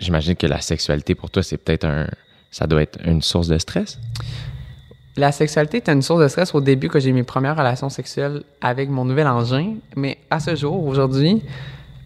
j'imagine 0.00 0.34
que 0.36 0.46
la 0.46 0.60
sexualité 0.60 1.14
pour 1.14 1.30
toi, 1.30 1.42
c'est 1.42 1.56
peut-être 1.58 1.84
un, 1.84 2.06
ça 2.50 2.66
doit 2.66 2.82
être 2.82 2.98
une 3.04 3.22
source 3.22 3.48
de 3.48 3.58
stress? 3.58 3.98
La 5.16 5.30
sexualité 5.30 5.76
était 5.78 5.92
une 5.92 6.02
source 6.02 6.20
de 6.22 6.28
stress 6.28 6.54
au 6.54 6.60
début 6.60 6.88
que 6.88 6.98
j'ai 6.98 7.12
mes 7.12 7.22
premières 7.22 7.56
relations 7.56 7.88
sexuelles 7.88 8.42
avec 8.60 8.88
mon 8.90 9.04
nouvel 9.04 9.28
engin, 9.28 9.74
mais 9.96 10.18
à 10.28 10.40
ce 10.40 10.56
jour, 10.56 10.84
aujourd'hui, 10.84 11.40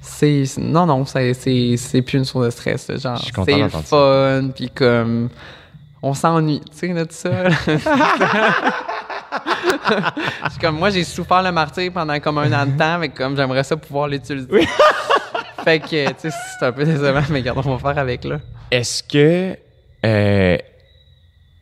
c'est 0.01 0.45
non 0.59 0.85
non, 0.87 1.05
c'est 1.07 2.03
plus 2.05 2.19
une 2.19 2.25
source 2.27 2.45
de 2.47 2.51
stress. 2.51 2.89
là. 2.89 2.97
Genre 2.99 3.19
c'est 3.47 3.69
fun, 3.85 4.51
puis 4.55 4.69
comme 4.71 5.31
on 6.03 6.13
s'ennuie, 6.15 6.61
tu 6.71 6.77
sais, 6.77 6.89
de 6.95 7.05
tout 7.05 7.09
ça. 7.11 7.49
suis 10.51 10.61
comme 10.61 10.79
moi, 10.79 10.91
j'ai 10.91 11.05
souffert 11.05 11.43
le 11.43 11.53
martyr 11.53 11.93
pendant 11.93 12.19
comme 12.21 12.39
un 12.39 12.53
an 12.53 12.67
de 12.67 12.77
temps, 12.79 12.99
mais 12.99 13.09
comme 13.09 13.37
j'aimerais 13.37 13.65
ça 13.65 13.77
pouvoir 13.77 14.09
l'utiliser. 14.09 14.49
fait 15.65 15.81
que 15.81 16.09
tu 16.11 16.15
sais, 16.19 16.31
c'est 16.59 16.67
un 16.67 16.73
peu 16.73 16.85
décevant, 16.85 17.21
mais 17.31 17.41
regarde, 17.41 17.61
on 17.67 17.77
va 17.77 17.93
faire 17.93 18.01
avec 18.03 18.25
là. 18.25 18.41
Est-ce 18.71 19.03
que, 19.03 19.57
euh, 20.07 20.57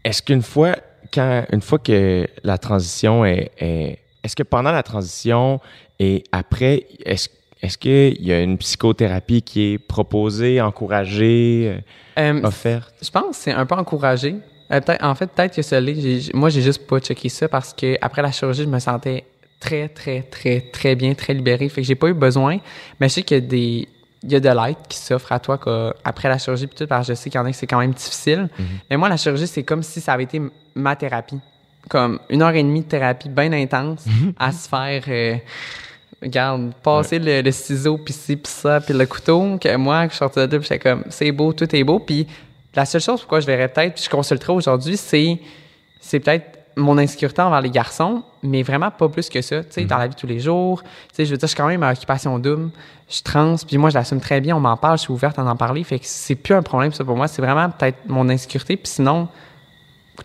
est-ce 0.05 0.22
qu'une 0.22 0.42
fois, 0.42 0.76
quand, 1.12 1.44
une 1.52 1.61
fois 1.62 1.79
que 1.79 2.26
la 2.42 2.59
transition 2.59 3.24
est, 3.24 3.50
est- 3.59 3.98
est-ce 4.22 4.35
que 4.37 4.42
pendant 4.42 4.72
la 4.72 4.83
transition 4.83 5.61
et 5.98 6.24
après, 6.33 6.87
est-ce, 7.05 7.29
est-ce 7.62 7.79
qu'il 7.79 8.20
y 8.24 8.33
a 8.33 8.40
une 8.42 8.59
psychothérapie 8.59 9.42
qui 9.42 9.72
est 9.74 9.79
proposée, 9.79 10.61
encouragée, 10.61 11.79
Euh, 12.18 12.40
offerte? 12.42 12.94
Je 13.02 13.11
pense 13.11 13.24
que 13.31 13.35
c'est 13.37 13.52
un 13.52 13.64
peu 13.66 13.74
encouragé. 13.76 14.37
Euh, 14.72 14.81
en 15.00 15.14
fait, 15.14 15.26
peut-être 15.29 15.55
que 15.55 15.62
ça 15.62 15.81
l'est. 15.81 16.33
Moi, 16.35 16.48
j'ai 16.50 16.62
juste 16.62 16.87
pas 16.87 16.98
checké 17.00 17.29
ça 17.29 17.48
parce 17.48 17.72
que 17.72 17.96
après 18.00 18.22
la 18.22 18.33
chirurgie, 18.33 18.64
je 18.64 18.68
me 18.68 18.79
sentais 18.79 19.24
très, 19.61 19.88
très, 19.88 20.22
très, 20.22 20.61
très 20.61 20.94
bien, 20.96 21.14
très 21.14 21.35
libéré. 21.35 21.68
Fait 21.68 21.81
que 21.83 21.87
j'ai 21.87 21.94
pas 21.94 22.09
eu 22.09 22.14
besoin. 22.14 22.59
Mais 23.00 23.09
je 23.09 23.14
sais 23.14 23.22
qu'il 23.22 23.37
y 23.37 23.38
a 23.38 23.40
des, 23.40 23.88
il 24.22 24.33
y 24.33 24.35
a 24.37 24.40
de 24.40 24.48
l'aide 24.48 24.76
qui 24.88 24.98
s'offre 24.98 25.31
à 25.33 25.38
toi 25.38 25.57
que- 25.59 25.92
après 26.05 26.29
la 26.29 26.38
chirurgie 26.38 26.66
puis 26.66 26.76
tout, 26.76 26.87
parce 26.87 27.07
que 27.07 27.14
je 27.14 27.18
sais 27.18 27.31
qu'il 27.31 27.38
y 27.38 27.42
en 27.42 27.46
a 27.46 27.50
que 27.50 27.57
c'est 27.57 27.66
quand 27.66 27.79
même 27.79 27.92
difficile. 27.94 28.48
Mais 28.90 28.96
moi, 28.96 29.09
la 29.09 29.16
chirurgie, 29.16 29.46
c'est 29.46 29.62
comme 29.62 29.83
si 29.83 30.00
ça 30.00 30.14
avait 30.14 30.24
été 30.24 30.40
ma 30.74 30.96
thérapie. 30.96 31.38
Comme 31.88 32.18
une 32.31 32.42
heure 32.42 32.50
et 32.55 32.62
demie 32.64 32.81
de 32.83 32.88
thérapie 32.88 33.29
bien 33.29 33.52
intense 33.52 34.05
à 34.38 34.50
se 34.50 34.68
faire. 34.68 35.02
euh, 35.09 35.37
Regarde, 36.22 36.72
passer 36.83 37.18
le, 37.18 37.42
le 37.42 37.52
ciseau, 37.52 37.98
puis 37.98 38.14
ci, 38.14 38.37
puis 38.37 38.50
ça, 38.50 38.81
puis 38.81 38.94
le 38.94 39.05
couteau, 39.07 39.59
que 39.59 39.76
moi, 39.76 40.09
je 40.09 40.14
sortais 40.16 40.48
de 40.48 40.57
là, 40.57 40.62
j'étais 40.62 40.79
comme, 40.79 41.05
c'est 41.11 41.31
beau, 41.31 41.52
tout 41.52 41.76
est 41.76 41.85
beau. 41.85 41.98
Puis 41.98 42.26
la 42.76 42.84
seule 42.84 43.00
chose 43.00 43.20
pourquoi 43.20 43.40
je 43.40 43.46
verrais 43.46 43.68
peut-être, 43.68 43.94
puis 43.94 44.04
je 44.04 44.10
consulterais 44.10 44.52
aujourd'hui, 44.52 44.96
c'est, 44.96 45.38
c'est 46.00 46.20
peut-être 46.20 46.58
mon 46.78 46.98
insécurité 46.98 47.40
envers 47.40 47.62
les 47.62 47.70
garçons, 47.70 48.22
mais 48.42 48.62
vraiment 48.62 48.90
pas 48.90 49.08
plus 49.08 49.30
que 49.30 49.40
ça. 49.40 49.64
Tu 49.64 49.70
sais, 49.72 49.84
dans 49.86 49.96
la 49.96 50.08
vie 50.08 50.14
de 50.14 50.20
tous 50.20 50.26
les 50.26 50.40
jours, 50.40 50.82
tu 50.82 50.88
sais, 51.14 51.24
je 51.24 51.30
veux 51.30 51.38
dire, 51.38 51.46
je 51.48 51.54
suis 51.54 51.56
quand 51.56 51.66
même 51.66 51.82
à 51.82 51.90
occupation 51.92 52.38
double, 52.38 52.70
je 53.08 53.14
suis 53.14 53.22
trans, 53.22 53.56
puis 53.66 53.78
moi, 53.78 53.88
je 53.88 53.94
l'assume 53.94 54.20
très 54.20 54.42
bien, 54.42 54.54
on 54.56 54.60
m'en 54.60 54.76
parle, 54.76 54.98
je 54.98 55.04
suis 55.04 55.12
ouverte 55.12 55.38
à 55.38 55.44
en 55.44 55.56
parler, 55.56 55.84
fait 55.84 55.98
que 55.98 56.04
c'est 56.06 56.34
plus 56.34 56.54
un 56.54 56.62
problème, 56.62 56.92
ça, 56.92 57.02
pour 57.02 57.16
moi. 57.16 57.28
C'est 57.28 57.40
vraiment 57.40 57.70
peut-être 57.70 58.00
mon 58.08 58.28
insécurité, 58.28 58.76
puis 58.76 58.92
sinon, 58.92 59.28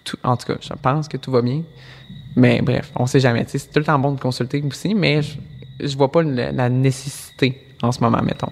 tout- 0.03 0.17
en 0.23 0.35
tout 0.35 0.47
cas, 0.47 0.55
je 0.61 0.73
pense 0.73 1.07
que 1.07 1.15
tout 1.17 1.31
va 1.31 1.41
bien. 1.41 1.61
Mais 2.35 2.61
bref, 2.61 2.91
on 2.97 3.05
sait 3.05 3.19
jamais. 3.21 3.45
Tu 3.45 3.51
sais, 3.51 3.57
C'est 3.59 3.71
tout 3.71 3.79
le 3.79 3.85
temps 3.85 3.97
bon 3.99 4.11
de 4.11 4.19
consulter 4.19 4.61
aussi, 4.69 4.93
mais 4.93 5.21
je, 5.21 5.37
je 5.79 5.95
vois 5.97 6.11
pas 6.11 6.21
le- 6.21 6.51
la 6.51 6.69
nécessité 6.69 7.61
en 7.81 7.91
ce 7.93 8.01
moment, 8.01 8.21
mettons. 8.21 8.51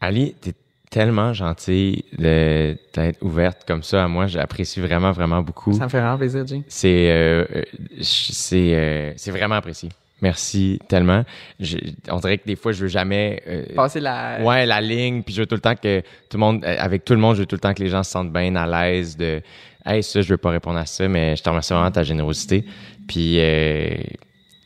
Ali, 0.00 0.34
t'es 0.40 0.54
tellement 0.90 1.32
gentille 1.32 2.04
de- 2.18 2.76
d'être 2.94 3.22
ouverte 3.22 3.62
comme 3.66 3.82
ça 3.82 4.04
à 4.04 4.08
moi. 4.08 4.26
J'apprécie 4.26 4.80
vraiment, 4.80 5.12
vraiment 5.12 5.40
beaucoup. 5.40 5.72
Ça 5.72 5.84
me 5.84 5.88
fait 5.88 6.00
vraiment 6.00 6.18
plaisir, 6.18 6.46
Jay. 6.46 6.62
C'est 6.68 7.10
euh, 7.10 7.44
euh, 7.54 7.62
c'est 8.02 8.74
euh, 8.74 9.12
c'est 9.16 9.30
vraiment 9.30 9.54
apprécié. 9.54 9.88
Merci 10.22 10.78
tellement. 10.88 11.24
Je- 11.60 11.78
on 12.10 12.18
dirait 12.18 12.36
que 12.38 12.44
des 12.46 12.56
fois, 12.56 12.72
je 12.72 12.82
veux 12.82 12.88
jamais. 12.88 13.42
euh, 13.46 13.64
Passer 13.74 14.00
la. 14.00 14.40
Ouais, 14.42 14.66
la 14.66 14.80
ligne, 14.82 15.22
puis 15.22 15.32
je 15.34 15.40
veux 15.40 15.46
tout 15.46 15.54
le 15.54 15.60
temps 15.62 15.74
que 15.76 16.00
tout 16.00 16.36
le 16.36 16.40
monde, 16.40 16.62
euh, 16.64 16.76
avec 16.78 17.04
tout 17.06 17.14
le 17.14 17.20
monde, 17.20 17.36
je 17.36 17.40
veux 17.40 17.46
tout 17.46 17.56
le 17.56 17.60
temps 17.60 17.72
que 17.72 17.82
les 17.82 17.88
gens 17.88 18.02
se 18.02 18.10
sentent 18.10 18.32
bien 18.32 18.54
à 18.56 18.66
l'aise 18.66 19.16
de, 19.16 19.40
hey, 19.86 20.02
ça, 20.02 20.20
je 20.20 20.28
veux 20.28 20.36
pas 20.36 20.50
répondre 20.50 20.78
à 20.78 20.84
ça, 20.84 21.08
mais 21.08 21.36
je 21.36 21.42
te 21.42 21.48
remercie 21.48 21.72
vraiment 21.72 21.88
de 21.88 21.94
ta 21.94 22.02
générosité. 22.02 22.66
Puis, 23.08 23.36
euh, 23.40 23.94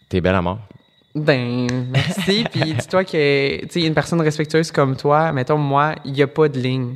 t'es 0.08 0.20
belle 0.20 0.34
à 0.34 0.42
mort. 0.42 0.58
Ben, 1.14 1.66
merci. 1.92 2.44
Puis 2.52 2.74
dis-toi 2.74 3.04
que, 3.04 3.60
tu 3.62 3.68
sais, 3.70 3.86
une 3.86 3.94
personne 3.94 4.20
respectueuse 4.20 4.70
comme 4.72 4.96
toi, 4.96 5.32
mettons, 5.32 5.58
moi, 5.58 5.94
il 6.04 6.12
n'y 6.12 6.22
a 6.22 6.26
pas 6.26 6.48
de 6.48 6.58
ligne. 6.58 6.94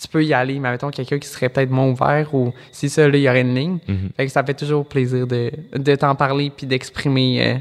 Tu 0.00 0.08
peux 0.08 0.24
y 0.24 0.34
aller, 0.34 0.58
mais 0.58 0.70
mettons, 0.72 0.90
quelqu'un 0.90 1.18
qui 1.18 1.28
serait 1.28 1.48
peut-être 1.48 1.70
moins 1.70 1.86
ouvert 1.88 2.34
ou 2.34 2.52
si 2.72 2.88
ça, 2.88 3.08
là, 3.08 3.16
il 3.16 3.22
y 3.22 3.28
aurait 3.28 3.42
une 3.42 3.54
ligne. 3.54 3.78
Fait 4.16 4.26
que 4.26 4.32
ça 4.32 4.42
fait 4.42 4.54
toujours 4.54 4.84
plaisir 4.84 5.28
de, 5.28 5.52
de 5.76 5.94
t'en 5.94 6.16
parler 6.16 6.50
puis 6.50 6.66
d'exprimer 6.66 7.46
euh, 7.46 7.54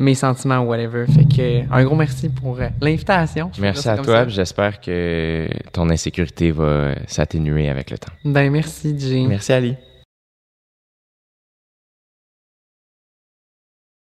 mes 0.00 0.14
sentiments 0.14 0.58
ou 0.60 0.70
whatever. 0.70 1.06
Fait 1.06 1.24
que, 1.24 1.72
un 1.72 1.84
gros 1.84 1.94
merci 1.94 2.28
pour 2.28 2.58
euh, 2.58 2.68
l'invitation. 2.80 3.52
Merci 3.60 3.88
à 3.88 3.98
toi, 3.98 4.26
j'espère 4.26 4.80
que 4.80 5.46
ton 5.72 5.88
insécurité 5.90 6.50
va 6.50 6.94
s'atténuer 7.06 7.68
avec 7.68 7.90
le 7.92 7.98
temps. 7.98 8.12
Ben, 8.24 8.50
merci, 8.50 8.98
Jay. 8.98 9.24
Merci, 9.28 9.52
Ali. 9.52 9.76